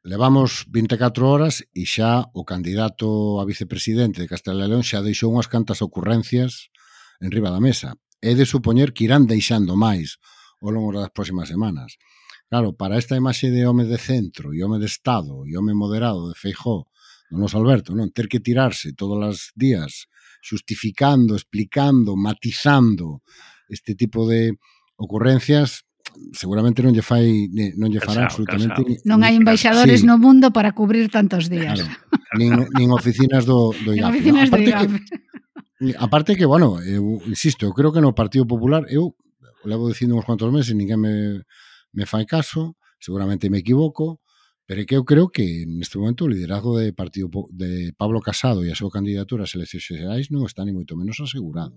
levamos 0.00 0.64
24 0.72 1.28
horas 1.28 1.64
e 1.76 1.84
xa 1.84 2.24
o 2.32 2.44
candidato 2.44 3.40
a 3.40 3.44
vicepresidente 3.44 4.24
de 4.24 4.28
Castela 4.28 4.64
e 4.64 4.68
León 4.72 4.84
xa 4.84 5.04
deixou 5.04 5.28
unhas 5.32 5.48
cantas 5.48 5.84
ocurrencias 5.84 6.72
en 7.20 7.28
riba 7.28 7.52
da 7.52 7.60
mesa. 7.60 7.96
É 8.24 8.32
de 8.32 8.48
supoñer 8.48 8.96
que 8.96 9.04
irán 9.04 9.28
deixando 9.28 9.76
máis 9.76 10.16
ao 10.64 10.72
longo 10.72 10.96
das 10.96 11.12
próximas 11.12 11.52
semanas. 11.52 12.00
Claro, 12.48 12.72
para 12.72 12.96
esta 12.96 13.16
imaxe 13.16 13.52
de 13.52 13.68
home 13.68 13.84
de 13.84 14.00
centro 14.00 14.56
e 14.56 14.64
home 14.64 14.80
de 14.80 14.88
Estado 14.88 15.44
e 15.44 15.52
home 15.56 15.76
moderado 15.76 16.32
de 16.32 16.36
Feijó 16.36 16.88
do 17.34 17.42
noso 17.42 17.58
Alberto, 17.58 17.90
non? 17.98 18.14
Ter 18.14 18.30
que 18.30 18.38
tirarse 18.38 18.94
todos 18.94 19.18
os 19.18 19.50
días 19.58 20.06
justificando, 20.38 21.34
explicando, 21.34 22.14
matizando 22.14 23.26
este 23.66 23.98
tipo 23.98 24.30
de 24.30 24.54
ocurrencias 24.94 25.82
seguramente 26.30 26.78
non 26.84 26.94
lle 26.94 27.02
fai 27.02 27.50
non 27.74 27.90
lle 27.90 27.98
fará 27.98 28.30
absolutamente 28.30 28.70
casao. 28.70 28.86
Ni, 28.86 28.94
non 29.02 29.26
hai 29.26 29.34
embaixadores 29.34 30.04
sí. 30.04 30.06
no 30.06 30.14
mundo 30.14 30.54
para 30.54 30.70
cubrir 30.70 31.10
tantos 31.10 31.50
días. 31.50 31.82
Claro. 31.82 31.90
nin, 32.38 32.54
nin 32.78 32.88
oficinas 32.94 33.42
do 33.42 33.74
do 33.82 33.90
IGAP. 33.90 34.14
Oficinas 34.14 34.46
no, 34.46 34.54
aparte 34.54 34.62
do 34.62 34.70
IGAP. 34.70 34.92
que 34.94 35.90
aparte 35.98 36.30
que 36.38 36.46
bueno, 36.46 36.78
eu 36.86 37.18
insisto, 37.26 37.66
eu 37.66 37.74
creo 37.74 37.90
que 37.90 38.04
no 38.04 38.14
Partido 38.14 38.46
Popular 38.46 38.86
eu 38.86 39.18
levo 39.66 39.90
dicindo 39.90 40.14
uns 40.14 40.28
cuantos 40.28 40.52
meses, 40.54 40.76
ninguén 40.76 41.02
me 41.02 41.42
me 41.90 42.06
fai 42.06 42.26
caso, 42.26 42.78
seguramente 43.00 43.50
me 43.50 43.58
equivoco, 43.58 44.22
Pero 44.66 44.80
é 44.80 44.84
que 44.88 44.96
eu 44.96 45.04
creo 45.04 45.28
que 45.28 45.68
neste 45.68 46.00
momento 46.00 46.24
o 46.24 46.32
liderazgo 46.32 46.80
de 46.80 46.96
partido 46.96 47.28
de 47.52 47.92
Pablo 47.92 48.24
Casado 48.24 48.64
e 48.64 48.72
a 48.72 48.78
súa 48.78 48.88
candidatura 48.88 49.44
a 49.44 49.50
eleccións 49.52 49.84
xerais 49.84 50.32
non 50.32 50.48
está 50.48 50.64
ni 50.64 50.72
moito 50.72 50.96
menos 50.96 51.20
asegurado. 51.20 51.76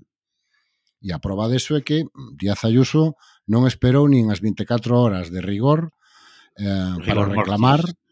E 1.03 1.11
a 1.11 1.19
prova 1.19 1.51
deso 1.51 1.75
é 1.75 1.83
que 1.83 2.07
Díaz 2.39 2.63
Ayuso 2.63 3.19
non 3.45 3.67
esperou 3.67 4.07
nin 4.07 4.31
as 4.31 4.39
24 4.39 4.95
horas 4.95 5.27
de 5.27 5.43
rigor 5.43 5.91
eh, 6.55 6.95
rigor 7.03 7.27
para 7.27 7.35
reclamar 7.43 7.81
mortis. 7.83 8.06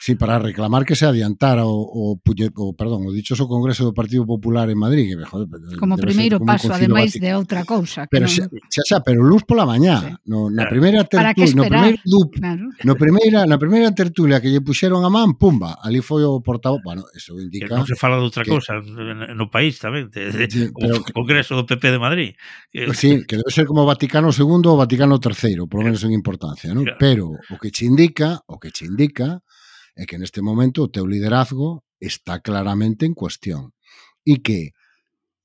Sí, 0.00 0.14
para 0.14 0.38
reclamar 0.38 0.84
que 0.84 0.94
se 0.94 1.06
adiantara 1.06 1.66
o, 1.66 1.74
o, 1.74 2.20
o, 2.20 2.76
perdón, 2.76 3.06
o 3.06 3.12
dichoso 3.12 3.50
Congreso 3.50 3.82
do 3.82 3.90
Partido 3.92 4.22
Popular 4.22 4.70
en 4.70 4.78
Madrid, 4.78 5.10
que 5.10 5.26
joder, 5.26 5.50
como 5.74 5.98
primeiro 5.98 6.38
paso, 6.38 6.70
ademais 6.70 7.18
de 7.18 7.34
outra 7.34 7.66
cousa, 7.66 8.06
que 8.06 8.14
pero 8.14 8.30
non... 8.30 8.32
xa, 8.32 8.46
xa, 8.46 8.82
xa, 8.86 8.98
pero 9.02 9.26
luz 9.26 9.42
pola 9.42 9.66
mañá, 9.66 9.98
sí. 9.98 10.10
no, 10.30 10.46
na 10.54 10.70
primeira 10.70 11.02
tertulia, 11.02 11.50
no 11.50 11.66
primeiro 11.66 11.98
dup, 12.06 12.30
claro. 12.38 12.70
no 12.86 12.94
primeira, 12.94 13.42
na 13.42 13.58
primeira 13.58 13.90
tertulia 13.90 14.38
que 14.38 14.54
lle 14.54 14.62
puxeron 14.62 15.02
a 15.02 15.10
man, 15.10 15.34
pumba, 15.34 15.82
ali 15.82 15.98
foi 15.98 16.22
o 16.22 16.38
portavoz, 16.38 16.78
bueno, 16.86 17.02
eso 17.10 17.34
indica 17.34 17.66
que 17.66 17.74
non 17.74 17.90
se 17.90 17.98
fala 17.98 18.22
de 18.22 18.24
outra 18.30 18.46
que... 18.46 18.54
cousa 18.54 18.78
no 18.78 19.50
país 19.50 19.82
tamén, 19.82 20.14
de, 20.14 20.30
de, 20.30 20.46
sí, 20.46 20.70
pero... 20.78 21.02
o 21.02 21.10
Congreso 21.10 21.58
do 21.58 21.66
PP 21.66 21.90
de 21.90 21.98
Madrid. 21.98 22.30
Que... 22.70 22.86
Sí, 22.94 23.26
que 23.26 23.42
debe 23.42 23.50
ser 23.50 23.66
como 23.66 23.82
Vaticano 23.82 24.30
II 24.30 24.62
ou 24.62 24.78
Vaticano 24.78 25.18
III, 25.18 25.66
polo 25.66 25.82
menos 25.82 26.06
en 26.06 26.14
importancia, 26.14 26.70
non? 26.70 26.86
Claro. 26.86 27.02
Pero 27.02 27.24
o 27.34 27.58
que 27.58 27.74
che 27.74 27.82
indica, 27.82 28.38
o 28.46 28.62
que 28.62 28.70
che 28.70 28.86
indica 28.86 29.42
é 29.98 30.06
que 30.06 30.14
neste 30.14 30.38
momento 30.38 30.86
o 30.86 30.92
teu 30.94 31.02
liderazgo 31.10 31.82
está 31.98 32.38
claramente 32.38 33.02
en 33.02 33.18
cuestión 33.18 33.74
e 34.22 34.38
que 34.38 34.70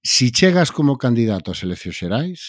si 0.05 0.29
chegas 0.29 0.69
como 0.69 1.01
candidato 1.01 1.49
ás 1.49 1.65
eleccións 1.65 1.97
xerais 1.97 2.39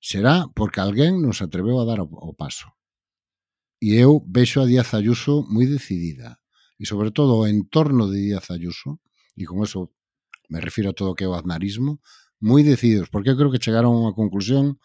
será 0.00 0.48
porque 0.56 0.80
alguén 0.80 1.20
non 1.20 1.36
se 1.36 1.44
atreveu 1.44 1.76
a 1.76 1.84
dar 1.84 2.00
o 2.00 2.32
paso. 2.32 2.72
E 3.78 4.00
eu 4.00 4.24
vexo 4.24 4.64
a 4.64 4.66
Díaz 4.66 4.96
Ayuso 4.96 5.44
moi 5.52 5.68
decidida 5.68 6.40
e 6.80 6.88
sobre 6.88 7.12
todo 7.12 7.36
o 7.36 7.46
entorno 7.46 8.08
de 8.08 8.32
Díaz 8.32 8.48
Ayuso 8.48 8.96
e 9.36 9.44
con 9.44 9.60
eso 9.60 9.92
me 10.48 10.64
refiro 10.64 10.90
a 10.90 10.96
todo 10.96 11.12
o 11.12 11.16
que 11.18 11.28
é 11.28 11.30
o 11.30 11.36
aznarismo 11.36 12.00
moi 12.40 12.62
decididos, 12.62 13.10
porque 13.12 13.34
eu 13.34 13.38
creo 13.38 13.52
que 13.52 13.60
chegaron 13.60 13.92
a 13.92 14.00
unha 14.08 14.16
conclusión 14.16 14.80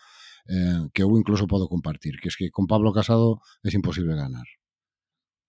eh, 0.50 0.90
que 0.92 1.06
eu 1.06 1.10
incluso 1.16 1.48
podo 1.48 1.70
compartir, 1.70 2.20
que 2.20 2.28
es 2.28 2.36
que 2.36 2.50
con 2.50 2.66
Pablo 2.68 2.92
Casado 2.92 3.40
é 3.64 3.70
imposible 3.72 4.18
ganar. 4.18 4.46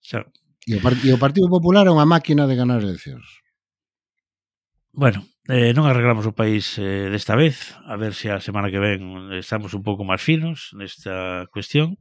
Xa, 0.05 0.22
E 0.67 0.77
o, 0.77 0.81
e 0.81 1.11
o 1.12 1.21
Partido 1.21 1.49
Popular 1.53 1.85
é 1.87 1.93
unha 1.93 2.09
máquina 2.09 2.49
de 2.49 2.57
ganar 2.57 2.81
eleccións. 2.81 3.45
Bueno, 4.95 5.27
eh, 5.51 5.75
non 5.75 5.91
arreglamos 5.91 6.25
o 6.25 6.33
país 6.33 6.79
eh, 6.79 7.11
desta 7.11 7.35
vez, 7.35 7.75
a 7.85 7.99
ver 7.99 8.15
se 8.15 8.31
a 8.31 8.39
semana 8.39 8.71
que 8.71 8.79
ven 8.79 9.35
estamos 9.35 9.75
un 9.75 9.83
pouco 9.83 10.07
máis 10.07 10.23
finos 10.23 10.71
nesta 10.79 11.45
cuestión 11.51 11.99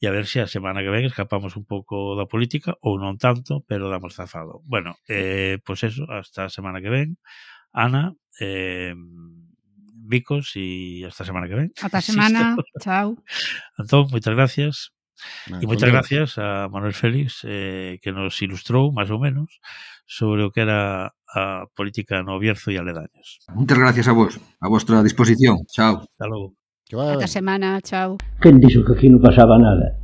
e 0.00 0.08
a 0.08 0.14
ver 0.16 0.26
se 0.26 0.40
a 0.40 0.48
semana 0.48 0.80
que 0.80 0.90
ven 0.90 1.04
escapamos 1.04 1.54
un 1.54 1.68
pouco 1.68 2.16
da 2.18 2.26
política 2.26 2.74
ou 2.82 2.96
non 2.98 3.20
tanto, 3.20 3.62
pero 3.68 3.92
damos 3.92 4.16
zafado. 4.16 4.64
Bueno, 4.64 4.96
eh, 5.06 5.60
pois 5.62 5.84
pues 5.84 5.94
eso, 5.94 6.08
hasta 6.08 6.48
a 6.48 6.50
semana 6.50 6.80
que 6.80 6.90
ven. 6.90 7.20
Ana, 7.70 8.16
eh, 8.40 8.96
Vicos 10.02 10.52
e 10.56 11.04
hasta 11.06 11.22
a 11.22 11.28
semana 11.28 11.48
que 11.48 11.56
ven. 11.56 11.68
Ata 11.78 11.98
a 11.98 12.04
semana, 12.10 12.56
chao. 12.80 13.16
Antón, 13.78 14.10
moitas 14.10 14.34
gracias. 14.34 14.91
E 15.60 15.64
moitas 15.66 15.90
gracias 15.90 16.38
a 16.38 16.66
Manuel 16.66 16.96
Félix 16.96 17.46
eh, 17.46 17.98
que 18.02 18.10
nos 18.10 18.34
ilustrou, 18.42 18.90
máis 18.90 19.10
ou 19.10 19.22
menos, 19.22 19.62
sobre 20.06 20.42
o 20.42 20.50
que 20.50 20.64
era 20.64 21.12
a 21.32 21.64
política 21.72 22.22
no 22.22 22.36
Bierzo 22.38 22.70
e 22.70 22.76
aledaños. 22.76 23.40
Moitas 23.54 23.78
gracias 23.78 24.06
a 24.08 24.14
vos, 24.14 24.40
a 24.60 24.68
vostra 24.68 25.00
disposición. 25.02 25.64
Chao. 25.70 26.04
Hasta 26.04 26.26
logo. 26.26 26.58
Que 26.84 26.96
vaya 26.96 27.16
Ata 27.16 27.28
semana, 27.28 27.80
chao. 27.80 28.18
Quen 28.42 28.60
dixo 28.60 28.84
que 28.84 28.92
aquí 28.92 29.08
non 29.08 29.22
pasaba 29.22 29.56
nada? 29.56 29.96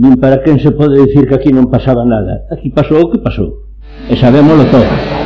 Nin 0.00 0.18
para 0.18 0.42
quen 0.42 0.58
se 0.58 0.72
pode 0.72 0.98
dicir 0.98 1.28
que 1.28 1.36
aquí 1.36 1.50
non 1.52 1.70
pasaba 1.70 2.02
nada. 2.02 2.46
Aquí 2.50 2.70
pasou 2.70 3.06
o 3.06 3.10
que 3.12 3.22
pasou. 3.22 3.70
E 4.10 4.16
sabémoslo 4.16 4.66
todo. 4.72 5.19